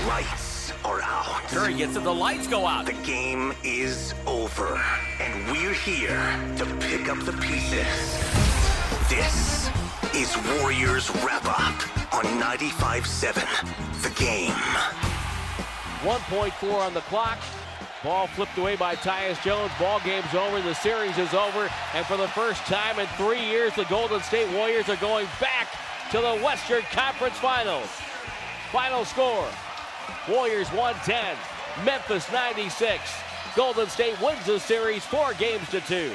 [0.00, 1.42] The lights are out.
[1.48, 2.04] Curry gets it.
[2.04, 2.86] The lights go out.
[2.86, 4.80] The game is over.
[5.20, 6.16] And we're here
[6.56, 7.84] to pick up the pieces.
[9.10, 9.68] This
[10.14, 14.52] is Warriors Wrap Up on 95.7 The Game.
[16.02, 17.38] 1.4 on the clock.
[18.02, 19.70] Ball flipped away by Tyus Jones.
[19.78, 20.62] Ball game's over.
[20.62, 21.70] The series is over.
[21.94, 25.68] And for the first time in three years, the Golden State Warriors are going back
[26.10, 27.90] to the Western Conference Finals.
[28.72, 29.46] Final score
[30.28, 31.36] Warriors 110,
[31.84, 33.00] Memphis 96.
[33.56, 36.12] Golden State wins the series four games to two.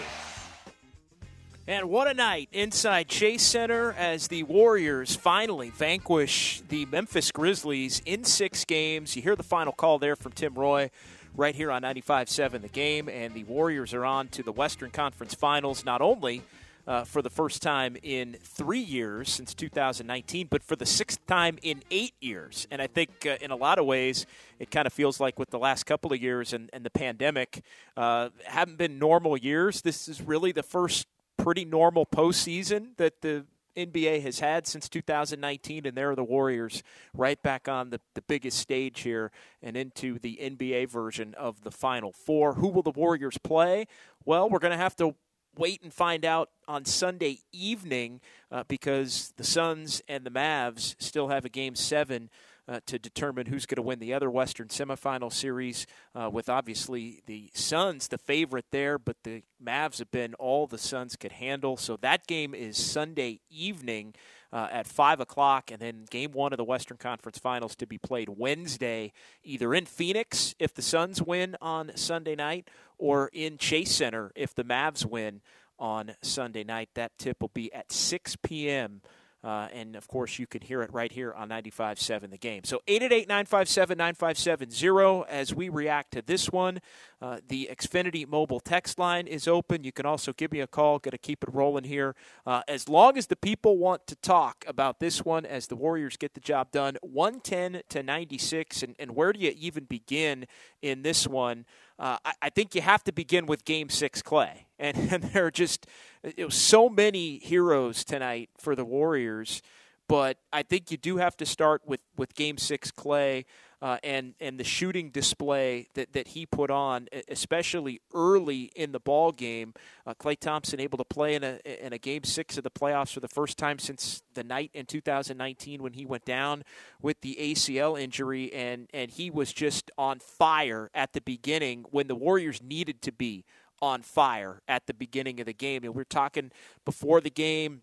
[1.67, 8.03] And what a night inside Chase Center as the Warriors finally vanquish the Memphis Grizzlies
[8.05, 9.15] in six games.
[9.15, 10.91] You hear the final call there from Tim Roye
[11.35, 13.09] right here on 95 7 The Game.
[13.09, 16.43] And the Warriors are on to the Western Conference Finals, not only
[16.87, 21.57] uh, for the first time in three years since 2019, but for the sixth time
[21.61, 22.67] in eight years.
[22.71, 24.25] And I think uh, in a lot of ways,
[24.59, 27.63] it kind of feels like with the last couple of years and, and the pandemic
[27.97, 29.81] uh, haven't been normal years.
[29.81, 33.45] This is really the first pretty normal postseason that the
[33.75, 36.81] NBA has had since 2019, and there are the Warriors
[37.13, 41.71] right back on the, the biggest stage here and into the NBA version of the
[41.71, 42.53] Final Four.
[42.53, 43.87] Who will the Warriors play?
[44.23, 45.15] Well, we're going to have to
[45.57, 48.21] wait and find out on Sunday evening
[48.51, 52.29] uh, because the Suns and the Mavs still have a game seven.
[52.67, 57.21] Uh, to determine who's going to win the other Western semifinal series, uh, with obviously
[57.27, 61.77] the Suns the favorite there, but the Mavs have been all the Suns could handle.
[61.77, 64.15] So that game is Sunday evening
[64.51, 67.97] uh, at 5 o'clock, and then game one of the Western Conference Finals to be
[67.97, 69.11] played Wednesday,
[69.43, 74.53] either in Phoenix if the Suns win on Sunday night, or in Chase Center if
[74.53, 75.41] the Mavs win
[75.77, 76.89] on Sunday night.
[76.93, 79.01] That tip will be at 6 p.m.
[79.45, 82.63] Uh, and of course, you can hear it right here on 95.7 the game.
[82.63, 86.79] So 888 957 9570 as we react to this one.
[87.21, 89.83] Uh, the Xfinity mobile text line is open.
[89.83, 90.97] You can also give me a call.
[90.97, 92.15] Got to keep it rolling here.
[92.43, 96.17] Uh, as long as the people want to talk about this one as the Warriors
[96.17, 98.81] get the job done, 110 to 96.
[98.81, 100.47] And, and where do you even begin
[100.81, 101.65] in this one?
[101.97, 104.65] Uh, I, I, think you have to begin with Game Six, Klay.
[104.79, 105.87] and, and there are just
[106.37, 109.61] you know, so many heroes tonight for the Warriors.
[110.07, 113.45] But I think you do have to start with, with Game Six, Klay
[113.81, 118.99] uh, and and the shooting display that, that he put on, especially early in the
[118.99, 119.75] ball game.
[120.07, 123.13] Uh, Klay Thompson able to play in a in a game six of the playoffs
[123.13, 126.63] for the first time since the night in 2019 when he went down
[127.01, 132.07] with the ACL injury, and and he was just on fire at the beginning when
[132.07, 133.45] the Warriors needed to be
[133.81, 135.83] on fire at the beginning of the game.
[135.83, 136.51] And we we're talking
[136.85, 137.81] before the game.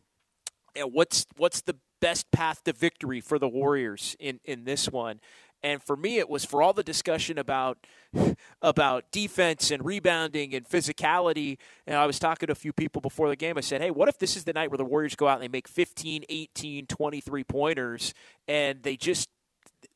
[0.76, 5.20] What's what's the best path to victory for the Warriors in, in this one?
[5.64, 7.78] And for me, it was for all the discussion about
[8.62, 11.58] about defense and rebounding and physicality.
[11.86, 13.56] And I was talking to a few people before the game.
[13.56, 15.42] I said, hey, what if this is the night where the Warriors go out and
[15.42, 18.14] they make 15, 18, 23 pointers
[18.48, 19.28] and they just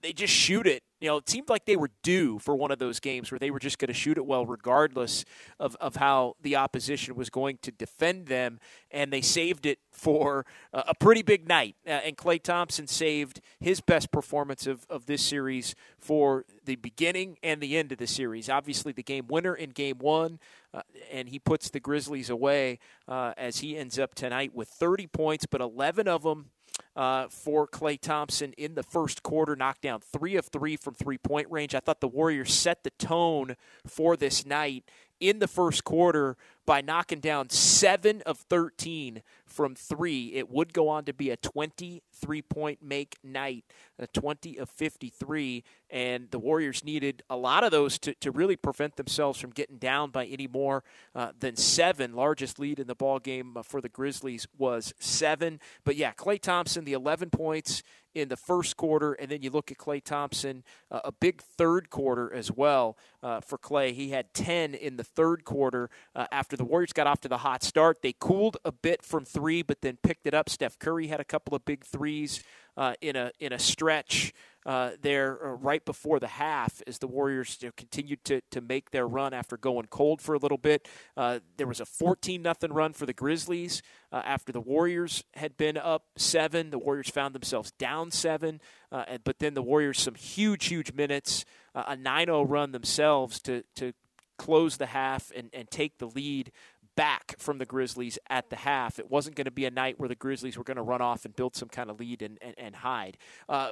[0.03, 0.83] they just shoot it.
[1.01, 3.51] You know, it seemed like they were due for one of those games where they
[3.51, 5.27] were just going to shoot it well, regardless
[5.61, 8.61] of, of how the opposition was going to defend them.
[8.91, 11.77] And they saved it for a pretty big night.
[11.87, 17.37] Uh, and Klay Thompson saved his best performance of, of this series for the beginning
[17.43, 18.49] and the end of the series.
[18.49, 20.39] Obviously, the game winner in game one,
[20.73, 20.81] uh,
[21.13, 25.45] and he puts the Grizzlies away uh, as he ends up tonight with 30 points,
[25.45, 26.51] but 11 of them
[26.95, 31.19] uh, for Klay Thompson in the first quarter, knocked down three of three from three
[31.19, 31.75] point range.
[31.75, 33.57] I thought the Warriors set the tone
[33.87, 34.85] for this night
[35.21, 36.37] in the first quarter
[36.67, 40.33] by knocking down 7 of 13 from 3.
[40.35, 43.65] It would go on to be a 23 point make night,
[43.99, 48.57] a 20 of 53, and the Warriors needed a lot of those to, to really
[48.57, 50.83] prevent themselves from getting down by any more
[51.15, 52.15] uh, than 7.
[52.15, 55.61] Largest lead in the ball game uh, for the Grizzlies was 7.
[55.85, 57.83] But yeah, Klay Thompson the 11 points
[58.17, 61.91] in the first quarter, and then you look at Klay Thompson, uh, a big third
[61.91, 63.93] quarter as well uh, for Klay.
[63.93, 67.39] He had 10 in the third quarter uh, after the Warriors got off to the
[67.39, 68.01] hot start.
[68.01, 70.49] They cooled a bit from three, but then picked it up.
[70.49, 72.43] Steph Curry had a couple of big threes
[72.77, 74.35] uh, in a in a stretch
[74.67, 78.61] uh, there uh, right before the half as the Warriors you know, continued to, to
[78.61, 80.89] make their run after going cold for a little bit.
[81.17, 83.81] Uh, there was a 14 nothing run for the Grizzlies
[84.13, 86.71] uh, after the Warriors had been up seven.
[86.71, 88.61] The Warriors found themselves down seven,
[88.91, 91.45] uh, but then the Warriors some huge huge minutes,
[91.75, 93.93] a 9-0 run themselves to to
[94.37, 96.53] close the half and, and take the lead
[96.97, 98.99] back from the Grizzlies at the half.
[98.99, 101.25] It wasn't going to be a night where the Grizzlies were going to run off
[101.25, 103.19] and build some kind of lead and, and, and hide.
[103.49, 103.71] Uh,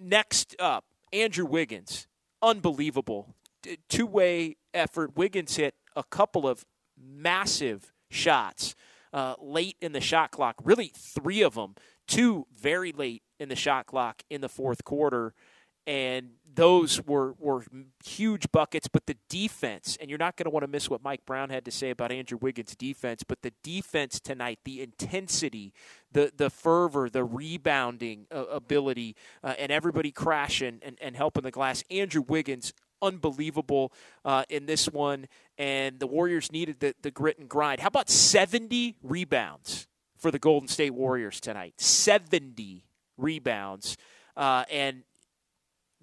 [0.00, 2.06] next up, Andrew Wiggins.
[2.42, 3.34] Unbelievable.
[3.88, 5.16] Two way effort.
[5.16, 6.64] Wiggins hit a couple of
[6.98, 8.74] massive shots
[9.12, 11.74] uh, late in the shot clock, really, three of them,
[12.06, 15.34] two very late in the shot clock in the fourth quarter
[15.86, 17.64] and those were were
[18.04, 18.88] huge buckets.
[18.88, 21.64] But the defense, and you're not going to want to miss what Mike Brown had
[21.66, 23.22] to say about Andrew Wiggins' defense.
[23.22, 25.72] But the defense tonight, the intensity,
[26.10, 31.52] the the fervor, the rebounding uh, ability, uh, and everybody crashing and, and helping the
[31.52, 31.84] glass.
[31.90, 32.72] Andrew Wiggins.
[33.02, 33.92] Unbelievable
[34.24, 35.28] uh, in this one,
[35.58, 37.78] and the Warriors needed the, the grit and grind.
[37.78, 39.86] How about 70 rebounds
[40.16, 41.74] for the Golden State Warriors tonight?
[41.76, 42.86] 70
[43.18, 43.98] rebounds.
[44.34, 45.02] Uh, and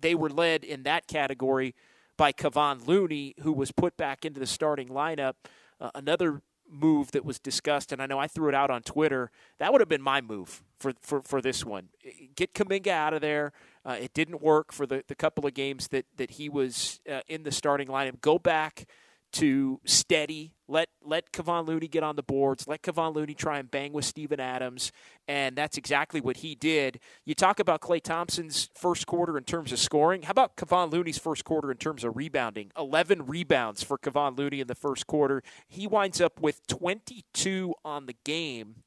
[0.04, 1.74] they were led in that category
[2.18, 5.34] by Kevon Looney, who was put back into the starting lineup.
[5.82, 9.32] Uh, another move that was discussed, and I know I threw it out on Twitter.
[9.60, 11.90] That would have been my move for for, for this one.
[12.36, 13.54] Get Kuminga out of there.
[13.86, 17.22] Uh, it didn't work for the, the couple of games that that he was uh,
[17.28, 18.22] in the starting lineup.
[18.22, 18.86] Go back
[19.34, 20.54] to steady.
[20.68, 22.68] Let let Kevon Looney get on the boards.
[22.68, 24.92] Let Kevon Looney try and bang with Steven Adams,
[25.28, 27.00] and that's exactly what he did.
[27.26, 30.24] You talk about Klay Thompson's first quarter in terms of scoring.
[30.24, 32.72] How about Kevon Looney's first quarter in terms of rebounding?
[32.78, 35.44] Eleven rebounds for Kevon Looney in the first quarter.
[35.68, 38.84] He winds up with 22 on the game,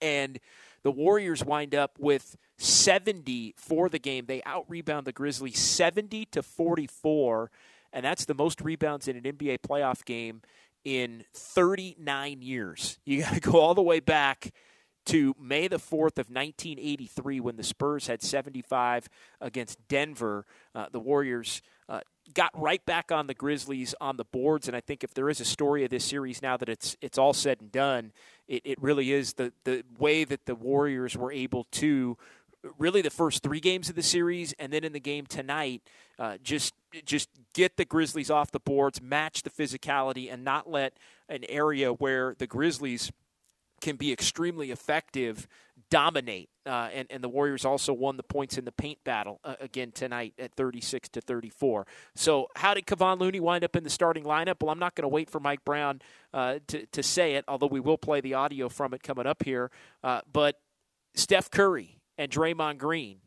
[0.00, 0.38] and
[0.82, 4.26] the Warriors wind up with 70 for the game.
[4.26, 7.50] They out rebound the Grizzlies 70 to 44
[7.92, 10.42] and that's the most rebounds in an NBA playoff game
[10.88, 12.98] in 39 years.
[13.04, 14.52] You got to go all the way back
[15.06, 19.08] to May the 4th of 1983 when the Spurs had 75
[19.40, 20.46] against Denver.
[20.74, 22.00] Uh, the Warriors uh,
[22.32, 25.40] got right back on the Grizzlies on the boards, and I think if there is
[25.40, 28.12] a story of this series now that it's it's all said and done,
[28.46, 32.16] it, it really is the the way that the Warriors were able to
[32.78, 35.82] really the first three games of the series, and then in the game tonight,
[36.18, 36.74] uh, just
[37.04, 40.94] just get the Grizzlies off the boards, match the physicality, and not let
[41.28, 43.12] an area where the Grizzlies
[43.80, 45.46] can be extremely effective
[45.90, 46.50] dominate.
[46.66, 49.90] Uh, and, and the Warriors also won the points in the paint battle uh, again
[49.90, 51.86] tonight at 36 to 34.
[52.14, 54.56] So, how did Kevon Looney wind up in the starting lineup?
[54.60, 56.02] Well, I'm not going to wait for Mike Brown
[56.34, 59.44] uh, to, to say it, although we will play the audio from it coming up
[59.44, 59.70] here.
[60.02, 60.60] Uh, but
[61.14, 63.20] Steph Curry and Draymond Green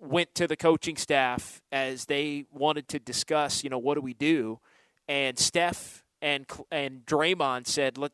[0.00, 4.14] went to the coaching staff as they wanted to discuss, you know, what do we
[4.14, 4.58] do?
[5.06, 8.12] And Steph and and Draymond said, "Let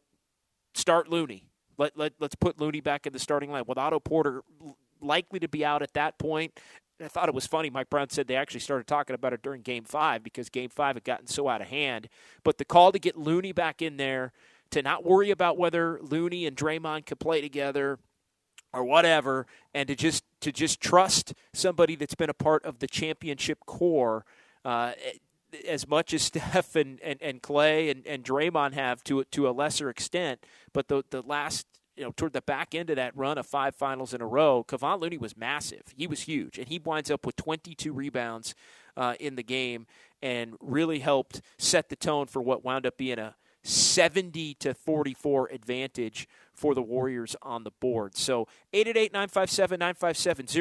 [0.74, 1.48] start Looney.
[1.78, 4.42] Let let let's put Looney back in the starting line with Otto Porter
[5.00, 6.58] likely to be out at that point."
[7.02, 7.70] I thought it was funny.
[7.70, 10.96] Mike Brown said they actually started talking about it during Game Five because Game Five
[10.96, 12.08] had gotten so out of hand.
[12.44, 14.32] But the call to get Looney back in there
[14.70, 17.98] to not worry about whether Looney and Draymond could play together
[18.72, 22.86] or whatever, and to just to just trust somebody that's been a part of the
[22.86, 24.24] championship core.
[24.64, 24.92] Uh,
[25.68, 29.52] as much as Steph and, and, and Klay and, and Draymond have to to a
[29.52, 33.38] lesser extent, but the the last you know toward the back end of that run
[33.38, 35.82] of five finals in a row, Kevon Looney was massive.
[35.96, 38.54] He was huge, and he winds up with 22 rebounds
[38.96, 39.86] uh, in the game,
[40.22, 45.48] and really helped set the tone for what wound up being a 70 to 44
[45.48, 46.28] advantage
[46.62, 48.16] for the Warriors on the board.
[48.16, 50.60] So 888 957 9570,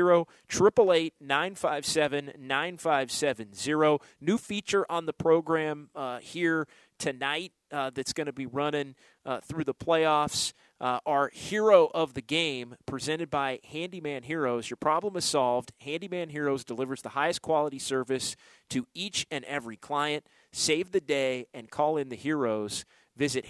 [0.50, 4.00] 888 957 9570.
[4.20, 6.68] New feature on the program uh, here
[6.98, 8.96] tonight uh, that's going to be running
[9.28, 10.54] uh, through the playoffs.
[10.80, 14.72] Uh, our hero of the game, presented by Handyman Heroes.
[14.72, 15.72] Your problem is solved.
[15.82, 18.36] Handyman Heroes delivers the highest quality service
[18.72, 20.26] to each and every client.
[20.52, 22.86] Save the day and call in the heroes.
[23.16, 23.46] Visit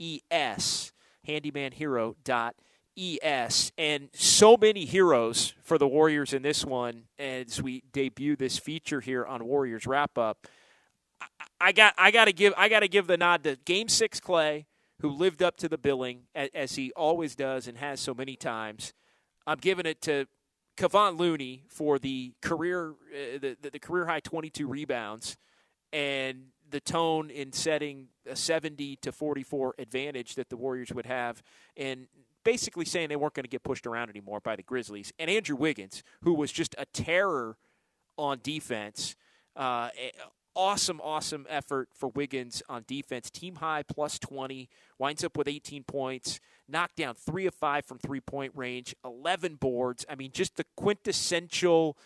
[0.00, 0.92] handymanhero.es.
[1.28, 3.72] Handymanhero.es.
[3.78, 9.00] And so many heroes for the Warriors in this one as we debut this feature
[9.00, 10.48] here on Warriors Wrap Up.
[11.60, 14.20] I got I got to give I got to give the nod to Game Six
[14.20, 14.64] Klay
[15.02, 18.92] who lived up to the billing as he always does and has so many times.
[19.46, 20.26] I'm giving it to
[20.76, 25.36] Kevon Looney for the career uh, the, the career high 22 rebounds
[25.92, 31.42] and the tone in setting a 70 to 44 advantage that the Warriors would have
[31.76, 32.06] and
[32.44, 35.12] basically saying they weren't going to get pushed around anymore by the Grizzlies.
[35.18, 37.56] And Andrew Wiggins, who was just a terror
[38.16, 39.16] on defense.
[39.56, 39.90] Uh,
[40.54, 43.30] awesome, awesome effort for Wiggins on defense.
[43.30, 47.98] Team high plus 20, winds up with 18 points, knocked down three of five from
[47.98, 50.04] three point range, 11 boards.
[50.08, 51.96] I mean, just the quintessential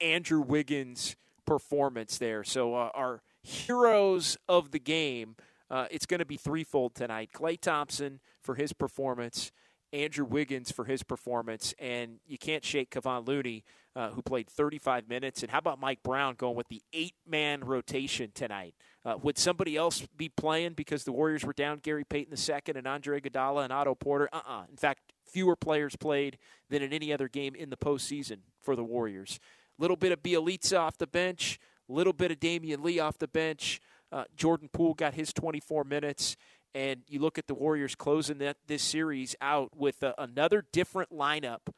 [0.00, 2.44] Andrew Wiggins performance there.
[2.44, 5.36] So, uh, our heroes of the game,
[5.70, 9.52] uh, it's going to be threefold tonight Klay Thompson for his performance.
[9.92, 15.08] Andrew Wiggins for his performance, and you can't shake Kevon Looney, uh, who played 35
[15.08, 15.42] minutes.
[15.42, 18.74] And how about Mike Brown going with the eight man rotation tonight?
[19.04, 22.86] Uh, would somebody else be playing because the Warriors were down Gary Payton II and
[22.86, 24.28] Andre Iguodala and Otto Porter?
[24.32, 26.36] Uh uh In fact, fewer players played
[26.68, 29.38] than in any other game in the postseason for the Warriors.
[29.78, 31.58] A little bit of Bjelica off the bench,
[31.92, 33.80] little bit of Damion Lee off the bench.
[34.12, 36.36] Uh, Jordan Poole got his 24 minutes
[36.76, 41.10] and you look at the Warriors closing that this series out with a, another different
[41.10, 41.72] lineup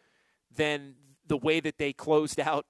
[0.55, 2.67] than the way that they closed out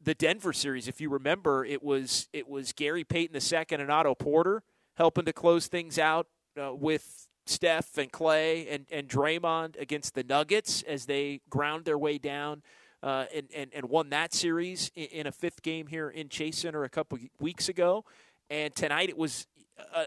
[0.00, 0.86] the Denver series.
[0.86, 4.62] If you remember, it was it was Gary Payton II and Otto Porter
[4.96, 6.28] helping to close things out
[6.60, 11.98] uh, with Steph and Klay and, and Draymond against the Nuggets as they ground their
[11.98, 12.62] way down
[13.02, 16.58] uh, and, and, and won that series in, in, a fifth game here in Chase
[16.58, 18.04] Center a couple weeks ago.
[18.50, 19.46] And tonight it was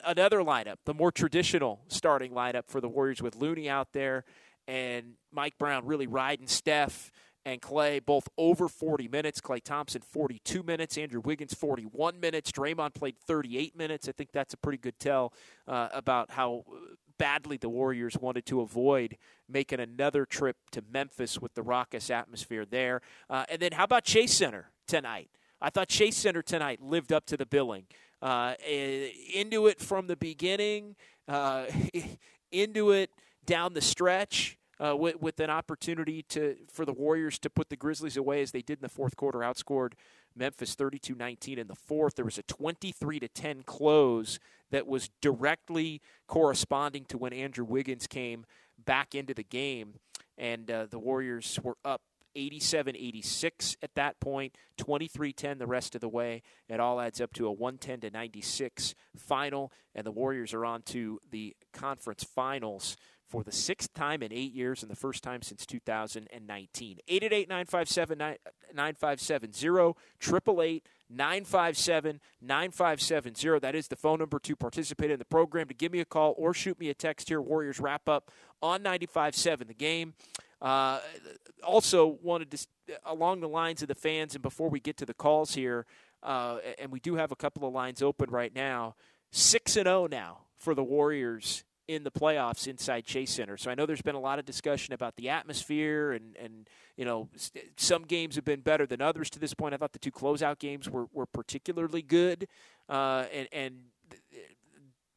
[0.05, 4.25] another lineup, the more traditional starting lineup for the Warriors with Looney out there
[4.69, 7.11] and Mike Brown really riding Steph
[7.43, 9.41] and Klay both over 40 minutes.
[9.41, 14.07] Klay Thompson 42 minutes, Andrew Wiggins 41 minutes, Draymond played 38 minutes.
[14.07, 15.33] I think that's a pretty good tell
[15.67, 16.65] uh, about how
[17.19, 22.65] badly the Warriors wanted to avoid making another trip to Memphis with the raucous atmosphere
[22.65, 23.01] there.
[23.29, 25.29] Uh, and then how about Chase Center tonight?
[25.61, 27.85] I thought Chase Center tonight lived up to the billing
[28.21, 30.95] uh, eh, into it from the beginning,
[31.27, 31.65] uh,
[32.51, 33.11] into it
[33.45, 34.55] down the stretch.
[34.81, 38.51] Uh, with, with, an opportunity to for the Warriors to put the Grizzlies away as
[38.51, 39.91] they did in the fourth quarter, outscored
[40.39, 42.15] Memphis 32-19 in the fourth.
[42.15, 44.39] There was a 23 to 10 close
[44.71, 48.45] that was directly corresponding to when Andrew Wiggins came
[48.83, 49.95] back into the game,
[50.37, 52.01] and uh, the Warriors were up
[52.35, 56.41] 87 86 at that point, 23 10 the rest of the way.
[56.69, 60.83] It all adds up to a 110 to 96 final, and the Warriors are on
[60.83, 62.95] to the conference finals
[63.29, 66.97] for the sixth time in eight years and the first time since 2019.
[67.07, 69.67] 888 957 9570,
[70.21, 73.59] 888 957 9570.
[73.59, 76.33] That is the phone number to participate in the program, to give me a call
[76.37, 77.41] or shoot me a text here.
[77.41, 78.31] Warriors wrap up
[78.61, 80.15] on 95.7 the game.
[80.61, 80.99] Uh,
[81.63, 82.67] also, wanted to,
[83.05, 85.85] along the lines of the fans, and before we get to the calls here,
[86.23, 88.95] uh, and we do have a couple of lines open right now,
[89.31, 93.57] 6 and 0 now for the Warriors in the playoffs inside Chase Center.
[93.57, 97.03] So I know there's been a lot of discussion about the atmosphere and and you
[97.03, 97.29] know
[97.77, 99.73] some games have been better than others to this point.
[99.73, 102.47] I thought the two closeout games were were particularly good,
[102.87, 103.79] uh, and and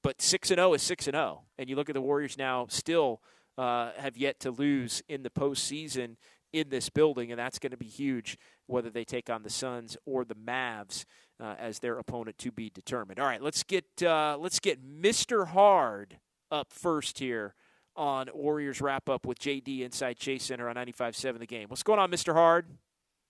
[0.02, 1.45] but six and zero oh is six and zero, oh.
[1.59, 3.21] and you look at the Warriors now still
[3.59, 6.17] uh, have yet to lose in the postseason
[6.55, 9.95] in this building, and that's going to be huge whether they take on the Suns
[10.07, 11.05] or the Mavs
[11.38, 13.21] uh, as their opponent to be determined.
[13.21, 15.49] All right, let's get uh, let's get Mr.
[15.49, 16.17] Hard
[16.52, 17.54] up first here
[17.97, 21.68] on Warriors wrap up with JD inside Chase Center on 95.7 the game.
[21.68, 22.32] What's going on, Mr.
[22.35, 22.66] Hard?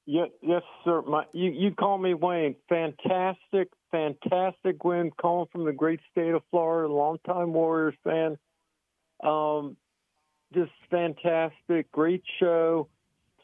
[0.04, 1.02] Yeah, yes, sir.
[1.02, 2.56] My, you you call me Wayne.
[2.68, 5.12] Fantastic, fantastic win.
[5.20, 8.36] Calling from the great state of Florida, longtime Warriors fan.
[9.22, 9.76] Um,
[10.52, 11.90] just fantastic.
[11.92, 12.88] Great show.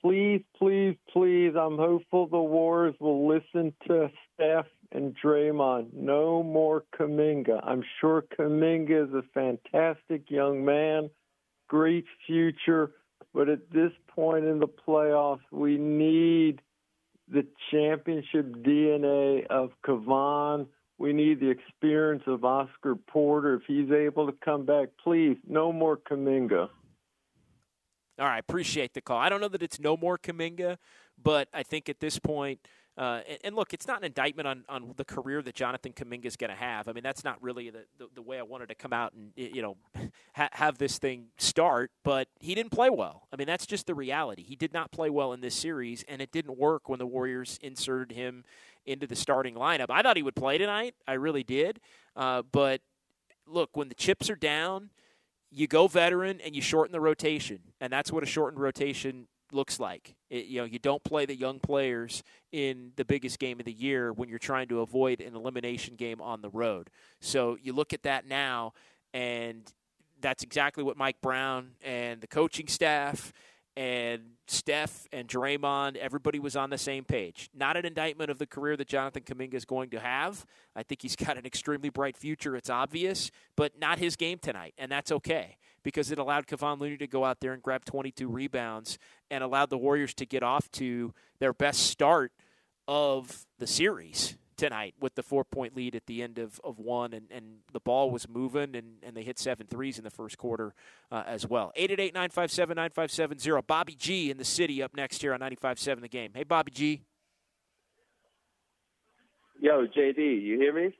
[0.02, 5.92] Please, please, please, I'm hopeful the Warriors will listen to Steph and Draymond.
[5.92, 7.60] No more Kuminga.
[7.62, 11.10] I'm sure Kuminga is a fantastic young man,
[11.68, 12.92] great future,
[13.34, 16.60] but at this point in the playoffs, we need
[17.30, 20.66] the championship DNA of Kevon
[20.98, 23.54] We need the experience of Oscar Porter.
[23.54, 26.68] If he's able to come back, please, no more Kuminga.
[28.18, 29.18] All right, I appreciate the call.
[29.18, 30.78] I don't know that it's no more Kuminga,
[31.22, 32.66] but I think at this point,
[32.98, 36.26] uh, and, and, look, it's not an indictment on, on the career that Jonathan Kuminga
[36.26, 36.88] is going to have.
[36.88, 39.32] I mean, that's not really the, the, the, way I wanted to come out and
[39.36, 39.76] you know
[40.34, 41.92] ha- have this thing start.
[42.02, 43.28] But he didn't play well.
[43.32, 44.42] I mean, that's just the reality.
[44.42, 47.58] He did not play well in this series, and it didn't work when the Warriors
[47.62, 48.44] inserted him
[48.84, 49.86] into the starting lineup.
[49.90, 50.94] I thought he would play tonight.
[51.06, 51.80] I really did.
[52.16, 52.80] Uh, but
[53.46, 54.90] look, when the chips are down
[55.50, 59.80] you go veteran and you shorten the rotation, and that's what a shortened rotation looks
[59.80, 60.14] like.
[60.30, 63.72] It, you know, you don't play the young players in the biggest game of the
[63.72, 66.90] year when you're trying to avoid an elimination game on the road.
[67.20, 68.72] So you look at that now,
[69.12, 69.70] and
[70.20, 73.32] that's exactly what Mike Brown and the coaching staff
[73.76, 77.48] and Steph and Draymond, everybody was on the same page.
[77.54, 80.44] Not an indictment of the career that Jonathan Kuminga is going to have.
[80.74, 82.56] I think he's got an extremely bright future.
[82.56, 86.98] It's obvious, but not his game tonight, and that's okay because it allowed Kevon Looney
[86.98, 88.98] to go out there and grab 22 rebounds
[89.30, 92.30] and allowed the Warriors to get off to their best start
[92.86, 97.14] of the series tonight with the four point lead at the end of, of one,
[97.14, 100.36] and, and the ball was moving, and, and they hit seven threes in the first
[100.36, 100.74] quarter
[101.10, 101.72] uh, as well.
[101.74, 103.66] 888 957 9570.
[103.66, 106.32] Bobby G in the city up next here on 95.7 the game.
[106.34, 107.00] Hey, Bobby G.
[109.58, 110.94] Yo, JD, you hear me?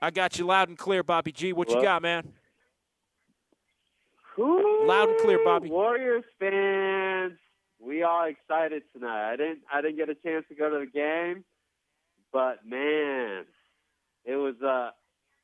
[0.00, 1.52] I got you loud and clear, Bobby G.
[1.52, 2.32] What you got, man?
[4.38, 5.68] Loud and clear, Bobby.
[5.68, 7.38] Warriors fans,
[7.78, 9.32] we are excited tonight.
[9.32, 11.44] I didn't I didn't get a chance to go to the game,
[12.32, 13.44] but man,
[14.24, 14.92] it was a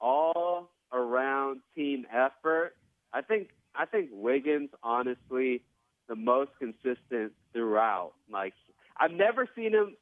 [0.00, 2.76] all around team effort.
[3.12, 5.62] I think I think Wiggins honestly
[6.08, 8.12] the most consistent throughout.
[8.30, 8.54] Like
[8.96, 9.96] I've never seen him.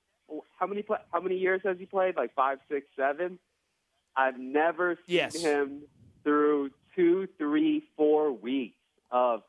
[0.58, 2.16] How many how many years has he played?
[2.16, 3.38] Like five, six, seven.
[4.16, 5.40] I've never seen yes.
[5.40, 5.82] him
[6.22, 8.75] through two, three, four weeks
[9.10, 9.42] of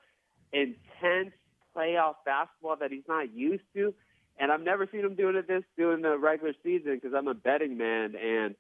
[0.52, 1.34] intense
[1.76, 3.94] playoff basketball that he's not used to.
[4.40, 7.34] And I've never seen him doing it this doing the regular season because I'm a
[7.34, 8.56] betting man and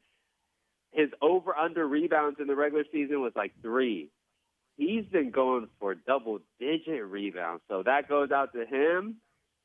[0.92, 4.10] his over under rebounds in the regular season was like three.
[4.78, 7.64] He's been going for double digit rebounds.
[7.68, 9.18] So that goes out to him.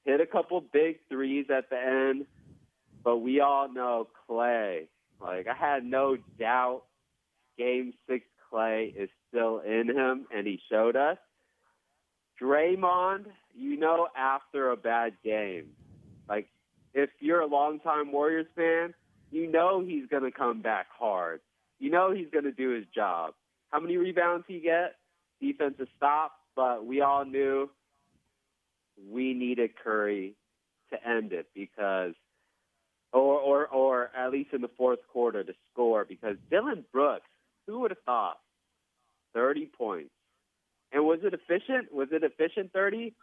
[0.05, 2.27] Hit a couple big threes at the end.
[3.05, 4.89] But we all know Klay.
[5.21, 6.83] Like I had no doubt
[7.57, 11.19] game six Clay is still in him and he showed us.
[12.43, 15.67] Draymond, you know after a bad game,
[16.29, 16.49] like,
[16.95, 18.95] if you're a longtime Warriors fan,
[19.31, 21.41] you know he's going to come back hard.
[21.79, 23.35] You know he's going to do his job.
[23.71, 24.97] How many rebounds he get?
[25.41, 27.71] Defensive stop, but we all knew
[29.11, 30.35] we needed Curry
[30.91, 32.13] to end it because,
[33.13, 37.29] or or or at least in the fourth quarter to score because Dillon Brooks,
[37.67, 38.39] who would have thought,
[39.35, 40.13] thirty points,
[40.93, 41.93] and was it efficient?
[41.93, 43.15] Was it efficient thirty?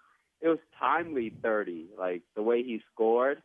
[0.41, 3.41] it was timely 30, like the way he scored.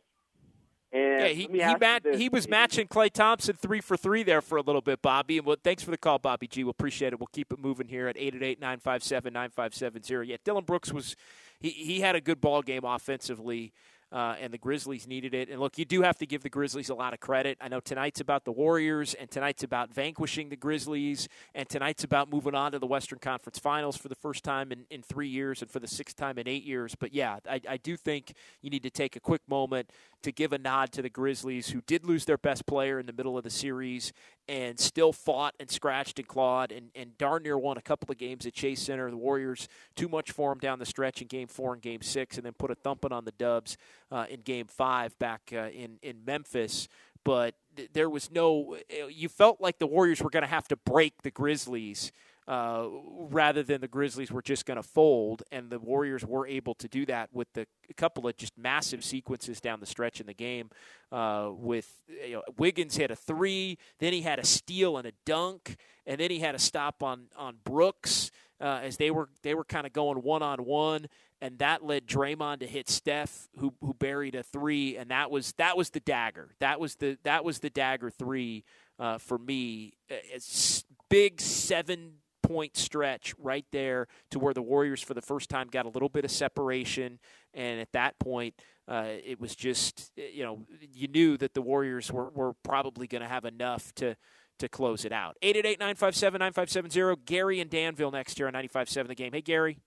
[0.93, 4.57] And yeah, he he, mat- he was matching Klay Thompson three for three there for
[4.57, 5.39] a little bit, Bobby.
[5.39, 6.63] And well, thanks for the call, Bobby G.
[6.63, 7.19] We'll appreciate it.
[7.19, 10.27] We'll keep it moving here at 888-957-9570.
[10.27, 11.17] Yeah, Dillon Brooks was
[11.59, 13.73] he, he had a good ball game offensively
[14.11, 15.49] uh, and the Grizzlies needed it.
[15.49, 17.57] And look, you do have to give the Grizzlies a lot of credit.
[17.59, 22.29] I know tonight's about the Warriors, and tonight's about vanquishing the Grizzlies, and tonight's about
[22.29, 25.61] moving on to the Western Conference Finals for the first time in, in three years
[25.61, 26.95] and for the sixth time in eight years.
[26.95, 29.91] But yeah, I, I do think you need to take a quick moment
[30.25, 33.13] to give a nod to the Grizzlies, who did lose their best player in the
[33.13, 34.11] middle of the series
[34.49, 38.17] and still fought and scratched and clawed and, and darn near won a couple of
[38.17, 39.11] games at Chase Center.
[39.11, 42.37] The Warriors, too much for them down the stretch in game four and game six,
[42.37, 43.77] and then put a thumping on the Dubs
[44.11, 46.87] uh, in game five back uh, in, in Memphis.
[47.23, 50.75] But th- there was no, you felt like the Warriors were going to have to
[50.75, 52.11] break the Grizzlies
[52.47, 52.87] uh,
[53.29, 55.43] rather than the Grizzlies were just going to fold.
[55.51, 59.03] And the Warriors were able to do that with the, a couple of just massive
[59.03, 60.69] sequences down the stretch in the game.
[61.11, 65.13] Uh, with you know, Wiggins hit a three, then he had a steal and a
[65.25, 68.31] dunk, and then he had a stop on on Brooks.
[68.61, 71.07] Uh, as they were they were kind of going one on one,
[71.41, 75.53] and that led Draymond to hit Steph, who who buried a three, and that was
[75.53, 76.55] that was the dagger.
[76.59, 78.63] That was the that was the dagger three
[78.97, 79.93] uh, for me.
[80.09, 82.13] It's big seven
[82.47, 86.09] point stretch right there to where the Warriors, for the first time, got a little
[86.09, 87.19] bit of separation.
[87.53, 88.55] And at that point,
[88.87, 93.21] uh, it was just, you know, you knew that the Warriors were, were probably going
[93.21, 94.15] to have enough to
[94.59, 95.35] to close it out.
[95.41, 97.21] 888 957 9570.
[97.25, 99.33] Gary and Danville next year on 95.7 the game.
[99.33, 99.79] Hey, Gary.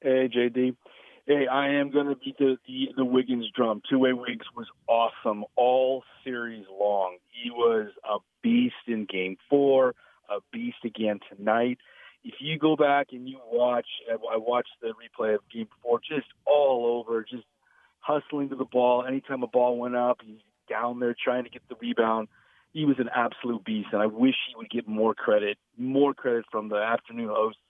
[0.00, 0.76] Hey, JD.
[1.26, 3.80] Hey, I am going to beat the, the the Wiggins drum.
[3.88, 7.18] Two way Wiggs was awesome all series long.
[7.30, 9.94] He was a beast in Game Four,
[10.28, 11.78] a beast again tonight.
[12.24, 16.26] If you go back and you watch, I watched the replay of Game Four, just
[16.46, 17.44] all over, just
[18.00, 19.04] hustling to the ball.
[19.06, 22.28] Anytime a ball went up, he's down there trying to get the rebound.
[22.72, 26.46] He was an absolute beast, and I wish he would get more credit, more credit
[26.50, 27.60] from the afternoon hosts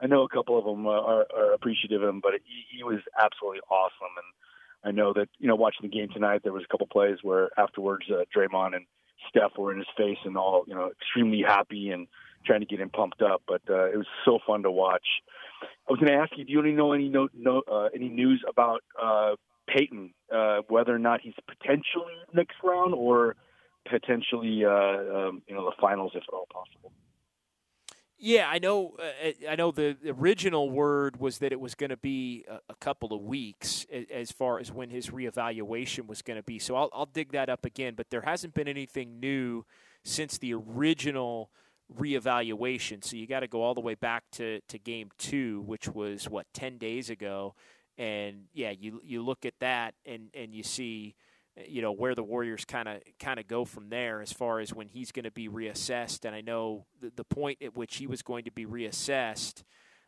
[0.00, 3.00] I know a couple of them are, are appreciative of him, but he, he was
[3.18, 4.12] absolutely awesome.
[4.16, 7.18] And I know that you know watching the game tonight, there was a couple plays
[7.22, 8.86] where afterwards uh, Draymond and
[9.28, 12.06] Steph were in his face and all you know extremely happy and
[12.44, 13.42] trying to get him pumped up.
[13.46, 15.06] But uh, it was so fun to watch.
[15.62, 18.44] I was going to ask you, do you know any no, no uh, any news
[18.48, 19.36] about uh,
[19.68, 23.36] Payton, uh, whether or not he's potentially next round or
[23.88, 26.92] potentially uh, um, you know the finals if at all possible?
[28.18, 28.96] Yeah, I know.
[28.98, 32.74] Uh, I know the original word was that it was going to be a, a,
[32.76, 36.58] couple of weeks as far as when his reevaluation was going to be.
[36.58, 37.94] So I'll, I'll dig that up again.
[37.94, 39.66] But there hasn't been anything new
[40.02, 41.50] since the original
[41.94, 43.04] reevaluation.
[43.04, 46.28] So you got to go all the way back to, to game two, which was
[46.28, 47.54] what ten days ago.
[47.98, 51.16] And yeah, you you look at that and and you see
[51.66, 54.74] you know where the Warriors kind of kind of go from there as far as
[54.74, 56.24] when he's going to be reassessed.
[56.24, 59.62] And I know the, the point at which he was going to be reassessed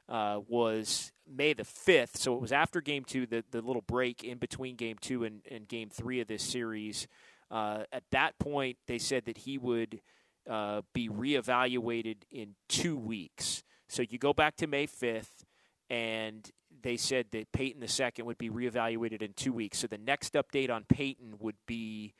[0.09, 4.25] uh, was May the fifth, so it was after Game Two, the the little break
[4.25, 7.07] in between Game Two and, and Game Three of this series.
[7.51, 10.01] Uh, at that point, they said that he would
[10.49, 13.63] uh, be reevaluated in two weeks.
[13.89, 15.45] So you go back to May fifth,
[15.89, 16.51] and
[16.83, 19.79] they said that Payton II would be reevaluated in two weeks.
[19.79, 22.14] So the next update on Payton would be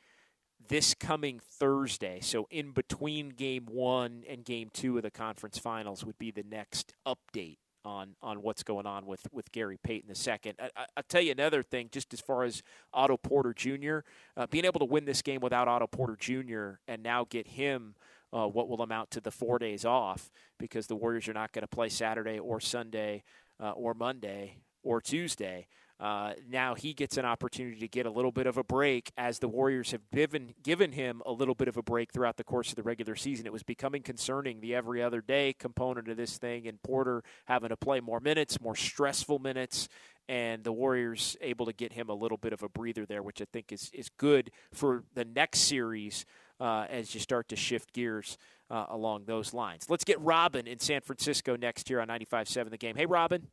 [0.67, 2.19] this coming Thursday.
[2.21, 6.43] So in between game one and game two of the conference finals would be the
[6.43, 10.53] next update on on what's going on with with Gary Payton II.
[10.59, 12.61] I, will tell you another thing, just as far as
[12.93, 13.99] Otto Porter Jr.
[14.35, 16.79] Uh, being able to win this game without Otto Porter Jr.
[16.87, 17.95] and now get him.
[18.31, 21.63] Uh, what will amount to the four days off because the Warriors are not going
[21.63, 23.23] to play Saturday or Sunday
[23.59, 25.67] uh, or Monday or Tuesday.
[25.99, 29.39] Uh, now he gets an opportunity to get a little bit of a break as
[29.39, 32.69] the Warriors have given given him a little bit of a break throughout the course
[32.69, 33.45] of the regular season.
[33.45, 37.69] It was becoming concerning the every other day component of this thing, and Porter having
[37.69, 39.89] to play more minutes, more stressful minutes,
[40.29, 43.41] and the Warriors able to get him a little bit of a breather there, which
[43.41, 46.25] I think is is good for the next series
[46.61, 48.37] uh, as you start to shift gears
[48.69, 49.89] uh, along those lines.
[49.89, 52.95] Let's get Robin in San Francisco next year on 95.7 The Game.
[52.95, 53.47] Hey, Robin.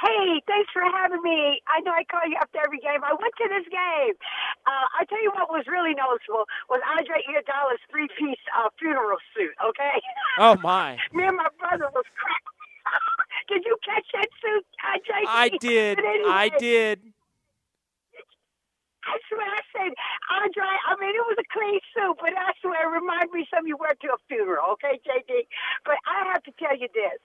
[0.00, 1.62] Hey, thanks for having me.
[1.72, 3.00] I know I call you after every game.
[3.00, 4.12] I went to this game.
[4.68, 9.54] Uh, I tell you what was really noticeable was Andre Iguodala's three-piece uh, funeral suit.
[9.64, 9.96] Okay.
[10.38, 10.98] Oh my.
[11.14, 12.56] me and my brother was cracked.
[13.48, 15.24] did you catch that suit, Andre?
[15.26, 15.98] I did.
[15.98, 17.00] I did.
[19.06, 19.92] I swear, I said,
[20.42, 23.70] Andre, I mean, it was a clean suit, but I swear, it reminded me something
[23.70, 25.46] you wear to a funeral, okay, JD?
[25.86, 27.20] But I have to tell you this.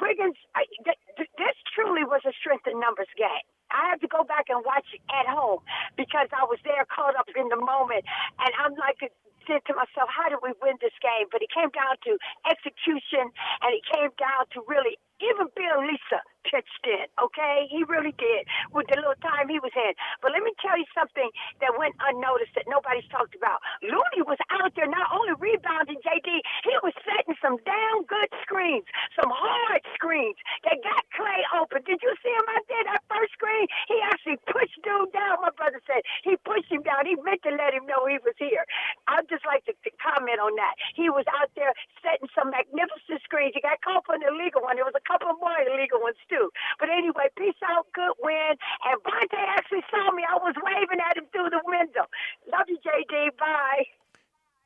[0.00, 1.00] Wiggins, I, th-
[1.38, 3.46] this truly was a strength in numbers game.
[3.72, 5.64] I have to go back and watch it at home
[5.96, 8.04] because I was there caught up in the moment.
[8.40, 9.08] And I'm like, uh,
[9.48, 11.26] said to myself, how did we win this game?
[11.32, 12.14] But it came down to
[12.46, 13.32] execution
[13.64, 17.66] and it came down to really even Bjelica pitched in, okay?
[17.70, 19.94] He really did with the little time he was in.
[20.20, 21.30] But let me tell you something
[21.62, 23.62] that went unnoticed that nobody's talked about.
[23.82, 26.28] Looney was out there not only rebounding, JD,
[26.66, 31.82] he was setting some damn good screens, some hard screens that got Klay open.
[31.86, 33.66] Did you see him out there, that first screen?
[33.88, 36.02] He actually pushed dude down, my brother said.
[36.26, 37.06] He pushed him down.
[37.06, 38.64] He meant to let him know he was here.
[39.08, 40.74] I'd just like to, to comment on that.
[40.94, 43.54] He was out there setting some magnificent screens.
[43.54, 44.76] He got called for an illegal one.
[44.76, 46.48] There was a couple more illegal ones too.
[46.80, 48.56] But anyway, peace out, good win.
[48.88, 50.24] And Bonta actually saw me.
[50.24, 52.08] I was waving at him through the window.
[52.50, 53.36] Love you, JD.
[53.36, 54.01] Bye.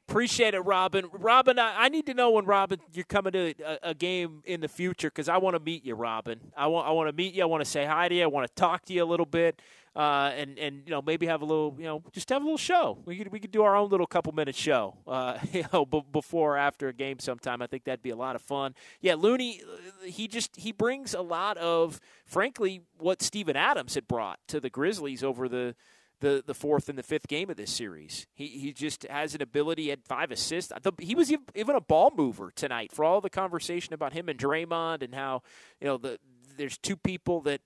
[0.09, 1.07] Appreciate it, Robin.
[1.12, 4.61] Robin, I, I, need to know when Robin you're coming to a, a game in
[4.61, 6.38] the future because I want to meet you, Robin.
[6.57, 7.42] I want I want to meet you.
[7.42, 8.23] I want to say hi to you.
[8.23, 9.61] I want to talk to you a little bit,
[9.97, 12.57] uh, and and you know maybe have a little you know just have a little
[12.57, 12.99] show.
[13.05, 16.05] We could we could do our own little couple minute show, uh, you know, b-
[16.12, 17.61] before or after a game sometime.
[17.61, 18.77] I think that'd be a lot of fun.
[19.01, 24.07] Yeah, Looney, uh, he just he brings a lot of frankly what Steven Adams had
[24.07, 25.75] brought to the Grizzlies over the
[26.20, 28.26] the, the fourth and the fifth game of this series.
[28.35, 30.72] He, he just has an ability at five assists.
[30.98, 35.02] He was even a ball mover tonight for all the conversation about him and Draymond
[35.02, 35.42] and how
[35.81, 36.18] you know the
[36.57, 37.61] there's two people that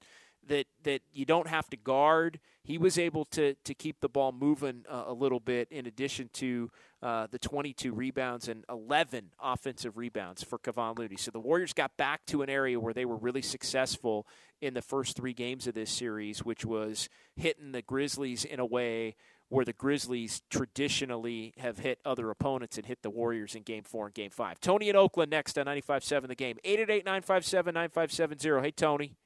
[0.49, 2.41] that that you don't have to guard.
[2.65, 5.69] He was able to to keep the ball moving uh, a little bit.
[5.71, 6.71] In addition to
[7.03, 11.17] uh, the 22 rebounds and 11 offensive rebounds for Kevon Looney.
[11.17, 14.27] So the Warriors got back to an area where they were really successful
[14.61, 18.67] in the first three games of this series, which was hitting the Grizzlies in a
[18.67, 19.17] way
[19.49, 24.07] where the Grizzlies traditionally have hit other opponents and hit the Warriors in game four
[24.07, 24.61] and game five.
[24.61, 26.57] Tony in Oakland next on 95.7 the game.
[26.65, 28.63] 888 957 9570.
[28.63, 29.17] Hey, Tony.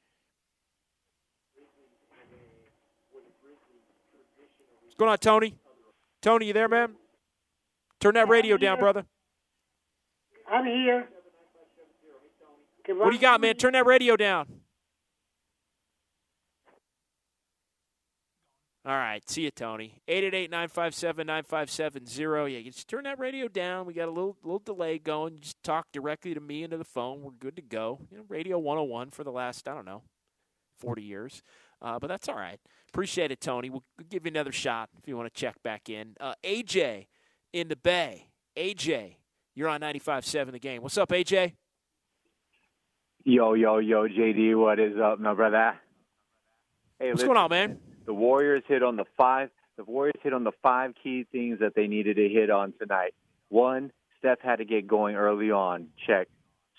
[4.82, 5.56] What's going on, Tony?
[6.22, 6.94] Tony, you there, man?
[8.04, 9.06] Turn that radio down, brother.
[10.52, 11.08] I'm here.
[12.88, 13.54] What do you got, man?
[13.54, 14.46] Turn that radio down.
[18.84, 19.26] All right.
[19.26, 20.02] See you, Tony.
[20.06, 22.52] 888-957-9570.
[22.52, 23.86] Yeah, you just turn that radio down.
[23.86, 25.32] We got a little little delay going.
[25.32, 27.22] You just talk directly to me into the phone.
[27.22, 28.00] We're good to go.
[28.10, 30.02] You know, Radio 101 for the last, I don't know,
[30.78, 31.42] 40 years.
[31.80, 32.60] Uh, but that's all right.
[32.90, 33.70] Appreciate it, Tony.
[33.70, 36.16] We'll give you another shot if you want to check back in.
[36.20, 37.06] Uh, AJ
[37.54, 38.26] in the Bay.
[38.56, 39.14] AJ,
[39.54, 40.82] you're on 95.7 the game.
[40.82, 41.52] What's up, AJ?
[43.24, 45.74] Yo, yo, yo, JD, what is up, my brother?
[46.98, 47.78] Hey, What's listen, going on, man?
[48.06, 49.50] The Warriors hit on the five.
[49.76, 53.14] The Warriors hit on the five key things that they needed to hit on tonight.
[53.48, 55.88] One, Steph had to get going early on.
[56.06, 56.28] Check.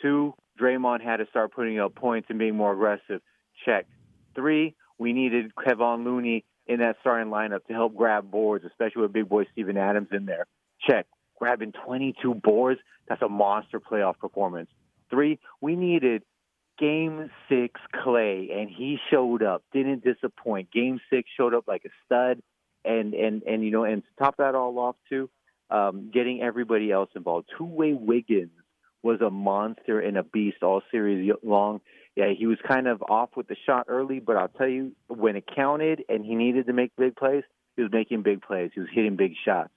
[0.02, 3.22] Two, Draymond had to start putting up points and being more aggressive.
[3.66, 3.88] Check.
[4.36, 9.14] Three, we needed Kevon Looney in that starting lineup to help grab boards, especially with
[9.14, 10.46] big boy Steven Adams in there.
[10.88, 11.08] Check.
[11.38, 14.70] Grabbing 22 boards, that's a monster playoff performance.
[15.10, 16.24] Three, we needed
[16.80, 20.72] game six Klay, and he showed up, didn't disappoint.
[20.72, 22.42] Game six showed up like a stud,
[22.84, 25.30] and and and you know, and to top that all off too,
[25.70, 27.50] um, getting everybody else involved.
[27.58, 28.52] Two way Wiggins
[29.04, 31.82] was a monster and a beast all series long.
[32.16, 35.36] Yeah, he was kind of off with the shot early, but I'll tell you, when
[35.36, 37.44] it counted and he needed to make big plays,
[37.76, 38.72] he was making big plays.
[38.74, 39.70] He was hitting big shots.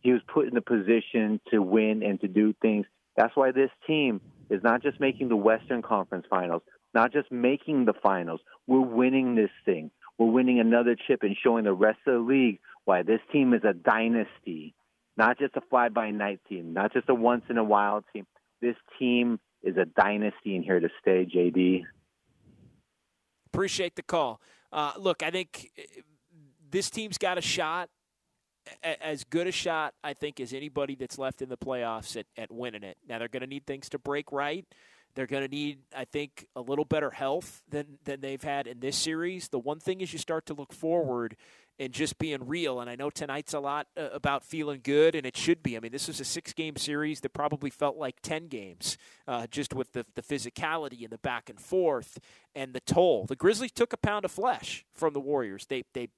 [0.00, 2.86] He was put in a position to win and to do things.
[3.16, 6.62] That's why this team is not just making the Western Conference Finals,
[6.94, 8.40] not just making the finals.
[8.66, 9.90] We're winning this thing.
[10.16, 13.62] We're winning another chip and showing the rest of the league why this team is
[13.64, 14.74] a dynasty,
[15.16, 18.26] not just a fly by night team, not just a once in a while team.
[18.60, 21.84] This team is a dynasty and here to stay, JD.
[23.52, 24.40] Appreciate the call.
[24.72, 25.82] Uh, look, I think uh,
[26.70, 27.88] this team's got a shot,
[28.82, 32.50] as good a shot, I think, as anybody that's left in the playoffs at, at
[32.50, 32.98] winning it.
[33.08, 34.66] Now, they're going to need things to break right.
[35.14, 38.80] They're going to need, I think, a little better health than, than they've had in
[38.80, 39.48] this series.
[39.48, 41.36] The one thing is you start to look forward
[41.78, 42.80] and just being real.
[42.80, 45.76] And I know tonight's a lot uh, about feeling good, and it should be.
[45.76, 49.46] I mean, this was a six game series that probably felt like 10 games, uh,
[49.46, 52.18] just with the, the physicality and the back and forth
[52.54, 53.26] and the toll.
[53.26, 55.66] The Grizzlies took a pound of flesh from the Warriors.
[55.66, 56.08] They, they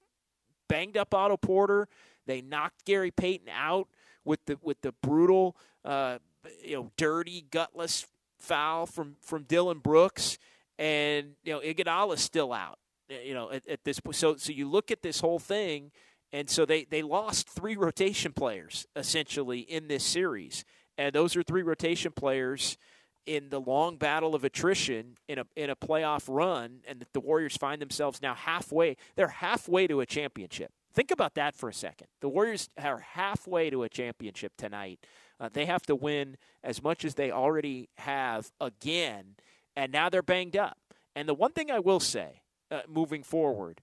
[0.68, 1.88] banged up Otto Porter,
[2.26, 3.88] they knocked Gary Payton out
[4.24, 6.18] with the, with the brutal, uh,
[6.64, 8.06] you know, dirty, gutless
[8.38, 10.38] foul from, from Dillon Brooks.
[10.78, 12.78] And, you know, Iguodala's still out
[13.24, 14.16] you know, at, at this point.
[14.16, 15.90] So, so you look at this whole thing,
[16.32, 20.64] and so they, they lost three rotation players essentially in this series.
[20.96, 22.76] And those are three rotation players
[23.26, 27.56] in the long battle of attrition in a in a playoff run, and the Warriors
[27.56, 28.96] find themselves now halfway.
[29.14, 30.72] They're halfway to a championship.
[30.92, 32.08] Think about that for a second.
[32.20, 35.00] The Warriors are halfway to a championship tonight.
[35.38, 39.36] Uh, they have to win as much as they already have again,
[39.76, 40.78] and now they're banged up.
[41.14, 43.80] And the one thing I will say uh, moving forward.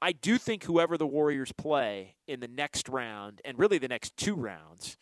[0.00, 4.16] I do think whoever the Warriors play in the next round, and really the next
[4.16, 4.96] two rounds,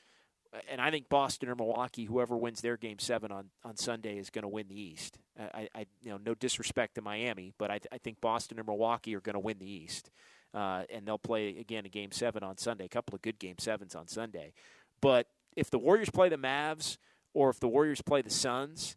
[0.69, 4.31] and I think Boston or Milwaukee, whoever wins their game seven on, on Sunday, is
[4.31, 5.19] going to win the East.
[5.39, 9.15] I, I, you know, no disrespect to Miami, but I, I think Boston or Milwaukee
[9.15, 10.11] are going to win the East,
[10.55, 12.85] uh, and they'll play again a game seven on Sunday.
[12.85, 14.53] A couple of good game sevens on Sunday,
[15.01, 16.97] but if the Warriors play the Mavs
[17.35, 18.97] or if the Warriors play the Suns,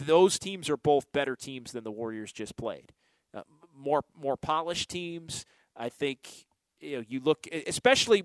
[0.00, 2.92] those teams are both better teams than the Warriors just played.
[3.34, 3.42] Uh,
[3.76, 5.44] more more polished teams.
[5.76, 6.46] I think
[6.80, 8.22] you know you look especially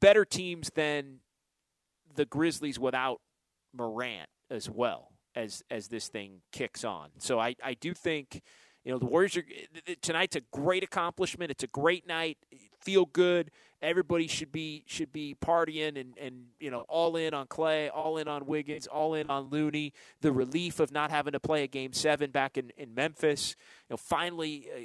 [0.00, 1.20] better teams than
[2.14, 3.20] the Grizzlies without
[3.72, 7.10] Morant as well as as this thing kicks on.
[7.18, 8.42] So I I do think
[8.88, 9.44] you know the Warriors are
[10.00, 11.50] tonight's a great accomplishment.
[11.50, 12.38] It's a great night.
[12.80, 17.46] Feel good everybody should be should be partying and and you know all in on
[17.46, 19.92] Klay, all in on Wiggins, all in on Looney.
[20.22, 23.56] The relief of not having to play a game seven back in in Memphis.
[23.88, 24.68] You know, finally.
[24.74, 24.80] Uh,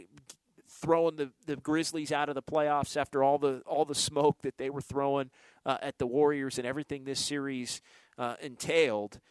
[0.81, 4.57] throwing the, the Grizzlies out of the playoffs after all the all the smoke that
[4.57, 5.29] they were throwing
[5.65, 7.79] uh, at the Warriors and everything this series
[8.17, 9.21] uh, entailed.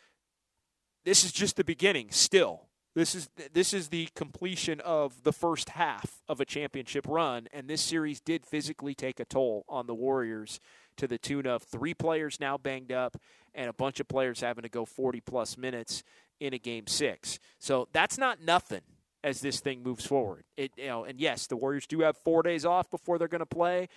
[1.04, 2.10] This is just the beginning.
[2.10, 7.48] Still, This is this is the completion of the first half of a championship run,
[7.50, 10.60] and this series did physically take a toll on the Warriors
[10.98, 13.16] to the tune of three players now banged up
[13.54, 16.02] and a bunch of players having to go 40 plus minutes
[16.38, 17.38] in a game six.
[17.58, 18.82] So that's not nothing
[19.24, 20.44] as this thing moves forward.
[20.58, 23.38] It you know, and yes, the Warriors do have four days off before they're going
[23.38, 23.88] to play.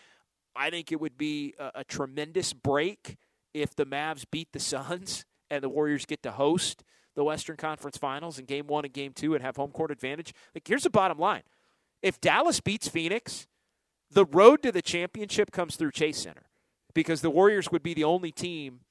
[0.56, 3.18] I think it would be a, a tremendous break
[3.54, 7.98] if the Mavs beat the Suns and the Warriors get to host the Western Conference
[7.98, 10.34] Finals in Game One and Game Two and have home court advantage.
[10.54, 11.44] Like here's the bottom line:
[12.02, 13.48] if Dallas beats Phoenix,
[14.12, 16.44] the road to the championship comes through Chase Center
[16.94, 18.82] because the Warriors would be the only team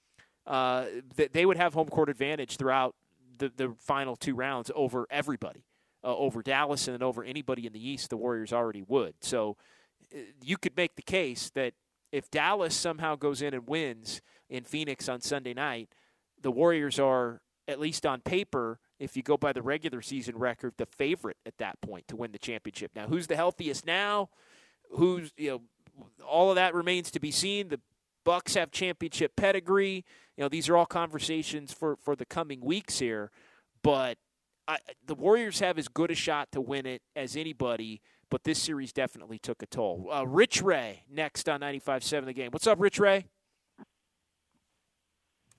[0.46, 2.94] uh, that they would have home court advantage throughout
[3.38, 5.64] the, the final two rounds over everybody,
[6.04, 8.10] uh, over Dallas and over anybody in the East.
[8.10, 9.14] The Warriors already would.
[9.20, 9.56] So
[10.14, 11.74] uh, you could make the case that
[12.12, 15.88] if Dallas somehow goes in and wins in Phoenix on Sunday night,
[16.40, 20.74] the Warriors are at least on paper, if you go by the regular season record,
[20.76, 22.92] the favorite at that point to win the championship.
[22.94, 24.30] Now, who's the healthiest now?
[24.90, 25.60] Who's you know,
[26.26, 27.68] all of that remains to be seen.
[27.68, 27.80] The
[28.24, 30.04] Bucks have championship pedigree.
[30.36, 33.30] You know, these are all conversations for for the coming weeks here.
[33.82, 34.16] But
[34.66, 38.00] I, the Warriors have as good a shot to win it as anybody.
[38.30, 40.08] But this series definitely took a toll.
[40.10, 42.50] Uh, Rich Ray next on 95.7 The Game.
[42.50, 43.26] What's up, Rich Ray?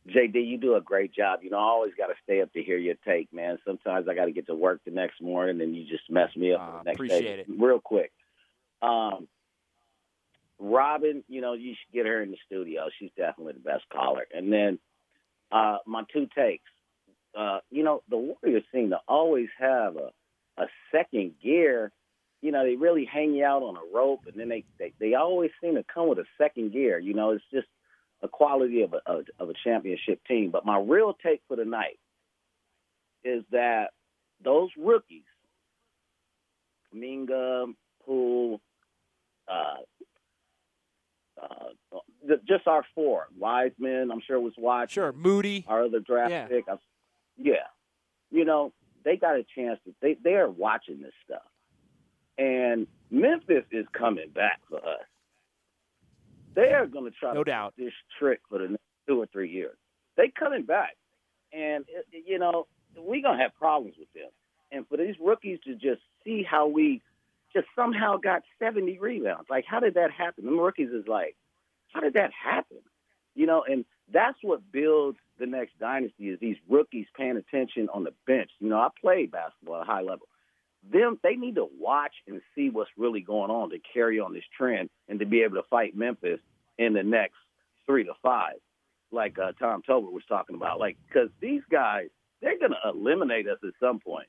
[0.09, 1.39] JD, you do a great job.
[1.41, 3.57] You know, I always got to stay up to hear your take, man.
[3.65, 6.53] Sometimes I got to get to work the next morning, and you just mess me
[6.53, 7.39] up uh, the next appreciate day.
[7.39, 7.47] It.
[7.49, 8.11] Real quick,
[8.81, 9.27] um,
[10.59, 12.87] Robin, you know, you should get her in the studio.
[12.99, 14.25] She's definitely the best caller.
[14.33, 14.79] And then
[15.51, 16.63] uh, my two takes.
[17.37, 20.11] Uh, you know, the Warriors seem to always have a,
[20.61, 21.91] a second gear.
[22.41, 25.15] You know, they really hang you out on a rope, and then they, they they
[25.15, 26.99] always seem to come with a second gear.
[26.99, 27.67] You know, it's just
[28.21, 30.51] a quality of a, of, a championship team.
[30.51, 31.99] But my real take for the night
[33.23, 33.91] is that
[34.43, 35.23] those rookies,
[36.95, 37.73] Minga,
[38.05, 38.61] Poole,
[39.47, 39.77] uh,
[41.41, 43.27] uh, just our four.
[43.37, 44.93] Wiseman, I'm sure was watching.
[44.93, 45.65] Sure, Moody.
[45.67, 46.47] Our other draft yeah.
[46.47, 46.65] pick.
[46.69, 46.75] I,
[47.37, 47.67] yeah.
[48.31, 48.73] You know,
[49.03, 51.43] they got a chance to, they, they are watching this stuff.
[52.37, 55.05] And Memphis is coming back for us.
[56.55, 57.73] They are going to try no to doubt.
[57.77, 59.77] this trick for the next two or three years.
[60.17, 60.95] They coming back.
[61.53, 64.29] And, you know, we're going to have problems with them.
[64.71, 67.01] And for these rookies to just see how we
[67.53, 69.49] just somehow got 70 rebounds.
[69.49, 70.45] Like, how did that happen?
[70.45, 71.35] The rookies is like,
[71.93, 72.79] how did that happen?
[73.35, 78.03] You know, and that's what builds the next dynasty is these rookies paying attention on
[78.03, 78.51] the bench.
[78.59, 80.27] You know, I played basketball at a high level.
[80.91, 84.43] Them, they need to watch and see what's really going on to carry on this
[84.55, 86.39] trend and to be able to fight Memphis
[86.77, 87.37] in the next
[87.85, 88.55] three to five,
[89.11, 90.79] like uh, Tom Tolbert was talking about.
[90.79, 92.07] Like, because these guys,
[92.41, 94.27] they're going to eliminate us at some point.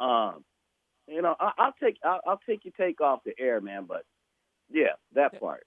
[0.00, 0.44] Um,
[1.06, 3.84] you know, I, I'll take I'll, I'll take your take off the air, man.
[3.86, 4.04] But
[4.70, 5.66] yeah, that part.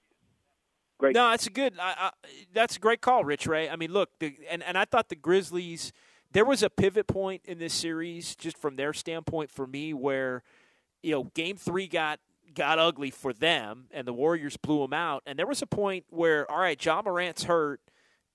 [0.98, 1.14] Great.
[1.14, 1.74] No, that's a good.
[1.80, 2.10] I, I,
[2.52, 3.68] that's a great call, Rich Ray.
[3.68, 5.92] I mean, look, the, and and I thought the Grizzlies.
[6.32, 10.42] There was a pivot point in this series, just from their standpoint, for me, where
[11.02, 12.20] you know, Game Three got
[12.54, 15.22] got ugly for them, and the Warriors blew them out.
[15.26, 17.80] And there was a point where, all right, Ja Morant's hurt.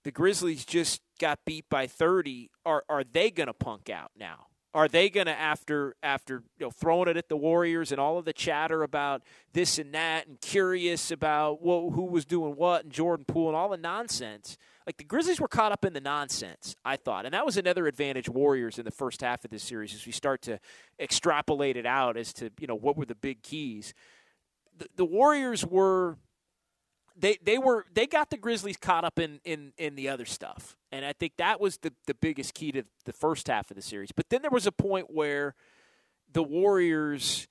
[0.04, 2.50] The Grizzlies just got beat by thirty.
[2.66, 4.48] Are are they going to punk out now?
[4.74, 8.18] Are they going to after after you know throwing it at the Warriors and all
[8.18, 9.22] of the chatter about
[9.54, 13.56] this and that and curious about what, who was doing what and Jordan Poole and
[13.56, 14.58] all the nonsense?
[14.86, 17.88] Like the Grizzlies were caught up in the nonsense, I thought, and that was another
[17.88, 20.60] advantage Warriors in the first half of this series as we start to
[21.00, 23.94] extrapolate it out as to you know what were the big keys.
[24.78, 26.18] The, the Warriors were
[27.16, 30.76] they they were they got the Grizzlies caught up in in in the other stuff.
[30.92, 33.82] And I think that was the the biggest key to the first half of the
[33.82, 34.12] series.
[34.12, 35.56] But then there was a point where
[36.32, 37.48] the Warriors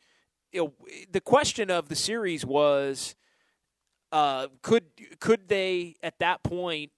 [0.53, 0.73] you know,
[1.11, 3.15] the question of the series was
[4.11, 4.85] uh, could
[5.19, 6.93] could they at that point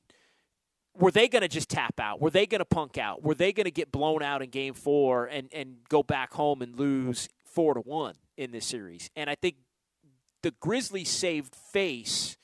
[0.96, 2.20] were they going to just tap out?
[2.20, 3.22] Were they going to punk out?
[3.22, 6.62] Were they going to get blown out in game 4 and and go back home
[6.62, 9.10] and lose 4 to 1 in this series?
[9.16, 9.56] And I think
[10.42, 12.36] the Grizzlies saved face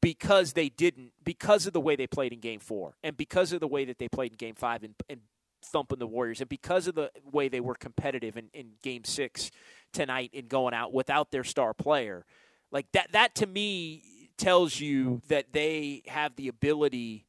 [0.00, 3.60] because they didn't, because of the way they played in Game Four, and because of
[3.60, 5.20] the way that they played in Game Five and, and
[5.64, 9.50] thumping the Warriors, and because of the way they were competitive in, in Game Six
[9.92, 12.24] tonight in going out without their star player,
[12.70, 13.10] like that.
[13.12, 17.26] That to me tells you that they have the ability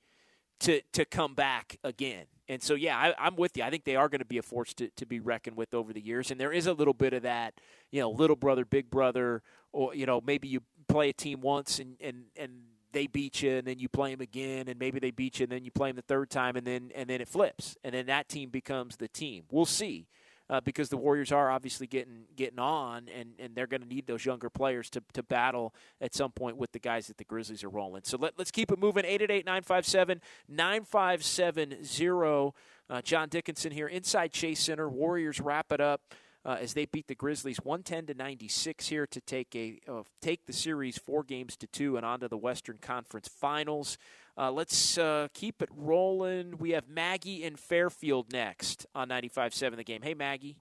[0.59, 2.25] to to come back again.
[2.47, 3.63] And so, yeah, I, I'm with you.
[3.63, 5.93] I think they are going to be a force to, to be reckoned with over
[5.93, 6.31] the years.
[6.31, 7.53] And there is a little bit of that,
[7.91, 11.79] you know, little brother, big brother, or you know, maybe you play a team once
[11.79, 12.51] and and and
[12.91, 15.51] they beat you, and then you play them again, and maybe they beat you, and
[15.51, 18.07] then you play them the third time, and then and then it flips, and then
[18.07, 19.43] that team becomes the team.
[19.51, 20.07] We'll see.
[20.49, 24.07] Uh, because the Warriors are obviously getting getting on, and, and they're going to need
[24.07, 27.63] those younger players to, to battle at some point with the guys that the Grizzlies
[27.63, 28.01] are rolling.
[28.03, 29.05] So let, let's keep it moving.
[29.05, 32.53] 888 957 9570.
[32.89, 34.89] Uh, John Dickinson here inside Chase Center.
[34.89, 36.01] Warriors wrap it up
[36.45, 40.45] uh, as they beat the Grizzlies 110 to 96 here to take a uh, take
[40.45, 43.97] the series four games to two and onto the Western Conference Finals.
[44.39, 46.57] Uh, let's uh, keep it rolling.
[46.57, 50.01] We have Maggie in Fairfield next on 95.7 The Game.
[50.01, 50.55] Hey, Maggie.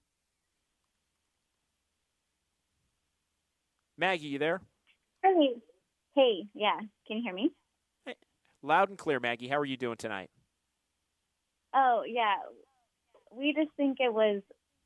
[3.97, 4.61] Maggie, you there?
[5.23, 5.55] Hey,
[6.17, 6.79] hey, yeah.
[7.07, 7.53] Can you hear me?
[8.05, 8.15] Hey.
[8.63, 9.47] Loud and clear, Maggie.
[9.47, 10.31] How are you doing tonight?
[11.75, 12.37] Oh yeah,
[13.31, 14.41] we just think it was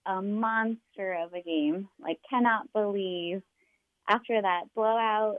[0.04, 1.88] a monster of a game.
[2.00, 3.42] Like, cannot believe
[4.08, 5.36] after that blowout,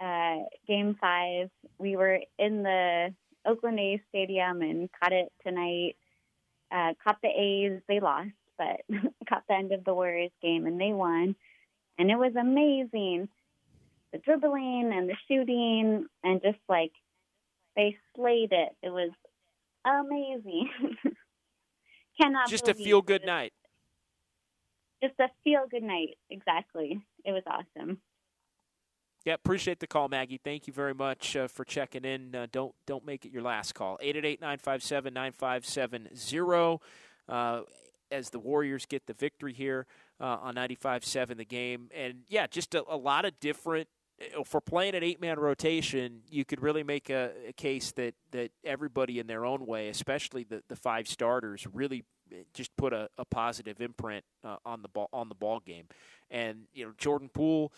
[0.00, 0.36] uh,
[0.66, 3.14] game five, we were in the
[3.46, 5.96] Oakland A's stadium and caught it tonight.
[6.72, 8.80] Uh, caught the A's, they lost, but
[9.28, 11.34] caught the end of the Warriors game and they won.
[11.98, 13.28] And it was amazing.
[14.12, 16.92] The dribbling and the shooting and just like
[17.76, 18.70] they slayed it.
[18.82, 19.10] It was
[19.84, 20.70] amazing.
[22.20, 23.52] Cannot just a feel good night
[25.02, 26.18] just a feel good night.
[26.28, 27.02] Exactly.
[27.24, 27.98] It was awesome.
[29.24, 30.40] Yeah, appreciate the call, Maggie.
[30.42, 32.34] Thank you very much uh, for checking in.
[32.34, 33.98] Uh, don't don't make it your last call.
[34.02, 36.80] 888-957-9570.
[37.28, 37.60] Uh,
[38.10, 39.86] as the Warriors get the victory here
[40.20, 41.90] uh, on 95-7 the game.
[41.94, 43.86] And, yeah, just a, a lot of different
[44.20, 48.50] uh,– for playing an eight-man rotation, you could really make a, a, case that, that
[48.64, 52.02] everybody in their own way, especially the, the five starters, really–
[52.54, 55.86] just put a, a positive imprint uh, on the ball on the ball game.
[56.30, 57.72] And you know, Jordan Poole,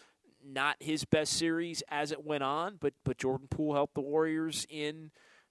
[0.45, 4.67] not his best series as it went on, but but Jordan Poole helped the Warriors
[4.69, 5.11] in.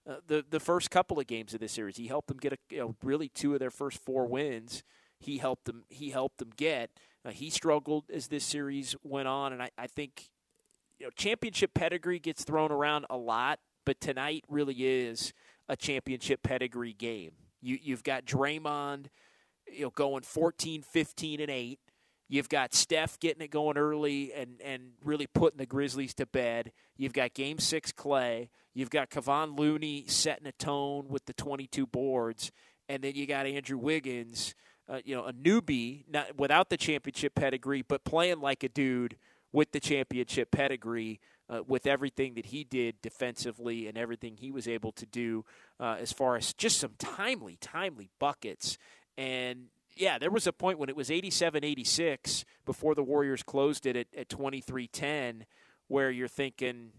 [0.10, 2.58] Uh, the the first couple of games of this series, he helped them get a
[2.70, 4.84] you know, really two of their first four wins.
[5.20, 5.84] He helped them.
[5.90, 6.90] He helped them get.
[7.24, 10.30] Uh, he struggled as this series went on, and I, I think
[11.00, 15.34] you know championship pedigree gets thrown around a lot, but tonight really is
[15.70, 17.34] a championship pedigree game.
[17.62, 19.08] You you've got Draymond,
[19.72, 21.80] you know, going 14, 15, and eight.
[22.32, 26.72] You've got Steph getting it going early and, and really putting the Grizzlies to bed.
[26.96, 28.48] You've got Game Six Klay.
[28.74, 32.54] You've got Kevon Looney setting a tone with the 22 boards,
[32.88, 34.56] and then you got Andrew Wiggins,
[34.88, 39.18] uh, you know, a newbie, not without the championship pedigree, but playing like a dude
[39.52, 41.20] with the championship pedigree
[41.50, 45.44] uh, with everything that he did defensively and everything he was able to do
[45.82, 48.78] uh, as far as just some timely, timely buckets.
[49.18, 49.66] And
[50.02, 53.96] yeah, there was a point when it was 87 86 before the Warriors closed it
[53.96, 55.46] at, at 23 10
[55.88, 56.92] where you're thinking,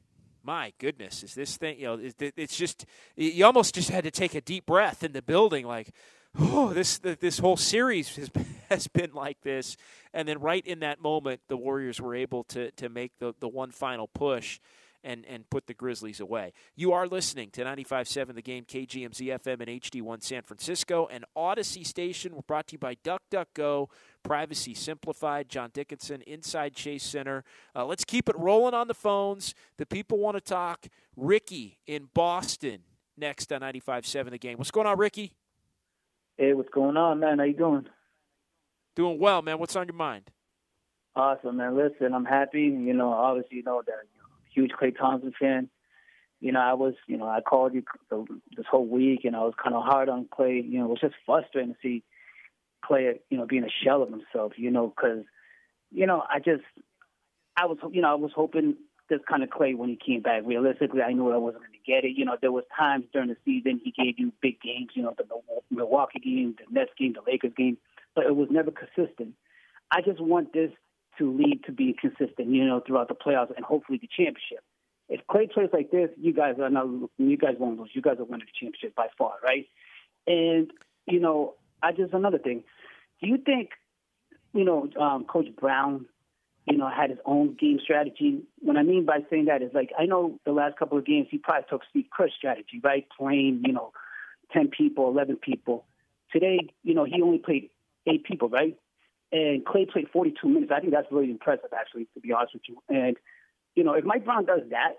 [0.45, 2.87] my goodness, is this thing, you know, it's just,
[3.17, 5.91] you almost just had to take a deep breath in the building, like,
[6.39, 9.77] oh, this this whole series has been, has been like this.
[10.15, 13.49] And then right in that moment, the Warriors were able to to make the the
[13.49, 14.61] one final push.
[15.05, 16.53] And, and put the Grizzlies away.
[16.77, 21.85] You are listening to 95.7 The Game, KGMZ FM and HD1 San Francisco, and Audacy
[21.85, 22.37] Station.
[22.37, 23.89] We're brought to you by DuckDuckGo,
[24.23, 27.43] Privacy Simplified, John Dickinson, Inside Chase Center.
[27.75, 29.57] Uh, let's keep it rolling on the phones.
[29.77, 30.87] The people want to talk.
[31.17, 32.83] Ricky in Boston
[33.17, 34.59] next on 95.7 The Game.
[34.59, 35.33] What's going on, Ricky?
[36.37, 37.39] Hey, what's going on, man?
[37.39, 37.87] How you doing?
[38.97, 39.59] Doing well, man.
[39.59, 40.31] What's on your mind?
[41.15, 41.77] Awesome, man.
[41.77, 42.63] Listen, I'm happy.
[42.63, 44.22] You know, obviously, you know that you
[44.55, 45.69] huge Klay Thompson fan.
[46.41, 47.85] You know, I was, you know, I called you
[48.57, 50.69] this whole week, and I was kind of hard on Klay.
[50.69, 52.03] You know, it was just frustrating to see
[52.85, 54.53] Klay, you know, being a shell of himself.
[54.57, 55.25] You know, because,
[55.93, 56.65] you know, I just,
[57.57, 58.75] I was, you know, I was hoping
[59.09, 60.43] this kind of Klay when he came back.
[60.45, 62.17] Realistically, I knew I wasn't going to get it.
[62.17, 64.91] You know, there was times during the season he gave you big games.
[64.95, 65.25] You know, the
[65.71, 67.79] Milwaukee game, the Nets game, the Lakers game,
[68.17, 69.35] but it was never consistent.
[69.93, 70.73] I just want this
[71.19, 72.49] to lead to being consistent.
[72.49, 74.65] You know, throughout the playoffs and hopefully the championship.
[75.09, 76.87] If Klay plays like this, you guys are not.
[77.19, 77.91] You guys won't lose.
[77.93, 79.67] You guys are winning the championship by far, right?
[80.27, 80.71] And
[81.07, 82.65] you know, I just another thing.
[83.21, 83.71] Do you think,
[84.53, 86.07] you know, um, Coach Brown
[86.67, 88.43] you know, had his own game strategy.
[88.61, 91.27] What I mean by saying that is like I know the last couple of games
[91.31, 93.07] he probably took Steve Kerr's strategy, right?
[93.19, 93.93] Playing, you know,
[94.53, 95.85] ten people, eleven people.
[96.33, 97.71] Today, you know, he only played
[98.07, 98.77] eight people, right?
[99.33, 100.71] And Klay played 42 minutes.
[100.75, 102.77] I think that's really impressive, actually, to be honest with you.
[102.89, 103.17] And
[103.75, 104.95] you know, if Mike Brown does that,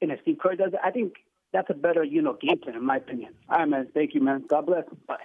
[0.00, 1.14] and if Steve Kerr does it, I think
[1.52, 3.34] that's a better, you know, game plan in my opinion.
[3.48, 3.88] All right, man.
[3.94, 4.44] Thank you, man.
[4.48, 4.84] God bless.
[5.06, 5.16] Bye.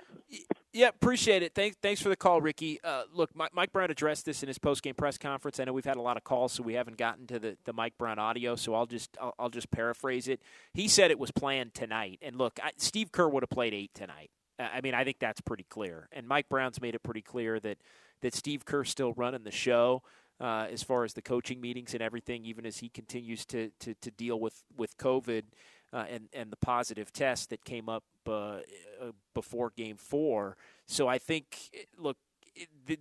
[0.71, 1.55] Yeah, appreciate it.
[1.55, 2.79] Thanks, thanks for the call, Ricky.
[2.83, 5.59] Uh, look, Mike Brown addressed this in his post-game press conference.
[5.59, 7.73] I know we've had a lot of calls, so we haven't gotten to the, the
[7.73, 8.55] Mike Brown audio.
[8.55, 10.39] So I'll just I'll, I'll just paraphrase it.
[10.75, 13.95] He said it was planned tonight, and look, I, Steve Kerr would have played eight
[13.95, 14.29] tonight.
[14.59, 16.09] I mean, I think that's pretty clear.
[16.11, 17.77] And Mike Brown's made it pretty clear that
[18.21, 20.03] that Steve Kerr's still running the show.
[20.41, 23.93] Uh, as far as the coaching meetings and everything, even as he continues to, to,
[23.95, 25.43] to deal with, with COVID
[25.91, 30.55] uh, and, and the positive test that came up uh, uh before game four.
[30.85, 31.57] So I think,
[31.97, 32.15] look,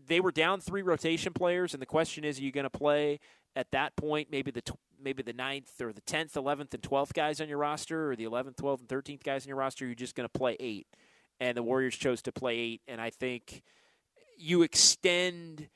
[0.07, 3.21] they were down three rotation players, and the question is, are you going to play
[3.57, 4.63] at that point maybe the
[5.03, 8.25] maybe the ninth or the tenth, eleventh, and twelfth guys on your roster, or the
[8.25, 9.87] eleventh, twelfth, and thirteenth guys on your roster?
[9.87, 10.87] You're just going to play eight,
[11.41, 13.63] and the Warriors chose to play eight, and I think
[14.37, 15.69] you extend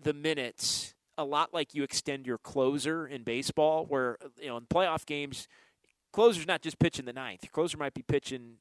[0.00, 4.64] the minutes a lot like you extend your closer in baseball, where you know in
[4.64, 5.48] playoff games,
[6.12, 7.44] closer's not just pitching the ninth.
[7.44, 8.54] Your closer might be pitching,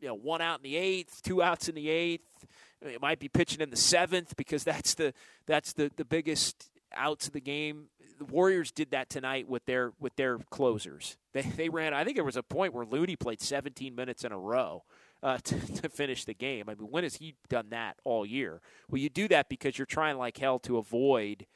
[0.00, 2.46] you know, one out in the eighth, two outs in the eighth.
[2.82, 5.14] It might be pitching in the seventh because that's the
[5.46, 7.86] that's the the biggest outs of the game.
[8.18, 11.16] The Warriors did that tonight with their with their closers.
[11.32, 11.94] They they ran.
[11.94, 14.82] I think there was a point where Looney played 17 minutes in a row.
[15.22, 16.70] Uh, to, to, finish the game.
[16.70, 18.62] I mean, when has he done that all year?
[18.88, 21.46] Well, you do that because you're trying like hell to avoid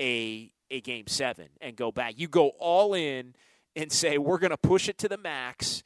[0.00, 2.14] a a game seven and go back.
[2.16, 3.34] You go all in
[3.76, 5.82] and say we're going to push it to the max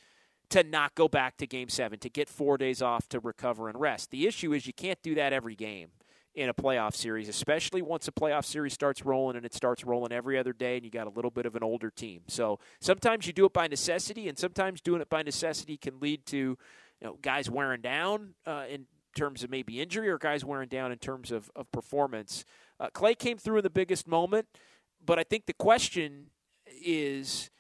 [0.51, 3.79] to not go back to game seven to get four days off to recover and
[3.79, 4.11] rest.
[4.11, 5.89] The issue is you can't do that every game
[6.35, 10.13] in a playoff series, especially once a playoff series starts rolling and it starts rolling
[10.13, 12.23] every other day and you got a little bit of an older team.
[12.29, 16.25] So sometimes you do it by necessity, and sometimes doing it by necessity can lead
[16.27, 16.57] to
[17.01, 18.87] you know guys wearing down uh, in
[19.17, 22.45] terms of maybe injury or guys wearing down in terms of, of performance.
[22.79, 24.47] Uh, Klay came through in the biggest moment,
[25.05, 26.31] but I think the question
[26.67, 27.51] is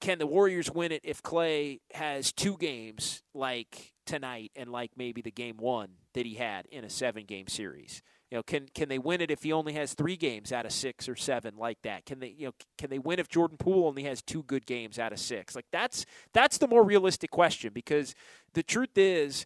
[0.00, 5.22] can the Warriors win it if Klay has two games like tonight and like maybe
[5.22, 8.02] the game one that he had in a seven game series?
[8.32, 10.72] You know, can can they win it if he only has three games out of
[10.72, 12.06] six or seven like that?
[12.06, 14.98] Can they you know can they win if Jordan Poole only has two good games
[14.98, 15.54] out of six?
[15.54, 18.14] Like that's that's the more realistic question because
[18.54, 19.44] the truth is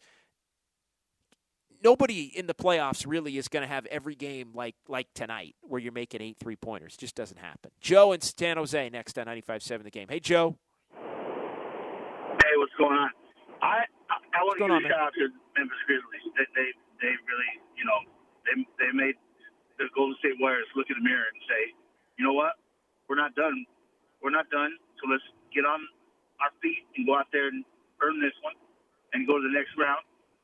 [1.83, 5.81] nobody in the playoffs really is going to have every game like like tonight where
[5.81, 6.95] you're making eight three pointers.
[6.95, 7.73] It just doesn't happen.
[7.81, 10.07] Joe in San Jose next on 95.7 the game.
[10.09, 10.59] Hey, Joe.
[10.95, 13.11] Hey, what's going on?
[13.63, 15.27] I I, I want to give a shout out to
[15.59, 16.23] Memphis Grizzlies.
[16.39, 16.71] They, they
[17.03, 18.16] they really you know
[18.47, 19.17] they they made
[19.79, 21.63] the Golden State Warriors look in the mirror and say,
[22.19, 22.57] you know what,
[23.09, 23.67] we're not done.
[24.23, 24.73] We're not done.
[25.03, 25.25] So let's
[25.55, 25.81] get on
[26.41, 27.65] our feet and go out there and
[28.03, 28.57] earn this one
[29.13, 30.03] and go to the next round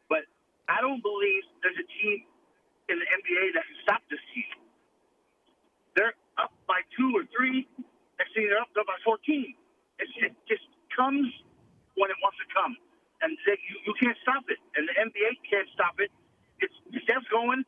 [0.08, 0.28] But
[0.68, 2.24] I don't believe there's a team
[2.88, 4.50] in the NBA that can stop this team.
[5.96, 7.68] They're up by two or three.
[8.18, 9.54] Next thing they're up, by 14.
[10.00, 10.64] It's, it just
[10.96, 11.28] comes
[11.96, 12.76] when it wants to come.
[13.22, 14.58] And they, you, you can't stop it.
[14.76, 16.10] And the NBA can't stop it.
[16.60, 16.74] It's
[17.04, 17.64] Steph's going,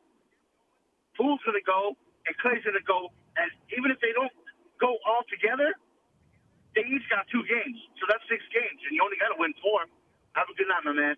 [1.17, 1.95] Poole's going to go,
[2.27, 3.11] and Klay's going to go.
[3.39, 4.31] And even if they don't
[4.79, 5.73] go all together,
[6.75, 7.79] they each got two games.
[7.99, 9.87] So that's six games, and you only got to win four.
[10.35, 11.15] Have a good night, my man.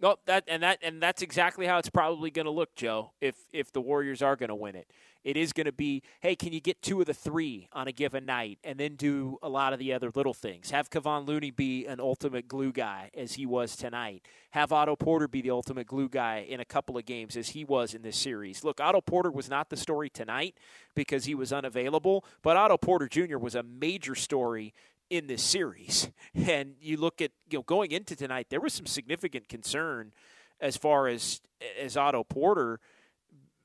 [0.00, 3.12] No, that and that and that's exactly how it's probably going to look, Joe.
[3.20, 4.90] If if the Warriors are going to win it,
[5.22, 7.92] it is going to be, hey, can you get two of the three on a
[7.92, 10.70] given night, and then do a lot of the other little things.
[10.70, 14.22] Have Kevon Looney be an ultimate glue guy as he was tonight.
[14.52, 17.64] Have Otto Porter be the ultimate glue guy in a couple of games as he
[17.64, 18.64] was in this series.
[18.64, 20.56] Look, Otto Porter was not the story tonight
[20.94, 23.36] because he was unavailable, but Otto Porter Jr.
[23.36, 24.72] was a major story
[25.10, 26.10] in this series.
[26.32, 30.12] And you look at you know going into tonight, there was some significant concern
[30.60, 31.40] as far as
[31.78, 32.78] as Otto Porter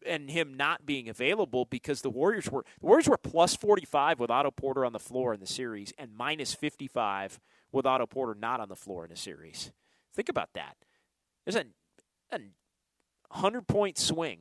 [0.03, 4.31] and him not being available because the Warriors were the Warriors were plus 45 with
[4.31, 7.39] Otto Porter on the floor in the series and minus 55
[7.71, 9.71] with Otto Porter not on the floor in the series.
[10.13, 10.77] Think about that.
[11.45, 11.65] There's a,
[12.31, 12.39] a
[13.29, 14.39] 100 point swing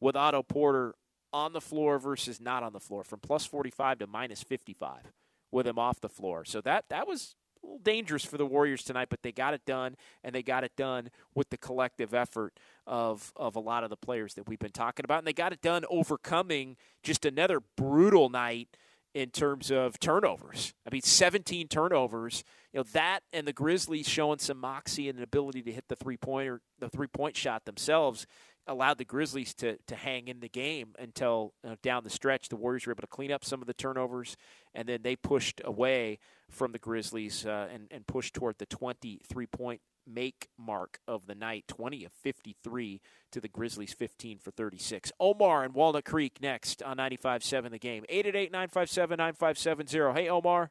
[0.00, 0.96] with Otto Porter
[1.32, 5.12] on the floor versus not on the floor from plus 45 to minus 55
[5.54, 6.44] with him off the floor.
[6.44, 9.64] So that that was a little dangerous for the Warriors tonight, but they got it
[9.64, 13.90] done, and they got it done with the collective effort of of a lot of
[13.90, 17.60] the players that we've been talking about, and they got it done overcoming just another
[17.76, 18.76] brutal night
[19.14, 20.74] in terms of turnovers.
[20.84, 22.42] I mean, 17 turnovers.
[22.72, 25.94] You know that, and the Grizzlies showing some moxie and an ability to hit the
[25.94, 28.26] three pointer, the three point shot themselves
[28.66, 32.48] allowed the Grizzlies to to hang in the game until uh, down the stretch.
[32.48, 34.36] The Warriors were able to clean up some of the turnovers,
[34.74, 36.18] and then they pushed away
[36.50, 41.34] from the Grizzlies uh, and and pushed toward the 23 point make mark of the
[41.34, 43.00] night 20 of 53
[43.32, 45.10] to the Grizzlies 15 for 36.
[45.18, 48.04] Omar and Walnut Creek next on 95.7 the game.
[48.10, 50.14] 888-957-9570.
[50.14, 50.70] Hey Omar.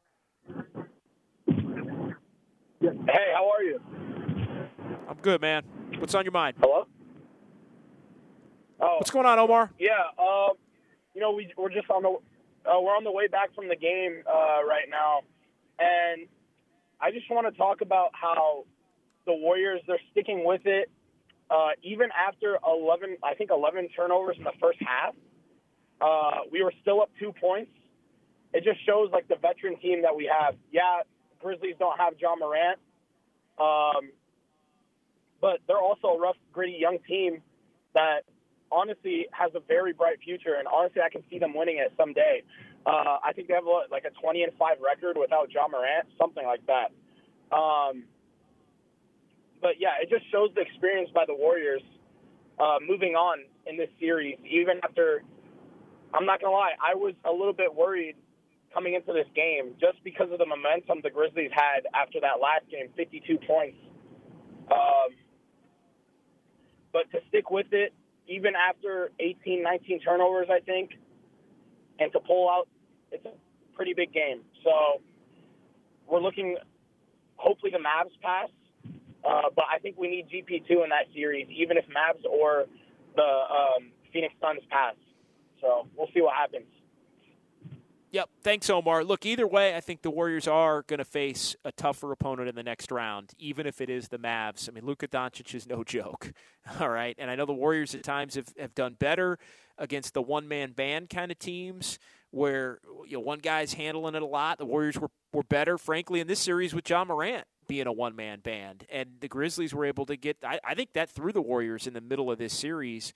[3.06, 3.80] Hey, how are you?
[5.08, 5.64] I'm good, man.
[5.98, 6.56] What's on your mind?
[6.60, 6.86] Hello?
[8.84, 9.70] Oh, What's going on, Omar?
[9.78, 10.56] Yeah, um,
[11.14, 13.76] you know, we we're just on the uh, we're on the way back from the
[13.76, 15.20] game uh, right now,
[15.78, 16.26] and
[17.00, 18.66] I just want to talk about how
[19.24, 20.90] the Warriors they're sticking with it.
[21.50, 25.14] Uh, even after 11, I think 11 turnovers in the first half,
[26.00, 27.70] uh, we were still up two points.
[28.52, 30.56] It just shows like the veteran team that we have.
[30.72, 31.00] Yeah,
[31.40, 32.78] Grizzlies don't have Ja Morant,
[33.58, 34.10] um,
[35.40, 37.42] but they're also a rough, gritty young team
[37.94, 38.24] that
[38.72, 40.54] honestly has a very bright future.
[40.58, 42.42] And honestly, I can see them winning it someday.
[42.86, 46.44] Uh, I think they have like a 20 and five record without Ja Morant, something
[46.44, 46.92] like that.
[47.54, 48.04] Um,
[49.62, 51.82] but yeah, it just shows the experience by the Warriors
[52.58, 54.36] uh, moving on in this series.
[54.44, 55.22] Even after,
[56.12, 58.16] I'm not gonna lie, I was a little bit worried
[58.74, 62.68] coming into this game just because of the momentum the Grizzlies had after that last
[62.70, 63.78] game, 52 points.
[64.70, 65.14] Um,
[66.92, 67.94] but to stick with it,
[68.28, 70.90] even after 18, 19 turnovers, I think,
[71.98, 72.68] and to pull out,
[73.12, 73.32] it's a
[73.74, 74.40] pretty big game.
[74.62, 75.00] So
[76.08, 76.56] we're looking,
[77.36, 78.48] hopefully the Mavs pass,
[79.24, 82.66] uh, but I think we need GP2 in that series, even if Mavs or
[83.16, 84.94] the um, Phoenix Suns pass.
[85.60, 86.66] So we'll see what happens.
[88.14, 88.30] Yep.
[88.44, 89.02] Thanks, Omar.
[89.02, 92.54] Look, either way, I think the Warriors are going to face a tougher opponent in
[92.54, 94.68] the next round, even if it is the Mavs.
[94.68, 96.32] I mean, Luka Doncic is no joke.
[96.78, 97.16] All right.
[97.18, 99.36] And I know the Warriors at times have, have done better
[99.78, 101.98] against the one man band kind of teams
[102.30, 104.58] where you know one guy's handling it a lot.
[104.58, 108.14] The Warriors were, were better, frankly, in this series with Ja Morant being a one
[108.14, 108.86] man band.
[108.92, 111.94] And the Grizzlies were able to get, I, I, think that threw the Warriors in
[111.94, 113.12] the middle of this series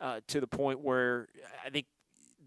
[0.00, 1.28] uh, to the point where
[1.64, 1.86] I think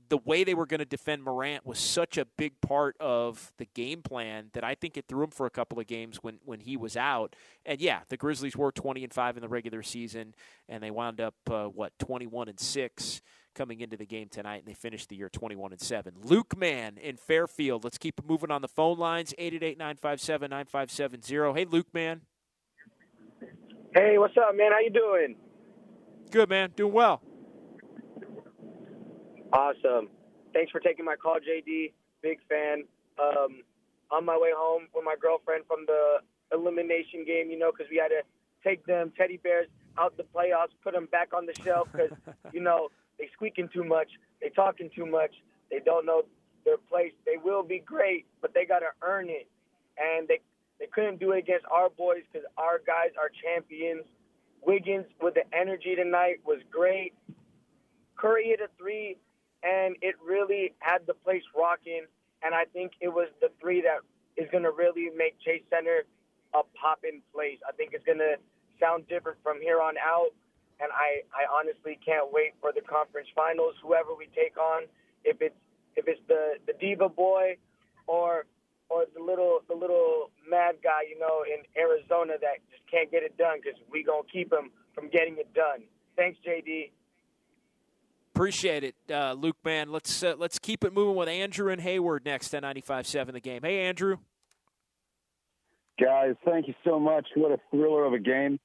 [0.10, 3.66] the way they were going to defend Morant was such a big part of the
[3.74, 6.60] game plan that I think it threw him for a couple of games when, when
[6.60, 7.36] he was out.
[7.66, 10.36] And yeah, the Grizzlies were 20 and 5 in the regular season,
[10.70, 13.22] and they wound up, uh, what, 21 and 6
[13.56, 16.14] coming into the game tonight, and they finished the year 21 and 7.
[16.24, 17.84] Luke Mann in Fairfield.
[17.84, 21.60] Let's keep moving on the phone lines 888 957 9570.
[21.60, 22.22] Hey, Luke Mann.
[23.93, 24.72] Hey, what's up, man?
[24.72, 25.36] How you doing?
[26.32, 26.72] Good, man.
[26.76, 27.22] Doing well.
[29.54, 30.10] Awesome.
[30.51, 31.93] Thanks for taking my call, JD.
[32.22, 32.86] Big fan.
[33.22, 33.62] Um,
[34.12, 36.18] on my way home with my girlfriend from the
[36.51, 38.22] elimination game, you know, because we had to
[38.64, 42.12] take them teddy bears out the playoffs, put them back on the shelf because,
[42.54, 42.89] you know,
[43.20, 44.08] they squeaking too much,
[44.41, 45.32] they talking too much,
[45.70, 46.24] they don't know
[46.66, 47.12] their place.
[47.26, 49.47] They will be great, but they got to earn it.
[49.97, 50.39] And they
[50.80, 54.04] they couldn't do it against our boys because our guys are champions.
[54.66, 57.14] Wiggins with the energy tonight was great.
[58.16, 59.18] Curry hit a three
[59.64, 62.05] and it really had the place rocking.
[62.43, 64.03] And I think it was the three that
[64.36, 66.03] is going to really make Chase Center
[66.53, 67.57] a pop in place.
[67.68, 68.36] I think it's going to
[68.80, 70.36] sound different from here on out.
[70.82, 73.76] And I, I honestly can't wait for the conference finals.
[73.82, 74.84] Whoever we take on,
[75.24, 75.55] if it's
[75.95, 77.55] if it's the the diva boy,
[78.07, 78.45] or
[78.89, 83.24] or the little the little mad guy, you know, in Arizona that just can't get
[83.24, 85.84] it done because we gonna keep him from getting it done.
[86.18, 86.91] Thanks, JD.
[88.36, 89.58] Appreciate it, uh, Luke.
[89.64, 93.40] Man, let's uh, let's keep it moving with Andrew and Hayward next at 95.7 The
[93.40, 93.62] Game.
[93.62, 94.18] Hey, Andrew.
[96.02, 97.28] Guys, thank you so much.
[97.36, 98.60] What a thriller of a game.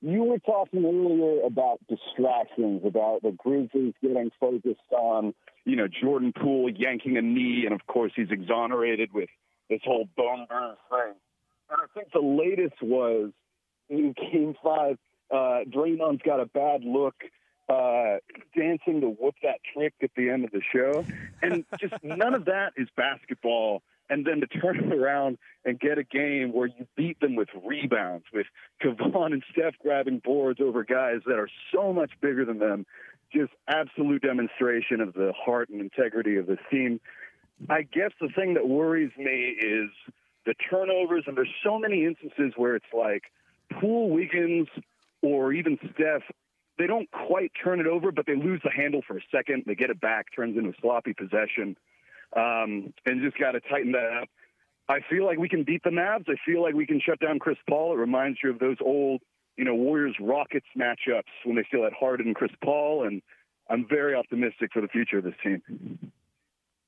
[0.00, 5.34] You were talking earlier about distractions, about the Grizzlies getting focused on,
[5.66, 9.28] you know, Jordan Poole yanking a knee, and of course he's exonerated with
[9.68, 11.14] this whole bone bruise thing.
[11.68, 13.32] And I think the latest was
[13.90, 14.96] in Game Five,
[15.30, 17.16] uh, Draymond's got a bad look
[17.68, 18.16] uh,
[18.56, 21.04] dancing to whoop that trick at the end of the show.
[21.42, 23.82] And just none of that is basketball.
[24.08, 28.24] And then to turn around and get a game where you beat them with rebounds,
[28.32, 28.46] with
[28.82, 32.86] Kevon and Steph grabbing boards over guys that are so much bigger than them,
[33.32, 37.00] just absolute demonstration of the heart and integrity of this team.
[37.68, 39.90] I guess the thing that worries me is
[40.46, 43.24] the turnovers, and there's so many instances where it's like
[43.78, 44.68] Poole Wiggins
[45.22, 46.22] or even Steph
[46.80, 49.64] they don't quite turn it over, but they lose the handle for a second.
[49.66, 51.76] They get it back, turns into a sloppy possession,
[52.34, 54.28] um, and just got to tighten that up.
[54.88, 56.28] I feel like we can beat the Mavs.
[56.28, 57.92] I feel like we can shut down Chris Paul.
[57.92, 59.20] It reminds you of those old,
[59.56, 63.20] you know, Warriors Rockets matchups when they still had Harden and Chris Paul, and
[63.68, 66.10] I'm very optimistic for the future of this team.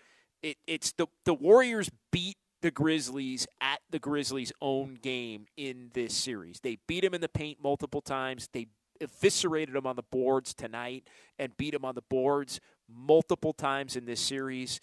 [0.43, 6.15] it, it's the the Warriors beat the Grizzlies at the Grizzlies' own game in this
[6.15, 6.61] series.
[6.61, 8.49] They beat them in the paint multiple times.
[8.53, 8.69] They
[9.01, 14.07] eviscerated them on the boards tonight and beat them on the boards multiple times in
[14.07, 14.81] this series.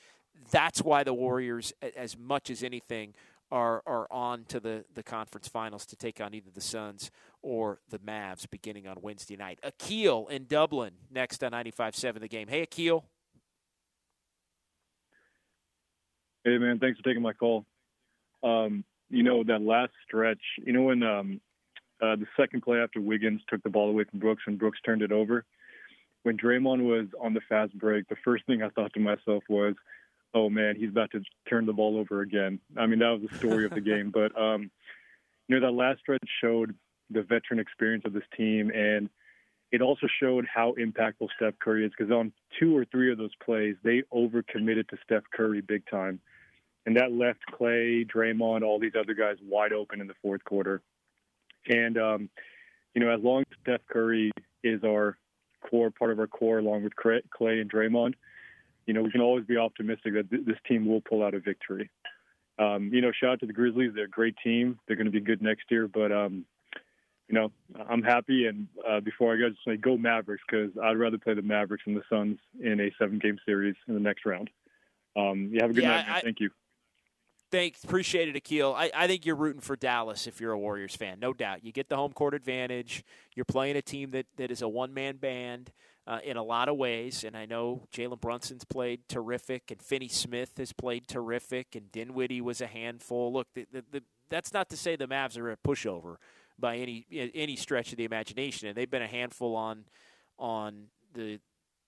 [0.52, 3.16] That's why the Warriors, as much as anything,
[3.52, 7.12] are are on to the, the conference finals to take on either the Suns
[7.42, 9.60] or the Mavs beginning on Wednesday night.
[9.64, 12.48] Akil in Dublin next on 95.7 the game.
[12.48, 13.06] Hey, Akil.
[16.46, 17.66] Hey, man, thanks for taking my call.
[18.44, 21.42] Um, you know, that last stretch, you know, when um,
[22.02, 25.02] uh, the second play after Wiggins took the ball away from Brooks and Brooks turned
[25.02, 25.46] it over,
[26.24, 29.76] when Draymond was on the fast break, the first thing I thought to myself was,
[30.34, 32.60] oh, man, he's about to turn the ball over again.
[32.78, 34.12] I mean, that was the story of the game.
[34.14, 34.70] But, um,
[35.48, 36.76] you know, that last stretch showed
[37.10, 39.10] the veteran experience of this team and
[39.72, 43.34] it also showed how impactful Steph Curry is because on two or three of those
[43.44, 46.20] plays, they overcommitted to Steph Curry big time
[46.86, 50.82] and that left Klay, Draymond, all these other guys wide open in the fourth quarter.
[51.68, 52.30] And um,
[52.94, 54.32] you know, as long as Steph Curry
[54.64, 55.18] is our
[55.70, 58.14] core part of our core, along with Klay and Draymond,
[58.86, 61.40] you know, we can always be optimistic that th- this team will pull out a
[61.40, 61.90] victory.
[62.60, 64.80] Um, you know, shout out to the Grizzlies; they're a great team.
[64.86, 66.46] They're going to be good next year, but um,
[67.28, 67.52] you know,
[67.90, 68.46] I'm happy.
[68.46, 71.86] And uh, before I go, just say go Mavericks because I'd rather play the Mavericks
[71.86, 74.50] than the Suns in a seven-game series in the next round.
[75.16, 76.06] Um, you have a good yeah, night.
[76.10, 76.50] I, Thank you.
[77.54, 78.74] Thanks, appreciate it, Akil.
[78.74, 81.64] I, I think you're rooting for Dallas if you're a Warriors fan, no doubt.
[81.64, 83.04] You get the home court advantage.
[83.36, 85.72] You're playing a team that, that is a one man band
[86.08, 90.08] uh, in a lot of ways, and I know Jalen Brunson's played terrific, and Finney
[90.08, 93.32] Smith has played terrific, and Dinwiddie was a handful.
[93.32, 96.16] Look, the, the, the, that's not to say the Mavs are a pushover
[96.58, 99.86] by any any stretch of the imagination, and they've been a handful on
[100.40, 101.40] on the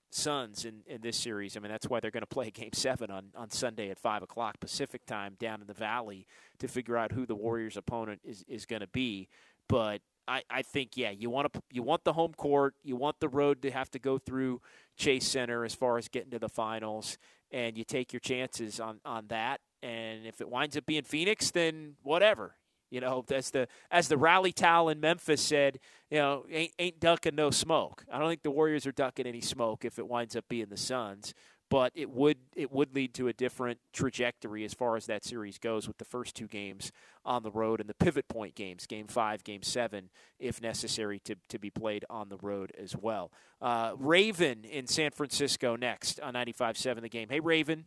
[0.10, 1.58] Suns in, in this series.
[1.58, 4.24] I mean, that's why they're going to play Game Seven on, on Sunday at five
[4.24, 6.26] o'clock Pacific time down in the Valley
[6.60, 9.28] to figure out who the Warriors' opponent is, is going to be.
[9.68, 13.20] But I, I think yeah, you want to you want the home court, you want
[13.20, 14.62] the road to have to go through
[14.97, 17.18] Chase Center as far as getting to the finals,
[17.51, 19.62] and you take your chances on on that.
[19.84, 22.56] And if it winds up being Phoenix, then whatever.
[22.96, 25.80] You know, as the as the rally towel in Memphis said,
[26.10, 28.06] you know, ain't ain't ducking no smoke.
[28.10, 30.78] I don't think the Warriors are ducking any smoke if it winds up being the
[30.78, 31.34] Suns,
[31.70, 35.58] but it would it would lead to a different trajectory as far as that series
[35.58, 36.93] goes with the first two games
[37.26, 41.36] on the road and the pivot point games, game five, game seven, if necessary to
[41.50, 43.30] to be played on the road as well.
[43.62, 47.28] Uh, Raven in San Francisco next on 95-7 the game.
[47.28, 47.84] Hey Raven.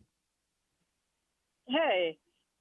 [1.67, 2.19] Hey,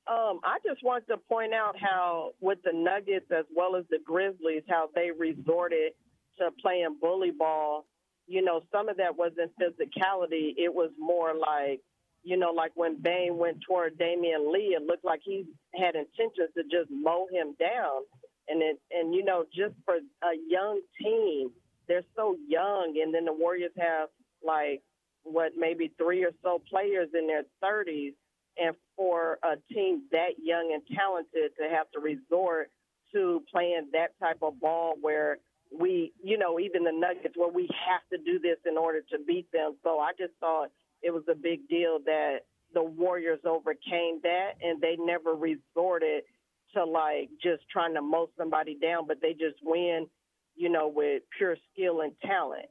[0.09, 3.98] um, I just wanted to point out how, with the Nuggets as well as the
[4.04, 5.92] Grizzlies, how they resorted
[6.38, 7.84] to playing bully ball.
[8.26, 10.54] You know, some of that wasn't physicality.
[10.56, 11.80] It was more like,
[12.22, 15.44] you know, like when Bane went toward Damion Lee, it looked like he
[15.74, 18.02] had intentions to just mow him down.
[18.48, 21.50] And it, and you know, just for a young team,
[21.86, 24.09] they're so young, and then the Warriors have
[24.42, 24.82] like
[25.22, 28.14] what maybe three or so players in their 30s
[28.59, 32.70] and for a team that young and talented to have to resort
[33.12, 35.38] to playing that type of ball where
[35.76, 39.18] we, you know, even the Nuggets, where we have to do this in order to
[39.26, 39.76] beat them.
[39.82, 40.70] So I just thought
[41.02, 42.40] it was a big deal that
[42.74, 46.24] the Warriors overcame that and they never resorted
[46.74, 50.06] to like just trying to mow somebody down, but they just win,
[50.54, 52.66] you know, with pure skill and talent.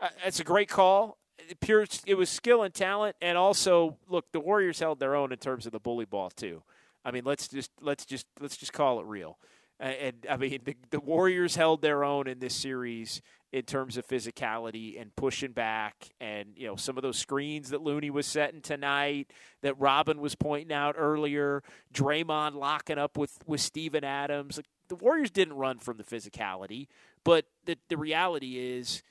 [0.00, 1.18] Uh, it's a great call
[1.60, 5.38] pure it was skill and talent and also look the warriors held their own in
[5.38, 6.62] terms of the bully ball too.
[7.04, 9.38] I mean let's just let's just let's just call it real.
[9.78, 14.06] And, i mean the, the warriors held their own in this series in terms of
[14.06, 18.60] physicality and pushing back and you know some of those screens that Looney was setting
[18.60, 19.30] tonight
[19.62, 21.62] that Robin was pointing out earlier
[21.94, 24.58] Draymond locking up with with Steven Adams.
[24.58, 26.88] Like, the Warriors didn't run from the physicality
[27.24, 29.02] but the the reality is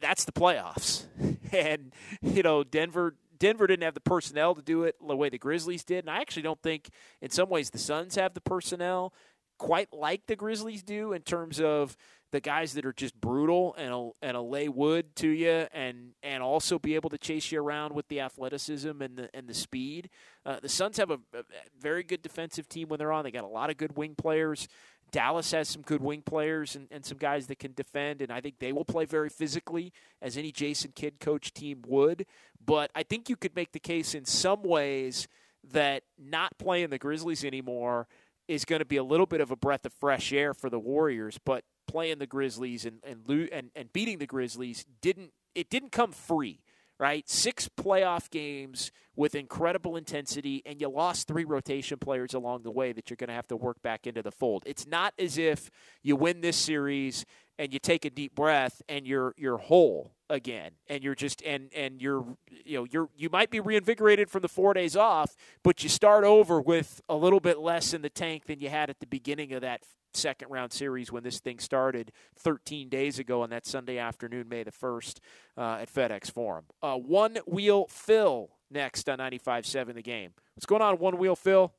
[0.00, 1.04] that's the playoffs.
[1.52, 1.92] and
[2.22, 5.84] you know, Denver Denver didn't have the personnel to do it the way the Grizzlies
[5.84, 6.90] did, and I actually don't think
[7.20, 9.14] in some ways the Suns have the personnel
[9.58, 11.94] quite like the Grizzlies do in terms of
[12.32, 16.42] the guys that are just brutal and and a lay wood to you and and
[16.42, 20.08] also be able to chase you around with the athleticism and the and the speed.
[20.46, 21.42] Uh, the Suns have a, a,
[21.78, 23.24] very good defensive team when they're on.
[23.24, 24.68] They got a lot of good wing players.
[25.10, 28.40] Dallas has some good wing players and, and some guys that can defend, and I
[28.40, 29.92] think they will play very physically,
[30.22, 32.26] as any Jason Kidd coach team would.
[32.64, 35.28] But I think you could make the case in some ways
[35.72, 38.06] that not playing the Grizzlies anymore
[38.48, 40.78] is going to be a little bit of a breath of fresh air for the
[40.78, 41.38] Warriors.
[41.44, 46.12] But playing the Grizzlies and and, and, and beating the Grizzlies didn't it didn't come
[46.12, 46.60] free
[47.00, 47.26] right?
[47.28, 52.92] Six playoff games with incredible intensity, and you lost three rotation players along the way
[52.92, 54.62] that you're going to have to work back into the fold.
[54.66, 55.70] It's not as if
[56.02, 57.24] you win this series
[57.58, 61.70] and you take a deep breath and you're you're whole again and you're just and
[61.74, 62.24] and you're
[62.64, 66.24] you know you're you might be reinvigorated from the 4 days off but you start
[66.24, 69.52] over with a little bit less in the tank than you had at the beginning
[69.52, 69.82] of that
[70.16, 74.62] second round series when this thing started 13 days ago on that Sunday afternoon, May
[74.62, 75.18] the 1st,
[75.56, 76.64] uh, at FedEx Forum.
[76.82, 80.32] Uh, one Wheel Phil next on 95.7 The Game.
[80.54, 81.72] What's going on, One Wheel Phil?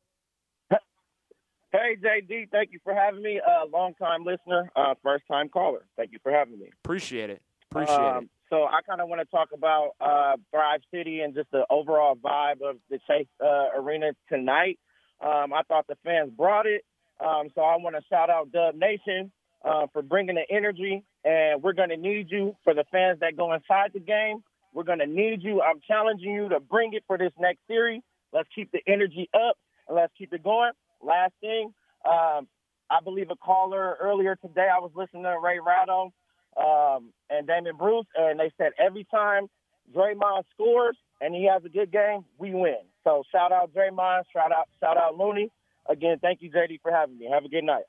[1.71, 3.39] Hey, JD, thank you for having me.
[3.39, 5.85] Uh, long time listener, uh, first time caller.
[5.95, 6.69] Thank you for having me.
[6.83, 7.41] Appreciate it.
[7.71, 8.29] Appreciate um, it.
[8.49, 12.15] So I kind of want to talk about uh, Thrive City and just the overall
[12.17, 14.79] vibe of the Chase uh, Arena tonight.
[15.21, 16.83] Um, I thought the fans brought it.
[17.23, 19.31] Um, so I want to shout out Dub Nation
[19.63, 23.37] uh, for bringing the energy, and we're going to need you for the fans that
[23.37, 24.43] go inside the game.
[24.73, 25.61] We're going to need you.
[25.61, 28.01] I'm challenging you to bring it for this next series.
[28.33, 29.57] Let's keep the energy up
[29.87, 30.71] and let's keep it going.
[31.01, 31.73] Last thing,
[32.05, 32.47] um,
[32.89, 36.11] I believe a caller earlier today, I was listening to Ray Ratto
[36.57, 39.47] um, and Damon Bruce, and they said every time
[39.95, 42.83] Draymond scores and he has a good game, we win.
[43.03, 45.49] So shout out Draymond, shout out, shout out Looney.
[45.89, 47.29] Again, thank you, JD, for having me.
[47.31, 47.83] Have a good night.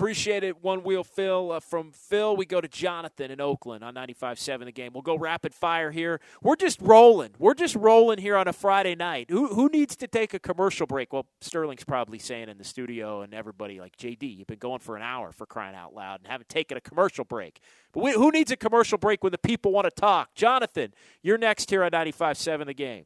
[0.00, 0.62] Appreciate it.
[0.62, 1.52] One wheel Phil.
[1.52, 4.92] Uh, from Phil, we go to Jonathan in Oakland on 95.7 the game.
[4.94, 6.22] We'll go rapid fire here.
[6.42, 7.32] We're just rolling.
[7.38, 9.26] We're just rolling here on a Friday night.
[9.28, 11.12] Who, who needs to take a commercial break?
[11.12, 14.96] Well, Sterling's probably saying in the studio, and everybody like, JD, you've been going for
[14.96, 17.60] an hour for crying out loud and haven't taken a commercial break.
[17.92, 20.34] But we, who needs a commercial break when the people want to talk?
[20.34, 23.04] Jonathan, you're next here on 95.7 the game.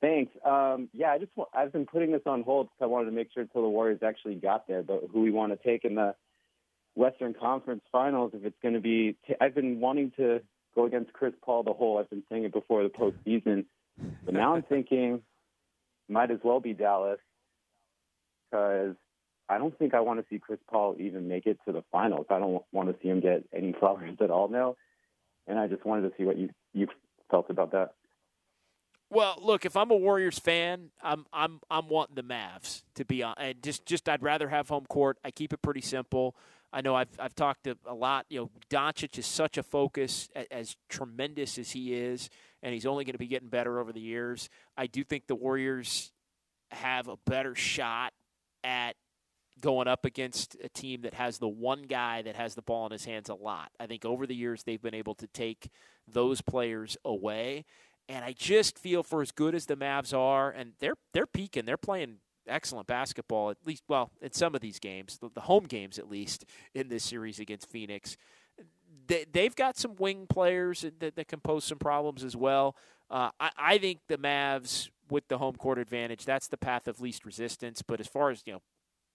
[0.00, 0.32] Thanks.
[0.44, 3.12] Um, yeah, I just want, I've been putting this on hold because I wanted to
[3.12, 5.94] make sure until the Warriors actually got there, but who we want to take in
[5.94, 6.14] the
[6.94, 8.32] Western Conference Finals.
[8.34, 10.40] If it's going to be, I've been wanting to
[10.74, 11.98] go against Chris Paul the whole.
[11.98, 13.66] I've been saying it before the postseason,
[14.24, 15.20] but now I'm thinking
[16.08, 17.20] might as well be Dallas
[18.50, 18.96] because
[19.48, 22.26] I don't think I want to see Chris Paul even make it to the finals.
[22.30, 24.76] I don't want to see him get any flowers at all now,
[25.46, 26.88] and I just wanted to see what you you
[27.30, 27.94] felt about that.
[29.12, 33.24] Well, look, if I'm a Warriors fan, I'm I'm I'm wanting the Mavs to be
[33.24, 35.18] on, and just just I'd rather have home court.
[35.24, 36.36] I keep it pretty simple.
[36.72, 38.26] I know I've I've talked a lot.
[38.28, 42.30] You know, Doncic is such a focus, as, as tremendous as he is,
[42.62, 44.48] and he's only going to be getting better over the years.
[44.76, 46.12] I do think the Warriors
[46.70, 48.12] have a better shot
[48.62, 48.94] at
[49.60, 52.92] going up against a team that has the one guy that has the ball in
[52.92, 53.70] his hands a lot.
[53.78, 55.70] I think over the years they've been able to take
[56.08, 57.64] those players away.
[58.10, 61.64] And I just feel for as good as the Mavs are, and they're they're peaking,
[61.64, 62.16] they're playing
[62.48, 63.50] excellent basketball.
[63.50, 66.44] At least, well, in some of these games, the, the home games at least
[66.74, 68.16] in this series against Phoenix,
[69.06, 72.74] they they've got some wing players that, that can pose some problems as well.
[73.08, 77.00] Uh, I, I think the Mavs with the home court advantage, that's the path of
[77.00, 77.80] least resistance.
[77.80, 78.62] But as far as you know,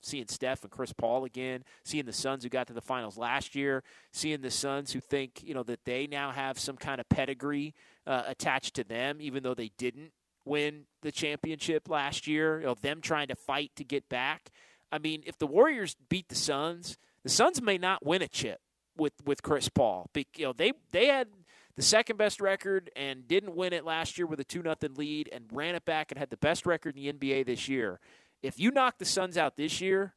[0.06, 3.56] seeing Steph and Chris Paul again, seeing the Suns who got to the finals last
[3.56, 7.10] year, seeing the Suns who think you know that they now have some kind of
[7.10, 7.74] pedigree
[8.06, 10.12] uh, attached to them, even though they didn't
[10.46, 12.60] win the championship last year.
[12.60, 14.50] You know, them trying to fight to get back.
[14.92, 18.60] I mean, if the Warriors beat the Suns, the Suns may not win a chip
[18.96, 20.10] with with Chris Paul.
[20.16, 21.28] You know, they they had
[21.76, 25.30] the second best record and didn't win it last year with a two nothing lead
[25.32, 28.00] and ran it back and had the best record in the NBA this year.
[28.46, 30.14] If you knock the Suns out this year,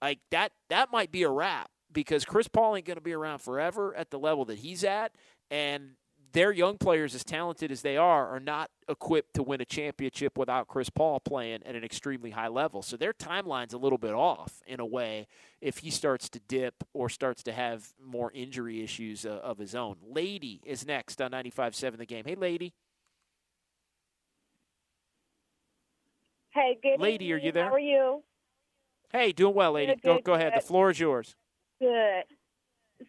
[0.00, 3.38] like that that might be a wrap because Chris Paul ain't going to be around
[3.38, 5.12] forever at the level that he's at
[5.50, 5.92] and
[6.32, 10.38] their young players, as talented as they are, are not equipped to win a championship
[10.38, 12.82] without Chris Paul playing at an extremely high level.
[12.82, 15.26] So their timeline's a little bit off in a way
[15.60, 19.74] if he starts to dip or starts to have more injury issues uh, of his
[19.74, 19.96] own.
[20.02, 22.24] Lady is next on 95.7 The Game.
[22.24, 22.72] Hey, Lady.
[26.52, 27.32] Hey, good Lady, evening.
[27.32, 27.64] are you there?
[27.64, 28.22] How are you?
[29.10, 29.94] Hey, doing well, Lady.
[29.94, 30.52] Good, go, good, go ahead.
[30.52, 30.62] good.
[30.62, 31.34] The floor is yours.
[31.80, 32.24] Good.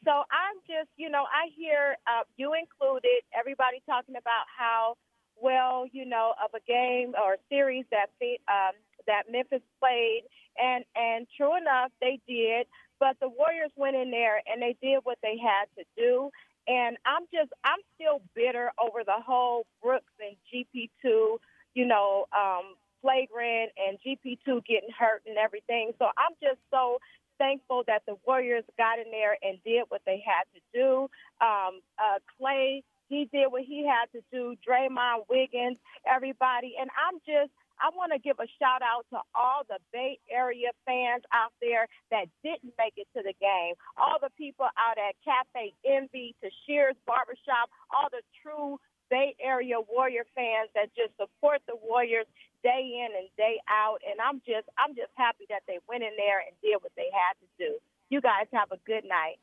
[0.03, 4.95] So I'm just, you know, I hear uh, you included everybody talking about how
[5.39, 8.09] well, you know, of a game or series that
[8.47, 8.73] um,
[9.07, 10.23] that Memphis played,
[10.57, 12.67] and and true enough, they did.
[12.99, 16.31] But the Warriors went in there and they did what they had to do.
[16.67, 21.37] And I'm just, I'm still bitter over the whole Brooks and GP2,
[21.73, 25.91] you know, um, flagrant and GP2 getting hurt and everything.
[25.99, 26.97] So I'm just so
[27.37, 31.11] thankful that the Warriors got in there and did what they had to do.
[31.43, 34.55] Um, uh, Klay, he did what he had to do.
[34.65, 35.77] Draymond, Wiggins,
[36.07, 36.75] everybody.
[36.79, 37.51] And I'm just,
[37.81, 41.87] I want to give a shout out to all the Bay Area fans out there
[42.11, 43.75] that didn't make it to the game.
[43.97, 48.79] All the people out at Cafe Envy, to Shears Barbershop, all the true
[49.09, 52.25] Bay Area Warrior fans that just support the Warriors
[52.63, 53.99] day in and day out.
[54.09, 57.11] And I'm just I'm just happy that they went in there and did what they
[57.11, 57.77] had to do.
[58.09, 59.37] You guys have a good night.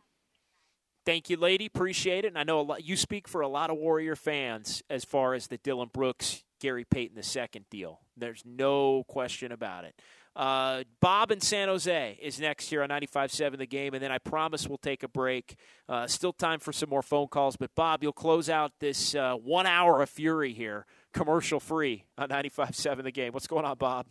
[1.06, 1.66] Thank you, lady.
[1.66, 2.28] Appreciate it.
[2.28, 5.34] And I know a lot, you speak for a lot of Warrior fans as far
[5.34, 8.00] as the Dillon Brooks, Gary Payton II deal.
[8.16, 9.94] There's no question about it.
[10.36, 14.18] Uh, Bob in San Jose is next here on 95.7 The Game, and then I
[14.18, 15.56] promise we'll take a break.
[15.88, 19.34] Uh, still time for some more phone calls, but Bob, you'll close out this uh,
[19.34, 23.32] one hour of fury here, commercial free on 95.7 The Game.
[23.32, 24.06] What's going on, Bob?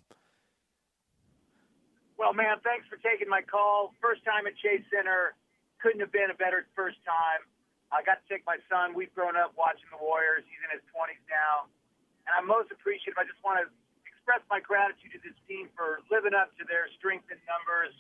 [2.18, 3.96] Well, man, thanks for taking my call.
[4.04, 5.36] First time at Chase Center.
[5.80, 7.48] Couldn't have been a better first time.
[7.96, 8.92] I got to take my son.
[8.92, 10.44] We've grown up watching the Warriors.
[10.44, 11.72] He's in his 20s now.
[12.28, 13.16] And I'm most appreciative.
[13.16, 13.72] I just want to
[14.04, 17.96] express my gratitude to this team for living up to their strength in numbers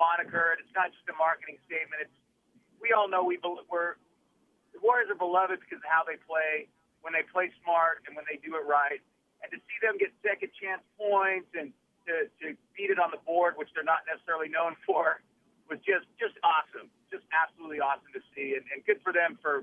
[0.00, 0.56] moniker.
[0.56, 2.08] It's not just a marketing statement.
[2.08, 2.18] It's
[2.80, 3.36] we all know we
[3.68, 4.00] we're
[4.72, 6.72] the Warriors are beloved because of how they play,
[7.02, 9.00] when they play smart and when they do it right.
[9.40, 11.72] And to see them get second chance points and
[12.04, 12.46] to, to
[12.76, 15.20] beat it on the board, which they're not necessarily known for,
[15.70, 16.90] was just just awesome.
[17.08, 19.62] Just absolutely awesome to see, and, and good for them for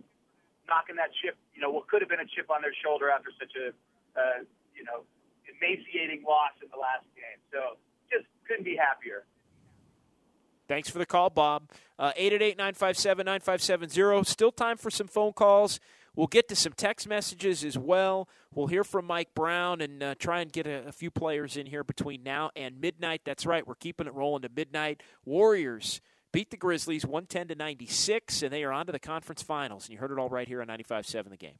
[0.68, 1.36] knocking that chip.
[1.52, 3.76] You know, what could have been a chip on their shoulder after such a
[4.16, 4.40] uh,
[4.72, 5.04] you know
[5.46, 7.40] emaciating loss in the last game.
[7.52, 7.76] So
[8.08, 9.28] just couldn't be happier.
[10.68, 11.70] Thanks for the call, Bob.
[12.00, 14.30] Uh, 888 957 9570.
[14.30, 15.80] Still time for some phone calls.
[16.18, 18.28] We'll get to some text messages as well.
[18.52, 21.68] We'll hear from Mike Brown and uh, try and get a, a, few players in
[21.68, 23.22] here between now and midnight.
[23.24, 25.04] That's right, we're keeping it rolling to midnight.
[25.26, 26.02] Warriors
[26.34, 29.86] beat the Grizzlies 110 to 96, and they are on to the conference finals.
[29.86, 31.60] And you heard it all right here on 95.7 The Game.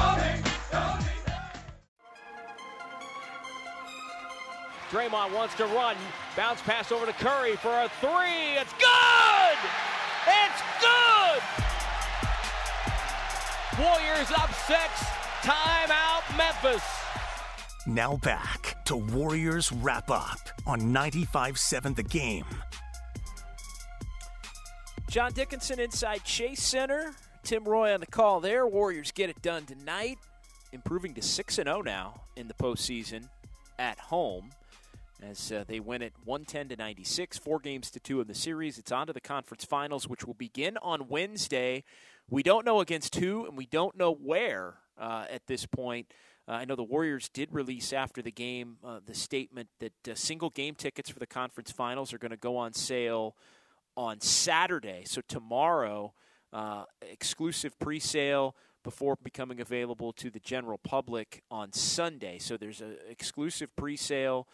[4.91, 5.95] Draymond wants to run.
[6.35, 8.57] Bounce pass over to Curry for a three.
[8.59, 9.57] It's good!
[10.27, 11.41] It's good!
[13.79, 14.89] Warriors up six.
[15.43, 16.83] Timeout, Memphis.
[17.87, 22.45] Now back to Warriors Wrap Up on 95 7 The Game.
[25.09, 27.13] John Dickinson inside Chase Center.
[27.43, 28.67] Tim Roye on the call there.
[28.67, 30.17] Warriors get it done tonight,
[30.73, 33.29] improving to 6 0 now in the postseason
[33.79, 34.51] at home
[35.21, 38.77] as uh, they win it 110 to 96, four games to two in the series.
[38.77, 41.83] It's on to the conference finals, which will begin on Wednesday.
[42.29, 46.11] We don't know against who, and we don't know where uh, at this point.
[46.47, 50.15] Uh, I know the Warriors did release after the game uh, the statement that uh,
[50.15, 53.35] single game tickets for the conference finals are going to go on sale
[53.95, 55.03] on Saturday.
[55.05, 56.13] So tomorrow,
[56.51, 62.39] uh, exclusive pre-sale before becoming available to the general public on Sunday.
[62.39, 64.47] So there's an exclusive pre-sale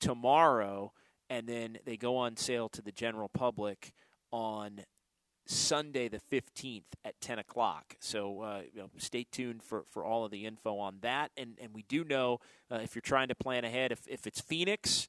[0.00, 0.92] tomorrow,
[1.30, 3.92] and then they go on sale to the general public
[4.30, 4.80] on
[5.48, 7.96] Sunday the 15th at 10 o'clock.
[8.00, 11.30] So uh, you know, stay tuned for, for all of the info on that.
[11.36, 12.40] And, and we do know
[12.70, 15.08] uh, if you're trying to plan ahead, if, if it's Phoenix,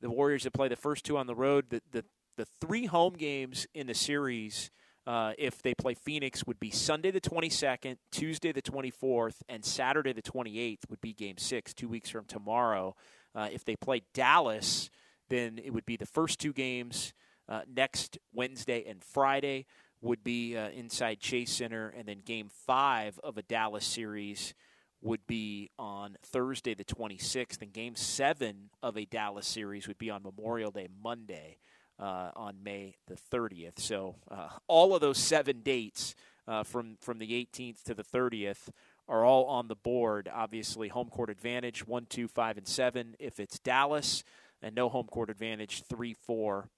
[0.00, 2.04] the Warriors that play the first two on the road, the, the,
[2.36, 4.70] the three home games in the series.
[5.06, 10.12] Uh, if they play Phoenix, would be Sunday the 22nd, Tuesday the 24th, and Saturday
[10.12, 12.94] the 28th would be Game Six, two weeks from tomorrow.
[13.34, 14.90] Uh, if they play Dallas,
[15.28, 17.12] then it would be the first two games
[17.48, 19.66] uh, next Wednesday and Friday
[20.00, 24.54] would be uh, inside Chase Center, and then Game Five of a Dallas series
[25.00, 30.10] would be on Thursday, the 26th, and Game 7 of a Dallas series would be
[30.10, 31.58] on Memorial Day, Monday,
[31.98, 33.78] uh, on May the 30th.
[33.78, 36.14] So uh, all of those seven dates
[36.46, 38.70] uh, from, from the 18th to the 30th
[39.08, 40.28] are all on the board.
[40.32, 44.22] Obviously, home court advantage one, two, five, and 7 if it's Dallas,
[44.62, 46.68] and no home court advantage 3, 4,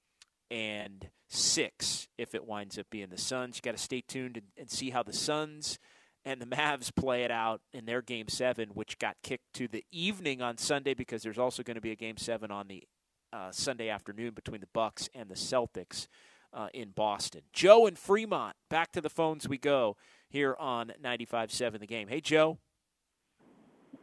[0.51, 3.57] and 6 if it winds up being the Suns.
[3.57, 5.79] You got to stay tuned and, and see how the Suns
[6.25, 9.85] and the Mavs play it out in their game seven, which got kicked to the
[9.91, 12.85] evening on Sunday because there's also going to be a game seven on the
[13.33, 16.09] uh, Sunday afternoon between the Bucks and the Celtics
[16.53, 17.43] uh, in Boston.
[17.53, 19.97] Joe and Fremont, back to the phones we go
[20.31, 22.09] here on 95.7 The Game.
[22.09, 22.59] Hey, Joe.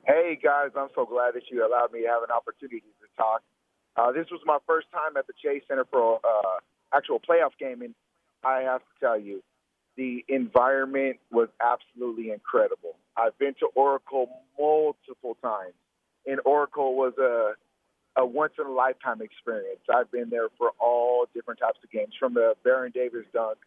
[0.05, 0.69] Hey, guys.
[0.77, 3.41] I'm so glad that you allowed me to have an opportunity to talk.
[3.95, 6.59] Uh, this was my first time at the Chase Center for uh,
[6.93, 7.95] actual playoff game, and
[8.43, 9.41] I have to tell you,
[9.95, 12.95] the environment was absolutely incredible.
[13.17, 15.73] I've been to Oracle multiple times,
[16.27, 17.53] and Oracle was a
[18.19, 19.81] a once in a lifetime experience.
[19.93, 23.59] I've been there for all different types of games, from the Baron Davis dunk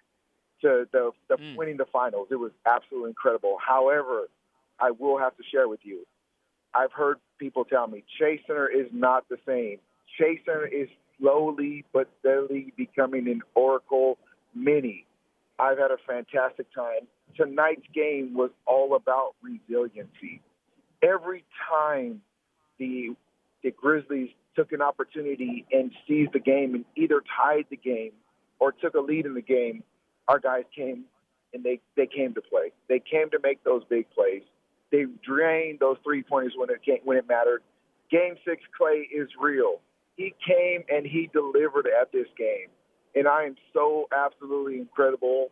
[0.62, 1.56] to the, the mm.
[1.56, 2.28] winning the finals.
[2.30, 3.56] It was absolutely incredible.
[3.66, 4.28] However,
[4.78, 6.06] I will have to share with you.
[6.74, 9.78] I've heard people tell me Chase Center is not the same.
[10.18, 10.88] Chase Center is
[11.18, 14.18] slowly but steadily becoming an Oracle
[14.54, 15.06] mini.
[15.58, 17.06] I've had a fantastic time.
[17.36, 20.40] Tonight's game was all about resiliency.
[21.02, 22.22] Every time
[22.78, 23.14] the
[23.62, 28.12] the Grizzlies took an opportunity and seized the game and either tied the game
[28.58, 29.82] or took a lead in the game,
[30.30, 31.04] our guys came
[31.52, 32.72] and they they came to play.
[32.88, 34.42] They came to make those big plays.
[34.92, 37.62] They drained those three pointers when it came, when it mattered.
[38.10, 39.80] Game six, Klay is real.
[40.16, 42.68] He came and he delivered at this game
[43.14, 45.50] and I am so absolutely incredible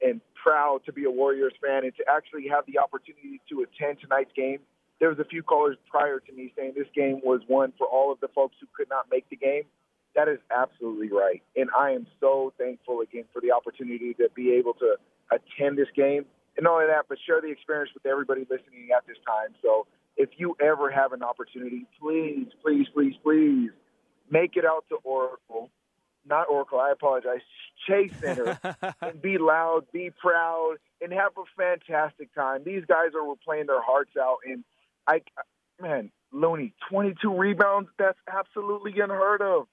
[0.00, 3.98] and proud to be a Warriors fan and to actually have the opportunity to attend
[4.00, 4.60] tonight's game.
[5.00, 8.12] There was a few callers prior to me saying this game was one for all
[8.12, 9.64] of the folks who could not make the game.
[10.18, 14.52] That is absolutely right, and I am so thankful again for the opportunity to be
[14.54, 14.96] able to
[15.30, 16.24] attend this game,
[16.56, 19.54] and not only that, but share the experience with everybody listening at this time.
[19.62, 23.70] So, if you ever have an opportunity, please, please, please, please
[24.28, 25.70] make it out to Oracle
[26.28, 27.40] not Oracle, I apologize,
[27.86, 28.58] Chase Center,
[29.00, 32.62] and be loud, be proud, and have a fantastic time.
[32.64, 34.64] These guys are playing their hearts out, and
[35.06, 35.22] I,
[35.80, 39.66] man, Looney, 22 rebounds, that's absolutely unheard of.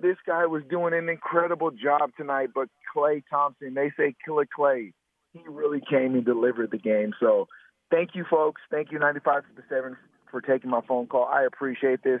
[0.00, 4.92] This guy was doing an incredible job tonight, but Klay Thompson, they say Killer Klay,
[5.32, 7.12] he really came and delivered the game.
[7.20, 7.48] So
[7.90, 8.60] thank you, folks.
[8.70, 9.96] Thank you, 95 to the 7
[10.30, 11.26] for taking my phone call.
[11.26, 12.20] I appreciate this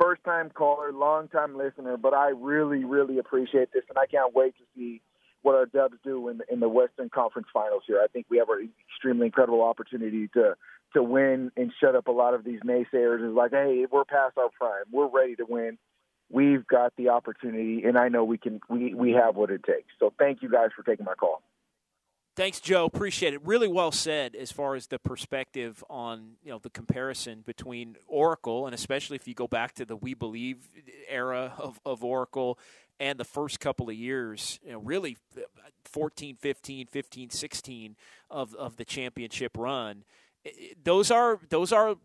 [0.00, 4.34] first time caller, long time listener, but I really, really appreciate this, and I can't
[4.34, 5.02] wait to see
[5.42, 8.00] what our Dubs do in the, in the Western Conference Finals here.
[8.02, 10.54] I think we have an extremely incredible opportunity to
[10.94, 13.26] to win and shut up a lot of these naysayers.
[13.26, 15.78] Is like, hey, we're past our prime, we're ready to win.
[16.32, 18.60] We've got the opportunity, and I know we can.
[18.68, 19.88] We we have what it takes.
[20.00, 21.42] So thank you guys for taking my call.
[22.34, 22.86] Thanks, Joe.
[22.86, 23.44] Appreciate it.
[23.44, 28.64] Really well said as far as the perspective on you know the comparison between Oracle
[28.64, 30.68] and especially if you go back to the We Believe
[31.08, 32.58] era of, of Oracle
[32.98, 35.16] and the first couple of years, you know, really
[35.84, 37.96] 14, 15, 15, 16
[38.30, 40.04] of, of the championship run.
[40.82, 41.96] Those are those are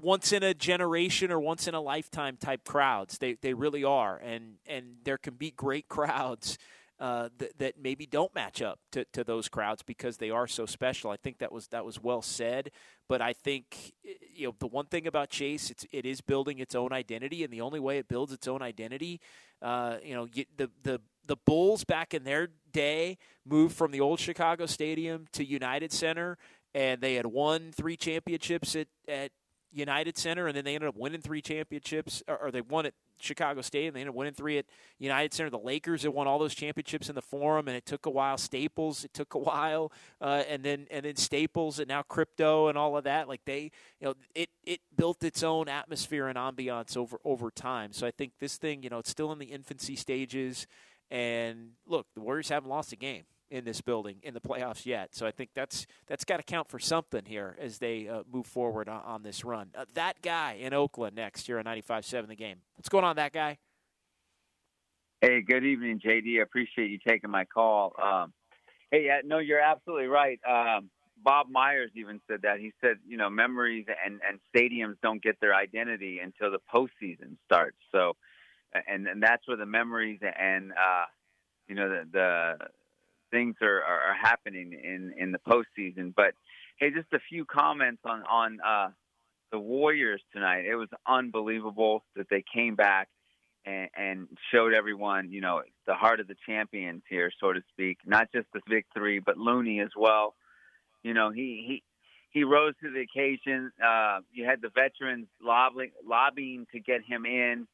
[0.00, 3.18] once in a generation or once in a lifetime type crowds.
[3.18, 6.58] They they really are, and and there can be great crowds
[6.98, 10.64] uh, that, that maybe don't match up to, to those crowds because they are so
[10.64, 11.10] special.
[11.10, 12.70] I think that was that was well said.
[13.08, 13.92] But I think
[14.34, 17.52] you know the one thing about Chase, it's it is building its own identity, and
[17.52, 19.20] the only way it builds its own identity,
[19.62, 20.26] uh, you know,
[20.56, 25.44] the the the Bulls back in their day moved from the old Chicago Stadium to
[25.44, 26.38] United Center,
[26.74, 29.32] and they had won three championships at at
[29.76, 32.94] United Center, and then they ended up winning three championships, or, or they won at
[33.18, 34.64] Chicago State, and they ended up winning three at
[34.98, 35.50] United Center.
[35.50, 38.38] The Lakers had won all those championships in the Forum, and it took a while.
[38.38, 42.78] Staples, it took a while, uh, and then and then Staples, and now crypto and
[42.78, 43.28] all of that.
[43.28, 43.70] Like they,
[44.00, 47.92] you know, it it built its own atmosphere and ambiance over over time.
[47.92, 50.66] So I think this thing, you know, it's still in the infancy stages.
[51.10, 55.14] And look, the Warriors haven't lost a game in this building in the playoffs yet.
[55.14, 58.46] So I think that's that's got to count for something here as they uh, move
[58.46, 59.70] forward on, on this run.
[59.76, 62.58] Uh, that guy in Oakland next year on 95.7 the game.
[62.74, 63.58] What's going on, that guy?
[65.20, 66.38] Hey, good evening, JD.
[66.38, 67.94] I appreciate you taking my call.
[68.02, 68.32] Um,
[68.90, 70.38] hey, yeah, no, you're absolutely right.
[70.46, 70.90] Um,
[71.22, 72.60] Bob Myers even said that.
[72.60, 77.36] He said, you know, memories and, and stadiums don't get their identity until the postseason
[77.46, 77.78] starts.
[77.90, 78.12] So,
[78.86, 81.06] and, and that's where the memories and, uh,
[81.66, 82.56] you know, the, the
[83.36, 86.14] things are, are, are happening in, in the postseason.
[86.14, 86.32] But
[86.78, 88.88] Hey, just a few comments on on uh,
[89.50, 90.66] the Warriors tonight.
[90.66, 93.08] It was unbelievable that they came back
[93.64, 97.98] and, and showed everyone, you know, the heart of the champions here, so to speak.
[98.04, 100.34] Not just the victory, but Looney as well.
[101.02, 101.82] You know, he he
[102.28, 103.72] he rose to the occasion.
[103.82, 107.66] Uh, you had the veterans lobbying, lobbying to get him in,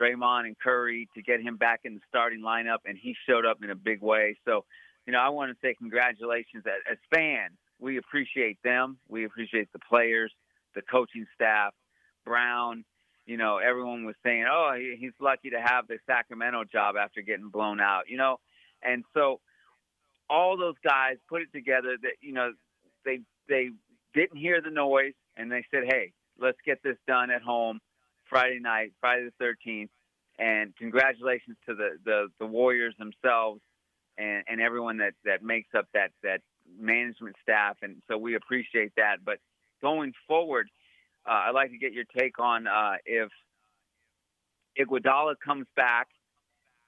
[0.00, 3.62] Draymond and Curry to get him back in the starting lineup, and he showed up
[3.62, 4.36] in a big way.
[4.44, 4.64] So,
[5.06, 7.56] you know, I want to say congratulations as, fans.
[7.78, 8.98] We appreciate them.
[9.08, 10.32] We appreciate the players,
[10.74, 11.74] the coaching staff,
[12.24, 12.84] Brown.
[13.26, 17.20] You know, everyone was saying, "Oh, he, he's lucky to have the Sacramento job after
[17.20, 18.38] getting blown out." You know,
[18.82, 19.40] and so
[20.30, 21.96] all those guys put it together.
[22.00, 22.52] That you know,
[23.04, 23.70] they they
[24.14, 27.80] didn't hear the noise and they said, "Hey, let's get this done at home
[28.28, 29.88] Friday night, Friday the 13th."
[30.38, 33.60] And congratulations to the the, the Warriors themselves
[34.18, 36.40] and, and everyone that that makes up that that
[36.78, 37.76] management staff.
[37.82, 39.18] And so we appreciate that.
[39.24, 39.38] But
[39.82, 40.68] going forward,
[41.26, 43.30] uh, I'd like to get your take on uh, if
[44.78, 46.08] Iguodala comes back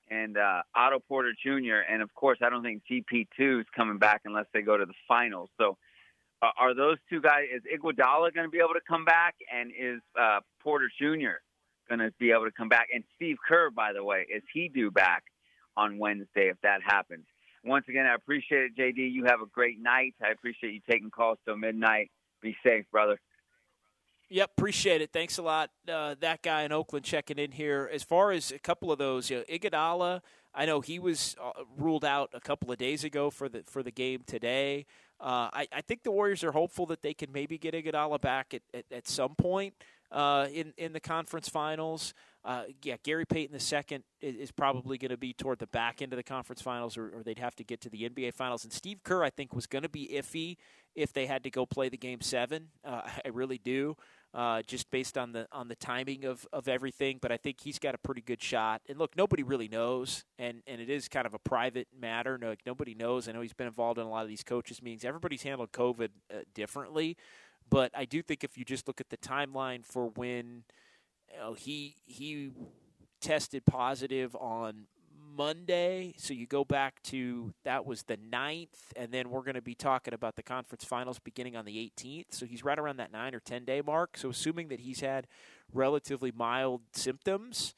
[0.09, 1.81] and uh, Otto Porter Jr.
[1.91, 4.95] And of course, I don't think GP2 is coming back unless they go to the
[5.09, 5.51] finals.
[5.59, 5.77] So
[6.43, 7.45] uh, are those two guys?
[7.55, 11.41] Is Iguodala going to be able to come back, and is uh, Porter Jr.
[11.89, 12.89] going to be able to come back?
[12.95, 15.25] And Steve Kerr, by the way, is he due back
[15.77, 17.25] on Wednesday if that happens?
[17.65, 19.13] Once again, I appreciate it, JD.
[19.13, 20.15] You have a great night.
[20.23, 22.11] I appreciate you taking calls till midnight.
[22.41, 23.19] Be safe, brother.
[24.29, 25.13] Yep, appreciate it.
[25.13, 25.71] Thanks a lot.
[25.89, 27.89] Uh, that guy in Oakland checking in here.
[27.93, 30.21] As far as a couple of those, you know, Iguodala,
[30.55, 33.83] I know he was uh, ruled out a couple of days ago for the for
[33.83, 34.87] the game today.
[35.21, 38.53] Uh, I, I, think the Warriors are hopeful that they can maybe get Iguodala back
[38.53, 39.73] at, at, at some point
[40.11, 42.15] uh, in in the conference finals.
[42.47, 46.13] Uh, yeah, Gary Payton the second is, probably going to be toward the back end
[46.13, 48.63] of the conference finals, or, or, they'd have to get to the NBA finals.
[48.63, 50.57] And Steve Kerr, I think, was going to be iffy
[50.95, 52.69] if they had to go play the game seven.
[52.85, 53.97] Uh, I really do.
[54.33, 57.19] Uh, just based on the on the timing of, of everything.
[57.21, 58.83] But I think he's got a pretty good shot.
[58.89, 62.39] And look, nobody really knows, and, and it is kind of a private matter.
[62.39, 63.29] No, nobody knows.
[63.29, 65.05] I know he's been involved in a lot of these coaches meetings.
[65.05, 67.17] Everybody's handled COVID uh, differently,
[67.69, 70.65] but I do think if you just look at the timeline for when
[71.33, 72.53] you know, he he
[73.21, 74.87] tested positive on
[75.37, 76.15] Monday.
[76.17, 79.75] So you go back to that was the 9th, and then we're going to be
[79.75, 82.27] talking about the conference finals beginning on the 18th.
[82.31, 84.17] So he's right around that nine or 10 day mark.
[84.17, 85.27] So assuming that he's had
[85.73, 87.75] relatively mild symptoms,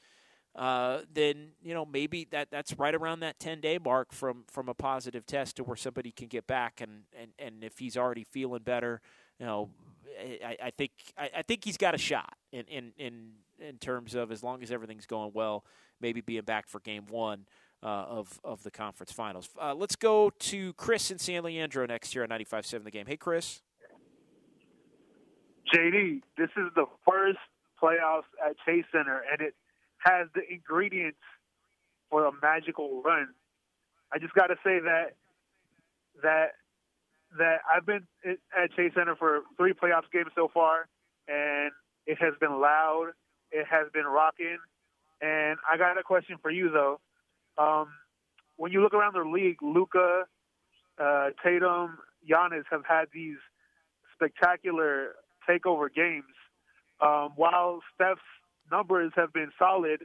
[0.55, 4.67] uh, then you know maybe that that's right around that 10 day mark from from
[4.67, 8.23] a positive test to where somebody can get back and and and if he's already
[8.23, 9.01] feeling better,
[9.39, 9.69] you know.
[10.43, 14.15] I, I think I, I think he's got a shot in, in, in in terms
[14.15, 15.63] of as long as everything's going well,
[16.01, 17.45] maybe being back for game one
[17.83, 19.49] uh, of, of the conference finals.
[19.59, 23.05] Uh, let's go to Chris in San Leandro next year on 95.7 The Game.
[23.05, 23.61] Hey, Chris.
[25.73, 27.37] JD, this is the first
[27.81, 29.53] playoffs at Chase Center, and it
[29.99, 31.19] has the ingredients
[32.09, 33.27] for a magical run.
[34.11, 35.15] I just got to say that
[36.23, 36.53] that
[37.37, 40.87] that I've been at Chase Center for three playoffs games so far,
[41.27, 41.71] and
[42.05, 43.11] it has been loud.
[43.51, 44.57] It has been rocking.
[45.21, 46.99] And I got a question for you though.
[47.57, 47.89] Um,
[48.57, 50.23] when you look around the league, Luka,
[50.97, 51.97] uh, Tatum,
[52.29, 53.37] Giannis have had these
[54.15, 55.15] spectacular
[55.47, 56.25] takeover games.
[57.01, 58.21] Um, while Steph's
[58.71, 60.01] numbers have been solid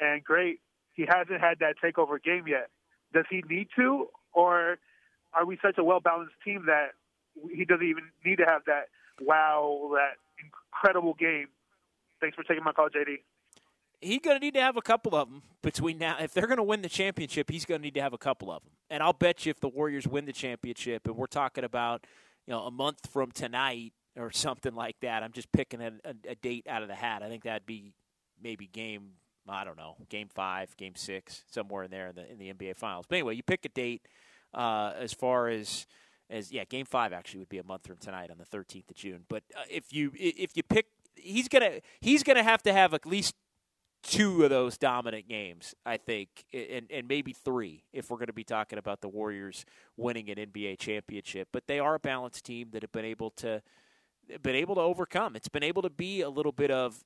[0.00, 0.60] and great,
[0.94, 2.70] he hasn't had that takeover game yet.
[3.12, 4.78] Does he need to, or
[5.38, 6.88] are we such a well balanced team that
[7.54, 8.88] he doesn't even need to have that
[9.20, 11.48] wow, that incredible game
[12.20, 13.18] Thanks for taking my call, JD.
[14.00, 16.16] He's going to need to have a couple of them between now.
[16.20, 18.50] If they're going to win the championship, he's going to need to have a couple
[18.52, 18.72] of them.
[18.90, 22.06] And I'll bet you if the Warriors win the championship, and we're talking about
[22.46, 25.22] you know a month from tonight or something like that.
[25.22, 27.22] I'm just picking a, a, a date out of the hat.
[27.22, 27.92] I think that'd be
[28.40, 29.10] maybe game
[29.48, 32.76] I don't know, game five, game six, somewhere in there in the in the NBA
[32.76, 33.06] Finals.
[33.08, 34.06] But anyway, you pick a date
[34.54, 35.86] uh, as far as
[36.30, 38.96] as yeah, game five actually would be a month from tonight on the 13th of
[38.96, 39.24] June.
[39.28, 43.06] But uh, if you if you pick he's gonna he's gonna have to have at
[43.06, 43.34] least
[44.02, 48.32] two of those dominant games, I think, and, and maybe three if we're going to
[48.32, 49.64] be talking about the Warriors
[49.96, 51.48] winning an NBA championship.
[51.52, 53.62] But they are a balanced team that have been able to
[54.42, 55.36] been able to overcome.
[55.36, 57.02] It's been able to be a little bit of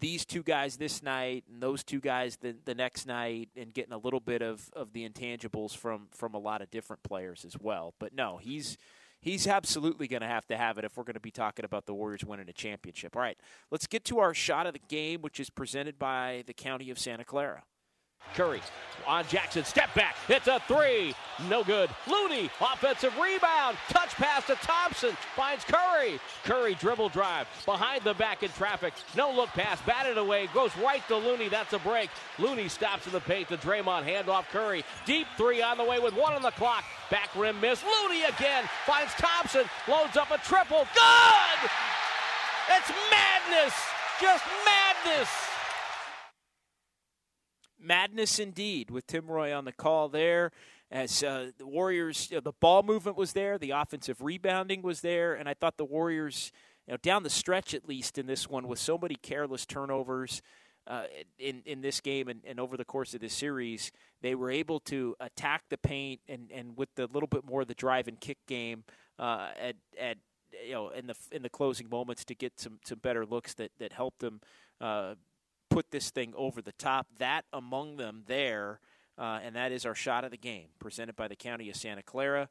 [0.00, 3.92] these two guys this night and those two guys the, the next night and getting
[3.92, 7.56] a little bit of, of the intangibles from from a lot of different players as
[7.58, 7.94] well.
[7.98, 8.76] But no, he's
[9.20, 11.86] he's absolutely going to have to have it if we're going to be talking about
[11.86, 13.16] the Warriors winning a championship.
[13.16, 13.38] All right,
[13.70, 16.98] let's get to our shot of the game, which is presented by the County of
[16.98, 17.64] Santa Clara.
[18.34, 18.60] Curry
[19.06, 19.64] on Jackson.
[19.64, 20.16] Step back.
[20.28, 21.14] It's a three.
[21.48, 21.90] No good.
[22.08, 23.76] Looney, offensive rebound.
[23.88, 25.16] Touch pass to Thompson.
[25.34, 26.18] Finds Curry.
[26.44, 27.46] Curry dribble drive.
[27.66, 28.94] Behind the back in traffic.
[29.16, 29.80] No look pass.
[29.82, 30.48] Batted away.
[30.54, 31.48] Goes right to Looney.
[31.48, 32.10] That's a break.
[32.38, 34.08] Looney stops in the paint to Draymond.
[34.08, 34.84] Handoff Curry.
[35.06, 36.84] Deep three on the way with one on the clock.
[37.10, 37.82] Back rim miss.
[37.82, 38.64] Looney again.
[38.86, 39.64] Finds Thompson.
[39.88, 40.86] Loads up a triple.
[40.94, 41.70] Good!
[42.70, 43.74] It's madness!
[44.20, 45.53] Just madness!
[47.84, 50.50] Madness indeed with Tim Roye on the call there.
[50.90, 55.00] As uh, the Warriors, you know, the ball movement was there, the offensive rebounding was
[55.00, 56.52] there, and I thought the Warriors,
[56.86, 60.40] you know, down the stretch at least in this one, with so many careless turnovers
[60.86, 61.04] uh,
[61.38, 63.90] in in this game and, and over the course of this series,
[64.20, 67.68] they were able to attack the paint and, and with a little bit more of
[67.68, 68.84] the drive and kick game
[69.18, 70.18] uh, at at
[70.64, 73.70] you know in the in the closing moments to get some some better looks that
[73.78, 74.40] that helped them
[74.80, 75.14] uh,
[75.74, 77.08] put this thing over the top.
[77.18, 78.78] That among them there,
[79.18, 82.02] uh, and that is our shot of the game, presented by the County of Santa
[82.02, 82.48] Clara.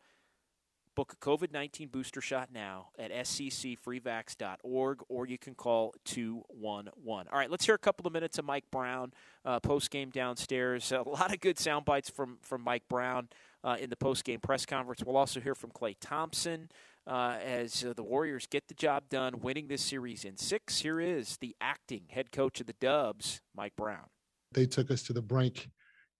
[0.95, 7.29] Book a COVID 19 booster shot now at sccfreevax.org or you can call 211.
[7.31, 9.11] All right, let's hear a couple of minutes of Mike Brown
[9.43, 10.91] uh, post game downstairs.
[10.91, 13.29] A lot of good sound bites from, from Mike Brown
[13.63, 15.01] uh, in the post game press conference.
[15.03, 16.69] We'll also hear from Klay Thompson
[17.05, 20.79] uh, as uh, the Warriors get the job done, winning this series in six.
[20.79, 24.07] Here is the acting head coach of the Dubs, Mike Brown.
[24.53, 25.69] They took us to the brink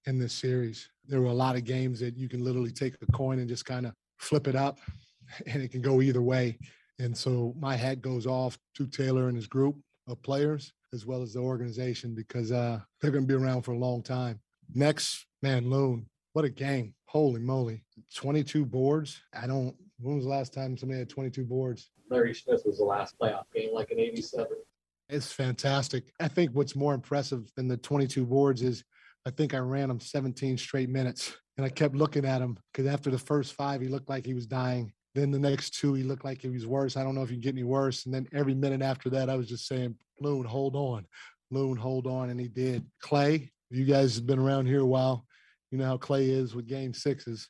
[0.06, 0.90] in this series.
[1.08, 3.66] There were a lot of games that you can literally take a coin and just
[3.66, 4.80] kind of flip it up,
[5.48, 6.58] and it can go either way.
[7.00, 9.78] And so my hat goes off to Taylor and his group
[10.08, 13.72] of players, as well as the organization, because uh, they're going to be around for
[13.72, 14.40] a long time.
[14.74, 16.94] Next, man, Loon, what a game.
[17.06, 17.84] Holy moly.
[18.16, 19.22] 22 boards.
[19.40, 21.92] I don't when was the last time somebody had 22 boards?
[22.10, 24.48] Larry Smith was the last playoff game, like an 87.
[25.10, 26.12] It's fantastic.
[26.20, 28.84] I think what's more impressive than the 22 boards is
[29.26, 31.36] I think I ran him 17 straight minutes.
[31.58, 34.34] And I kept looking at him because after the first five, he looked like he
[34.34, 34.92] was dying.
[35.14, 36.98] Then the next two, he looked like he was worse.
[36.98, 38.06] I don't know if you get any worse.
[38.06, 41.06] And then every minute after that, I was just saying, Loon, hold on.
[41.52, 42.32] Loon, hold on.
[42.32, 42.86] And he did.
[43.04, 45.28] Klay, you guys have been around here a while.
[45.70, 47.50] You know how Klay is with game sixes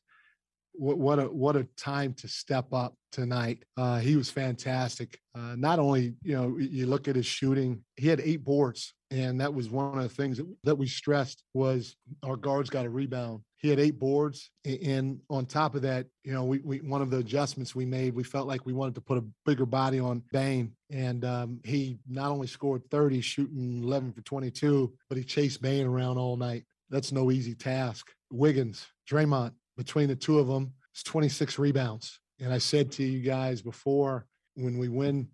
[0.74, 3.64] what, what a what a time to step up tonight.
[3.78, 5.20] Uh, he was fantastic.
[5.36, 9.40] Uh, not only you know you look at his shooting, he had eight boards, and
[9.40, 12.90] that was one of the things that, that we stressed was our guards got a
[12.90, 13.42] rebound.
[13.58, 17.12] He had eight boards, and on top of that, you know, we, we one of
[17.12, 20.24] the adjustments we made, we felt like we wanted to put a bigger body on
[20.32, 25.62] Bane, and um, he not only scored 30, shooting 11 for 22, but he chased
[25.62, 26.64] Bane around all night.
[26.90, 28.12] That's no easy task.
[28.32, 32.20] Wiggins, Draymond, between the two of them is 26 rebounds.
[32.40, 34.26] And I said to you guys before,
[34.56, 35.28] when we win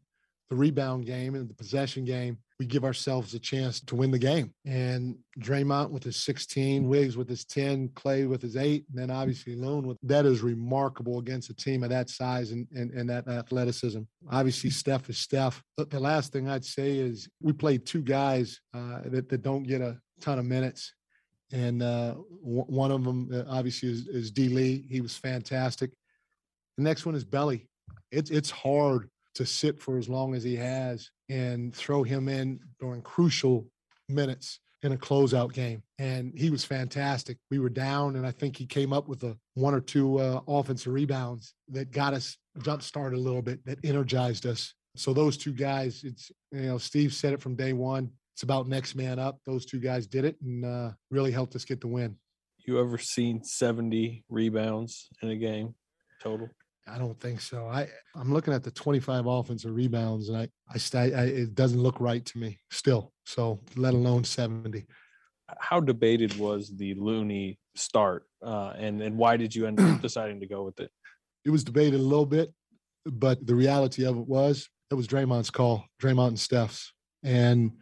[0.50, 4.20] the rebound game and the possession game, we give ourselves a chance to win the
[4.20, 4.54] game.
[4.66, 9.10] And Draymond with his 16, Wiggs with his 10, Klay with his eight, and then
[9.10, 13.10] obviously Loon with that is remarkable against a team of that size and, and, and
[13.10, 14.02] that athleticism.
[14.30, 15.64] Obviously, Steph is Steph.
[15.78, 19.64] But the last thing I'd say is we played two guys uh, that, that don't
[19.64, 20.94] get a ton of minutes
[21.52, 24.86] and uh, w- one of them uh, obviously is, is D Lee.
[24.90, 25.92] He was fantastic.
[26.78, 27.68] The next one is Belly.
[28.12, 32.60] It's it's hard to sit for as long as he has and throw him in
[32.80, 33.68] during crucial
[34.08, 35.84] minutes in a closeout game.
[35.98, 37.38] And he was fantastic.
[37.52, 40.42] We were down, and I think he came up with a one or two uh,
[40.48, 44.74] offensive rebounds that got us jump started a little bit, that energized us.
[44.96, 48.70] So those two guys, it's you know, Steve said it from day one it's about
[48.70, 49.38] next man up.
[49.46, 52.16] Those two guys did it and uh, really helped us get the win.
[52.66, 55.76] You ever seen 70 rebounds in a game
[56.24, 56.48] total?
[56.88, 57.68] I don't think so.
[57.68, 61.82] I I'm looking at the 25 offensive rebounds, and I I, st- I it doesn't
[61.84, 63.12] look right to me still.
[63.26, 64.86] So let alone 70.
[65.60, 70.40] How debated was the Looney start, uh, and and why did you end up deciding
[70.40, 70.92] to go with it?
[71.44, 72.54] It was debated a little bit,
[73.06, 77.74] but the reality of it was it was Draymond's call, Draymond and Steph's, and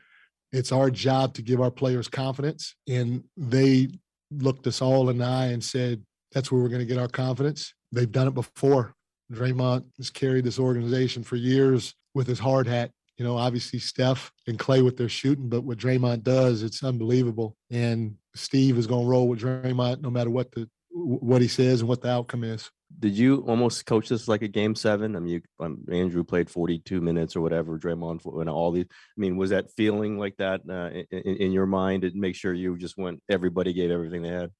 [0.51, 2.75] it's our job to give our players confidence.
[2.87, 3.89] And they
[4.31, 7.07] looked us all in the eye and said, that's where we're going to get our
[7.07, 7.73] confidence.
[7.91, 8.93] They've done it before.
[9.31, 12.91] Draymond has carried this organization for years with his hard hat.
[13.17, 17.55] You know, obviously Steph and Klay with their shooting, but what Draymond does, it's unbelievable.
[17.71, 21.81] And Steve is going to roll with Draymond no matter what the what he says
[21.81, 25.15] and what the outcome is did you almost coach this like a game seven?
[25.15, 28.85] I mean, you, um, Andrew played 42 minutes or whatever, Draymond, and all these.
[28.89, 32.53] I mean, was that feeling like that uh, in, in, your mind to make sure
[32.53, 34.51] you just went, everybody gave everything they had?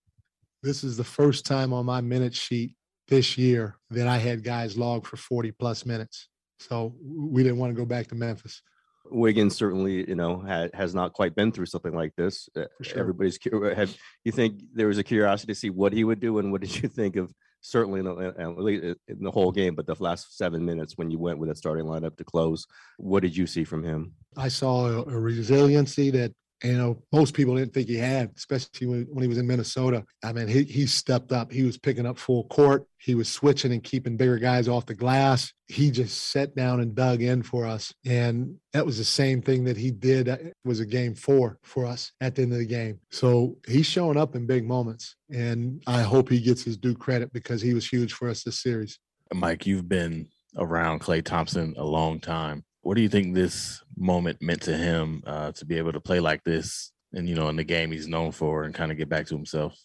[0.62, 2.76] This is the first time on my minute sheet
[3.08, 6.28] this year that I had guys log for 40 plus minutes.
[6.60, 8.62] So we didn't want to go back to Memphis.
[9.10, 12.50] Wiggins certainly, you know, had, has not quite been through something like this.
[12.82, 13.00] Sure.
[13.00, 13.96] Everybody's cu- have
[14.26, 16.76] you think there was a curiosity to see what he would do, and what did
[16.82, 17.32] you think of
[17.62, 21.40] certainly in the, in the whole game, but the last seven minutes when you went
[21.40, 22.66] with a starting lineup to close,
[22.98, 24.14] what did you see from him?
[24.36, 28.88] I saw a, a resiliency that you know most people didn't think he had, especially
[28.88, 30.04] when, when he was in Minnesota.
[30.24, 31.52] I mean, he he stepped up.
[31.52, 32.88] He was picking up full court.
[32.98, 35.54] He was switching and keeping bigger guys off the glass.
[35.68, 39.66] He just sat down and dug in for us, and that was the same thing
[39.66, 40.30] that he did.
[40.30, 43.00] uh, Was a game four for us at the end of the game.
[43.12, 47.32] So he's showing up in big moments, and I hope he gets his due credit
[47.34, 49.00] because he was huge for us this series.
[49.34, 52.64] Mike, you've been around Klay Thompson a long time.
[52.88, 56.22] What do you think this moment meant to him uh, to be able to play
[56.22, 59.10] like this and, you know, in the game he's known for and kind of get
[59.10, 59.78] back to himself?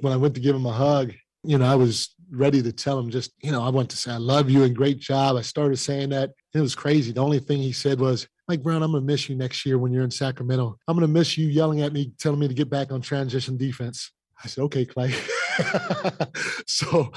[0.00, 2.98] when I went to give him a hug, you know, I was ready to tell
[2.98, 5.36] him just, you know, I want to say, I love you and great job.
[5.36, 6.32] I started saying that.
[6.52, 7.12] It was crazy.
[7.12, 9.78] The only thing he said was, Mike Brown, I'm going to miss you next year
[9.78, 10.76] when you're in Sacramento.
[10.86, 13.56] I'm going to miss you yelling at me, telling me to get back on transition
[13.56, 14.12] defense.
[14.42, 15.14] I said, okay, Klay.
[16.66, 17.12] so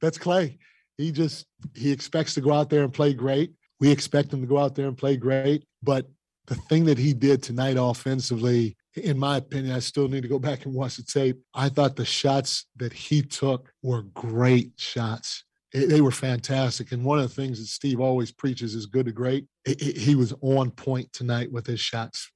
[0.00, 0.58] that's Klay.
[0.96, 3.52] He just, he expects to go out there and play great.
[3.80, 5.64] We expect him to go out there and play great.
[5.82, 6.06] But
[6.46, 10.38] the thing that he did tonight offensively, in my opinion, I still need to go
[10.48, 11.38] back and watch the tape.
[11.54, 15.44] I thought the shots that he took were great shots.
[15.72, 16.92] It- They were fantastic.
[16.92, 19.46] And one of the things that Steve always preaches is good to great.
[19.64, 22.30] He- was on point tonight with his shots.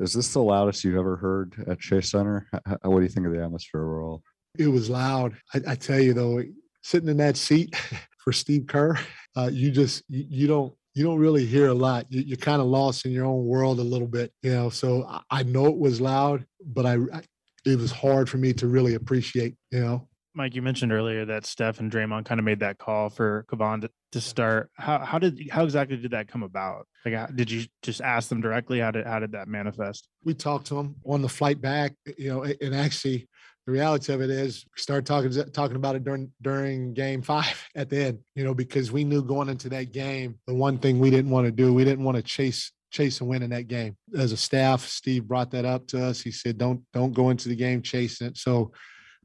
[0.00, 2.48] Is this the loudest you've ever heard at Chase Center?
[2.82, 4.22] What do you think of the atmosphere overall?
[4.58, 5.34] It was loud.
[5.54, 6.42] I, I tell you though,
[6.82, 7.74] sitting in that seat
[8.18, 8.98] for Steve Kerr,
[9.36, 12.06] uh, you just you, you don't you don't really hear a lot.
[12.10, 14.70] You, you're kind of lost in your own world a little bit, you know.
[14.70, 17.22] So I, I know it was loud, but I, I
[17.64, 20.08] it was hard for me to really appreciate, you know.
[20.34, 23.82] Mike, you mentioned earlier that Steph and Draymond kind of made that call for Kevon
[23.82, 24.70] to, to start.
[24.74, 26.86] How how did how exactly did that come about?
[27.04, 28.80] Like, how, did you just ask them directly?
[28.80, 30.08] How did how did that manifest?
[30.24, 33.28] we talked to them on the flight back, you know, and actually
[33.66, 37.68] the reality of it is we started talking talking about it during during game five
[37.76, 40.98] at the end, you know, because we knew going into that game, the one thing
[40.98, 43.68] we didn't want to do, we didn't want to chase chase and win in that
[43.68, 43.96] game.
[44.16, 46.20] As a staff, Steve brought that up to us.
[46.20, 48.36] He said, Don't don't go into the game chasing it.
[48.36, 48.72] So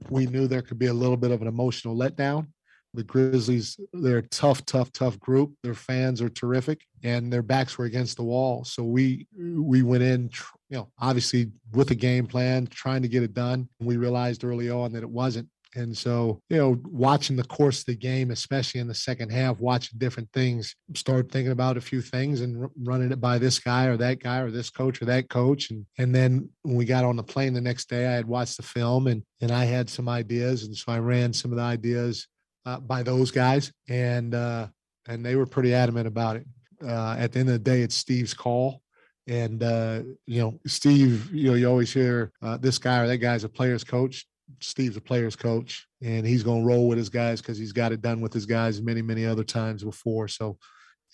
[0.09, 2.47] we knew there could be a little bit of an emotional letdown.
[2.93, 5.53] The Grizzlies, they're a tough, tough, tough group.
[5.61, 8.63] Their fans are terrific, and their backs were against the wall.
[8.63, 13.07] So we we went in, tr- you know, obviously with a game plan, trying to
[13.07, 13.69] get it done.
[13.79, 15.49] We realized early on that it wasn't.
[15.75, 19.59] And so, you know, watching the course of the game, especially in the second half,
[19.59, 23.59] watching different things, start thinking about a few things and r- running it by this
[23.59, 25.69] guy or that guy or this coach or that coach.
[25.69, 28.57] And and then when we got on the plane the next day, I had watched
[28.57, 31.63] the film and and I had some ideas, and so I ran some of the
[31.63, 32.27] ideas
[32.65, 34.67] uh, by those guys, and uh,
[35.07, 36.45] and they were pretty adamant about it.
[36.83, 38.81] Uh, at the end of the day, it's Steve's call.
[39.27, 43.17] And uh, you know, Steve, you know, you always hear uh, this guy or that
[43.17, 44.25] guy's a player's coach.
[44.61, 47.91] Steve's a player's coach, and he's going to roll with his guys because he's got
[47.91, 50.29] it done with his guys many, many other times before.
[50.29, 50.57] So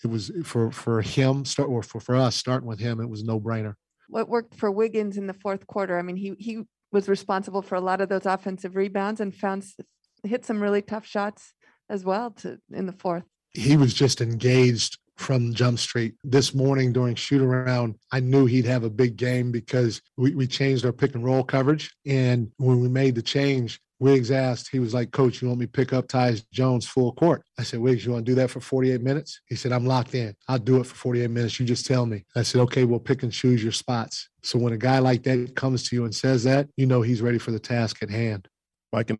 [0.04, 3.24] it was for for him start or for, for us starting with him, it was
[3.24, 3.74] no brainer.
[4.08, 5.98] What worked for Wiggins in the fourth quarter?
[5.98, 6.62] I mean, he he
[6.92, 9.64] was responsible for a lot of those offensive rebounds and found
[10.22, 11.52] hit some really tough shots
[11.90, 13.24] as well to in the fourth.
[13.52, 16.14] he was just engaged from Jump Street.
[16.24, 20.46] This morning during shoot around, I knew he'd have a big game because we, we
[20.46, 21.94] changed our pick and roll coverage.
[22.06, 25.66] And when we made the change, Wiggs asked, he was like, Coach, you want me
[25.66, 27.42] to pick up Tyus Jones full court?
[27.58, 29.40] I said, Wiggs, you want to do that for 48 minutes?
[29.46, 30.34] He said, I'm locked in.
[30.48, 31.58] I'll do it for 48 minutes.
[31.60, 32.24] You just tell me.
[32.34, 34.28] I said, okay, we'll pick and choose your spots.
[34.42, 37.22] So when a guy like that comes to you and says that, you know he's
[37.22, 38.48] ready for the task at hand.
[38.92, 39.18] Mike and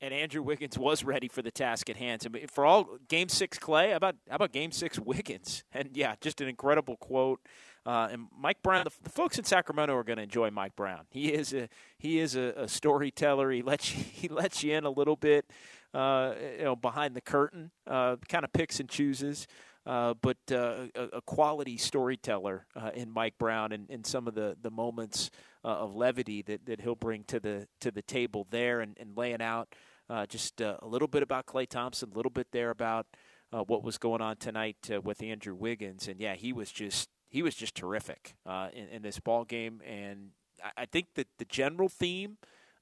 [0.00, 2.22] and and Andrew Wiggins was ready for the task at hand.
[2.22, 5.64] So for all Game Six Klay, how about how about Game Six Wiggins?
[5.72, 7.40] And yeah, just an incredible quote.
[7.86, 11.06] Uh, and Mike Brown, the, the folks in Sacramento are going to enjoy Mike Brown.
[11.10, 13.50] He is a he is a, a storyteller.
[13.50, 15.46] He lets you, he lets you in a little bit,
[15.94, 17.70] uh, you know, behind the curtain.
[17.86, 19.46] Uh, kind of picks and chooses.
[19.86, 24.34] Uh, but uh, a, a quality storyteller uh, in Mike Brown and, and some of
[24.34, 25.30] the, the moments
[25.64, 29.16] uh, of levity that, that he'll bring to the to the table there and, and
[29.16, 29.74] laying out
[30.10, 33.06] uh, just uh, a little bit about Klay Thompson, a little bit there about
[33.52, 37.08] uh, what was going on tonight uh, with Andrew Wiggins, and yeah, he was just
[37.28, 40.30] he was just terrific uh, in, in this ball game, and
[40.62, 42.38] I, I think that the general theme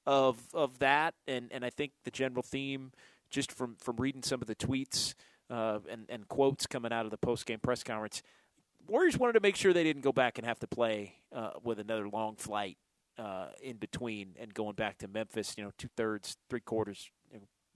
[0.07, 2.93] of of that, and, and I think the general theme
[3.31, 5.15] just from from reading some of the tweets
[5.51, 8.23] uh, and and quotes coming out of the post game press conference,
[8.87, 11.17] Warriors wanted to make sure they didn't go back and have to play
[11.63, 12.79] with another long flight
[13.63, 15.55] in between and going back to Memphis.
[15.59, 17.11] You know, two thirds, three quarters,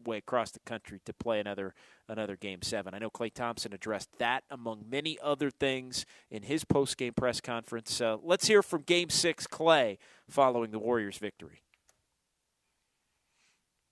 [0.07, 1.75] way across the country to play another
[2.09, 2.95] another game seven.
[2.95, 7.41] I know Klay Thompson addressed that among many other things in his post game press
[7.41, 8.01] conference.
[8.01, 9.99] Uh, let's hear from Game Six, Klay,
[10.29, 11.63] following the Warriors' victory.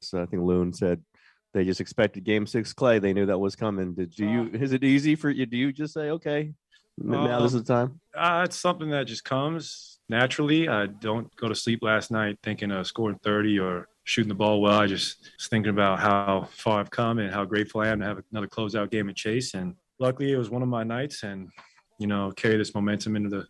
[0.03, 1.03] So I think Loon said
[1.53, 3.01] they just expected Game Six Klay.
[3.01, 3.95] They knew that was coming.
[3.95, 4.51] Did you?
[4.53, 5.47] Is it easy for you?
[5.47, 6.53] Do you just say, okay,
[6.99, 8.01] now Um, this is the time?
[8.16, 10.69] Uh, it's something that just comes naturally.
[10.69, 14.61] I don't go to sleep last night thinking of scoring 30 or shooting the ball
[14.61, 14.78] well.
[14.78, 18.07] I just was thinking about how far I've come and how grateful I am to
[18.07, 19.55] have another closeout game at Chase.
[19.55, 21.49] And luckily, it was one of my nights, and
[21.99, 23.47] you know, carry this momentum into the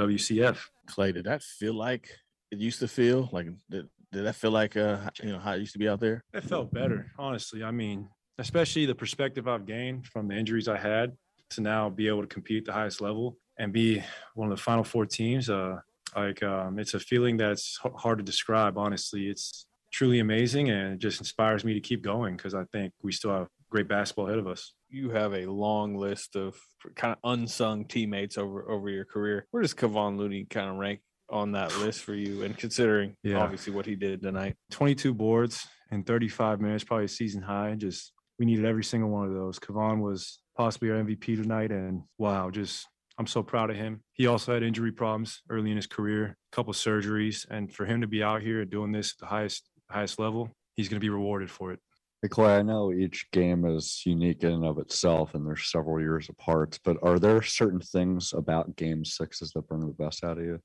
[0.00, 0.58] WCF.
[0.88, 2.08] Klay, did that feel like
[2.50, 3.28] it used to feel?
[3.32, 6.00] Like did, did that feel like uh you know how it used to be out
[6.00, 6.22] there?
[6.32, 7.64] It felt better, honestly.
[7.64, 8.08] I mean,
[8.38, 11.16] especially the perspective I've gained from the injuries I had
[11.50, 14.02] to now be able to compete at the highest level and be
[14.34, 15.50] one of the final four teams.
[15.50, 15.78] Uh,
[16.14, 18.78] like um, it's a feeling that's hard to describe.
[18.78, 22.92] Honestly, it's truly amazing and it just inspires me to keep going because I think
[23.04, 24.72] we still have great basketball ahead of us.
[24.88, 26.56] You have a long list of
[26.96, 29.46] kind of unsung teammates over over your career.
[29.52, 31.00] Where does Kevon Looney kind of rank
[31.30, 32.42] on that list for you?
[32.42, 33.38] And considering Yeah.
[33.38, 37.76] obviously what he did tonight, 22 boards in 35 minutes, probably a season high.
[37.76, 39.60] Just we needed every single one of those.
[39.60, 44.02] Kevon was possibly our MVP tonight, and wow, just I'm so proud of him.
[44.14, 48.00] He also had injury problems early in his career, a couple surgeries, and for him
[48.00, 51.10] to be out here doing this at the highest highest level, he's going to be
[51.10, 51.80] rewarded for it.
[52.22, 56.00] Hey, Klay, I know each game is unique in and of itself, and there's several
[56.00, 56.78] years apart.
[56.82, 60.58] But are there certain things about Game Sixes that bring the best out of you?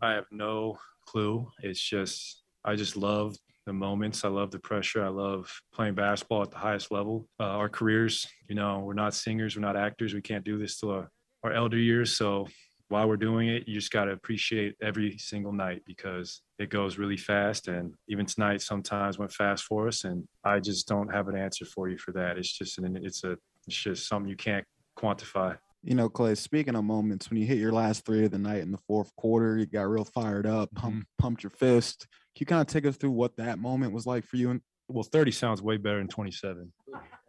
[0.00, 1.46] I have no clue.
[1.62, 3.36] It's just I just love
[3.66, 4.24] the moments.
[4.24, 5.04] I love the pressure.
[5.04, 7.28] I love playing basketball at the highest level.
[7.38, 10.14] Uh, our careers, you know, we're not singers, we're not actors.
[10.14, 11.10] We can't do this till our,
[11.42, 12.16] our elder years.
[12.16, 12.48] So
[12.94, 16.96] while we're doing it, you just got to appreciate every single night because it goes
[16.96, 17.66] really fast.
[17.66, 20.04] And even tonight, sometimes went fast for us.
[20.04, 22.38] And I just don't have an answer for you for that.
[22.38, 24.64] It's just an, it's a, it's just something you can't
[24.96, 25.58] quantify.
[25.82, 28.62] You know, Klay, speaking of moments, when you hit your last three of the night
[28.62, 31.02] in the fourth quarter, you got real fired up, pump, mm-hmm.
[31.18, 32.06] pumped your fist.
[32.36, 34.50] Can you kind of take us through what that moment was like for you?
[34.50, 36.72] And well, 30 sounds way better than 27.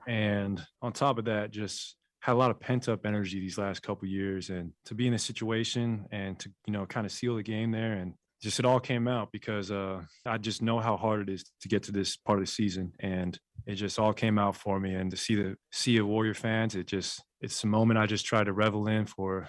[0.08, 3.84] And on top of that, just had a lot of pent up energy these last
[3.84, 7.36] couple years and to be in a situation and to, you know, kind of seal
[7.36, 10.98] the game there and just it all came out because uh, I just know how
[10.98, 14.12] hard it is to get to this part of the season and it just all
[14.12, 17.64] came out for me and to see the see of Warrior fans, it just it's
[17.64, 19.48] a moment I just try to revel in for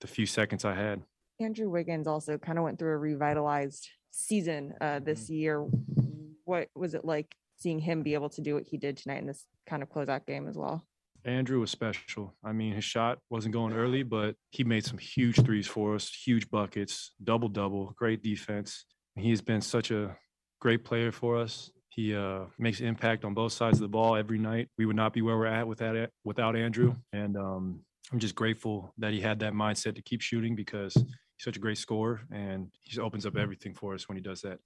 [0.00, 1.02] the few seconds I had.
[1.40, 5.62] Andrew Wiggins also kind of went through a revitalized season uh, this year.
[6.46, 9.26] What was it like seeing him be able to do what he did tonight in
[9.26, 10.86] this kind of closeout game as well?
[11.28, 12.34] Andrew was special.
[12.42, 16.08] I mean, his shot wasn't going early, but he made some huge threes for us,
[16.08, 18.84] huge buckets, double double, great defense.
[19.16, 20.16] He has been such a
[20.60, 21.70] great player for us.
[21.90, 24.68] He uh, makes impact on both sides of the ball every night.
[24.78, 27.80] We would not be where we're at without without Andrew, and um,
[28.12, 31.60] I'm just grateful that he had that mindset to keep shooting because he's such a
[31.60, 34.58] great scorer, and he just opens up everything for us when he does that.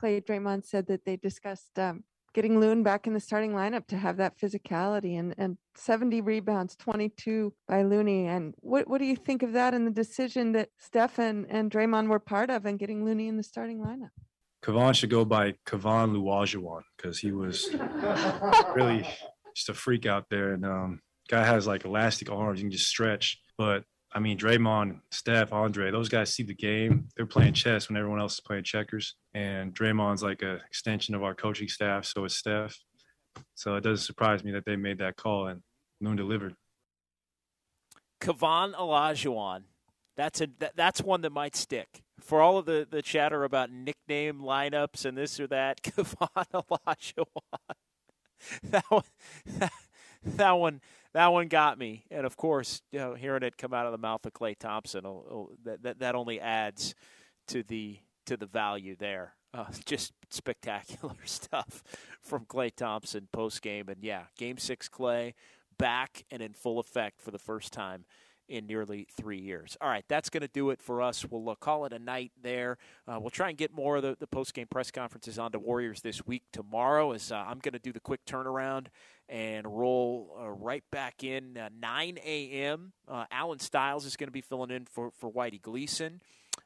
[0.00, 2.04] Klay Draymond said that they discussed um,
[2.38, 6.76] getting Loon back in the starting lineup to have that physicality and, and 70 rebounds,
[6.76, 8.28] 22 by Looney.
[8.28, 12.06] And what, what do you think of that and the decision that Stefan and Draymond
[12.06, 14.10] were part of and getting Looney in the starting lineup?
[14.64, 17.70] Kevon should go by Kevon Olajuwon because he was
[18.72, 19.04] really
[19.56, 20.52] just a freak out there.
[20.52, 23.40] And um, guy has like elastic arms, you can just stretch.
[23.56, 23.82] But
[24.14, 27.08] I mean, Draymond, Steph, Andre, those guys see the game.
[27.16, 29.16] They're playing chess when everyone else is playing checkers.
[29.34, 32.06] And Draymond's like an extension of our coaching staff.
[32.06, 32.78] So is Steph.
[33.54, 35.62] So it doesn't surprise me that they made that call and
[36.00, 36.54] Loon delivered.
[38.20, 39.64] Kevon Olajuwon.
[40.16, 42.02] That's a that, that's one that might stick.
[42.20, 47.26] For all of the, the chatter about nickname lineups and this or that, Kevon Olajuwon.
[48.62, 49.02] That one,
[49.58, 49.72] that,
[50.24, 50.80] that one,
[51.18, 52.04] that one got me.
[52.12, 55.04] And of course, you know, hearing it come out of the mouth of Klay Thompson,
[55.04, 56.94] oh, oh, that, that that only adds
[57.48, 59.34] to the to the value there.
[59.52, 61.82] Uh, just spectacular stuff
[62.22, 65.34] from Klay Thompson post game, and yeah, Game Six Klay
[65.76, 68.04] back and in full effect for the first time
[68.48, 69.76] in nearly three years.
[69.80, 71.24] All right, that's going to do it for us.
[71.28, 72.78] We'll uh, call it a night there.
[73.06, 75.58] Uh, we'll try and get more of the, the post game press conferences on onto
[75.58, 78.88] Warriors this week tomorrow, as uh, I'm going to do the quick turnaround
[79.30, 82.92] and roll uh, right back in uh, 9 a.m.
[83.08, 86.20] Uh, Alan Stiles is going to be filling in for, for Whitey Gleason.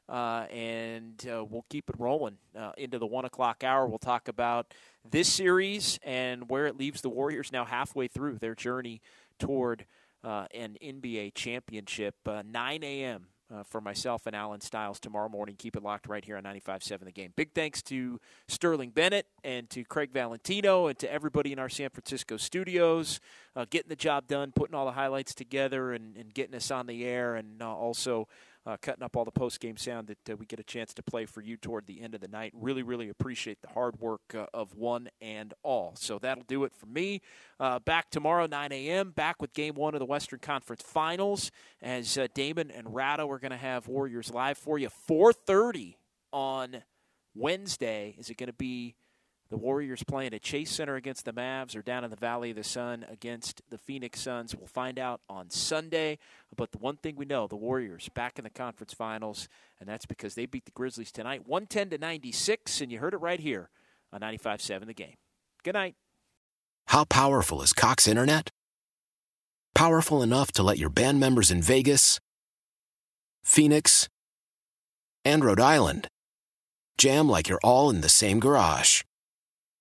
[0.09, 2.37] And we'll keep it rolling
[2.77, 3.87] into the one o'clock hour.
[3.87, 4.73] We'll talk about
[5.09, 9.01] this series and where it leaves the Warriors now halfway through their journey
[9.39, 9.85] toward
[10.23, 12.15] uh, an NBA championship.
[12.25, 13.27] Uh, 9 a.m.
[13.53, 15.55] uh, for myself and Alan Stiles tomorrow morning.
[15.57, 17.33] Keep it locked right here on 95.7 The Game.
[17.35, 21.89] Big thanks to Sterling Bennett and to Craig Valentino and to everybody in our San
[21.89, 23.19] Francisco studios,
[23.55, 26.87] uh, getting the job done, putting all the highlights together, and, and getting us on
[26.87, 28.27] the air, and uh, also
[28.65, 31.03] uh, cutting up all the post game sound that uh, we get a chance to
[31.03, 32.53] play for you toward the end of the night.
[32.55, 35.95] Really, really appreciate the hard work uh, of one and all.
[35.95, 37.21] So that'll do it for me.
[37.59, 42.17] Uh, back tomorrow, 9 a.m., back with game one of the Western Conference Finals as
[42.17, 44.89] uh, Damon and Ratto are going to have Warriors live for you.
[45.09, 45.95] 4.30
[46.31, 46.83] on
[47.35, 48.15] Wednesday.
[48.17, 48.95] Is it going to be
[49.53, 49.65] the mm-hmm.
[49.65, 52.63] Warriors playing at Chase Center against the Mavs or down in the Valley of the
[52.63, 54.55] Sun against the Phoenix Suns.
[54.55, 56.17] We'll find out on Sunday.
[56.55, 59.47] But the one thing we know, the Warriors back in the conference finals,
[59.79, 63.17] and that's because they beat the Grizzlies tonight, 110 to 96, and you heard it
[63.17, 63.69] right here
[64.11, 65.15] on 95.7 The Game.
[65.63, 65.95] Good night.
[66.87, 68.49] How powerful is Cox Internet?
[69.75, 72.19] Powerful enough to let your band members in Vegas,
[73.43, 74.09] Phoenix,
[75.23, 76.07] and Rhode Island
[76.97, 79.03] jam like you're all in the same garage.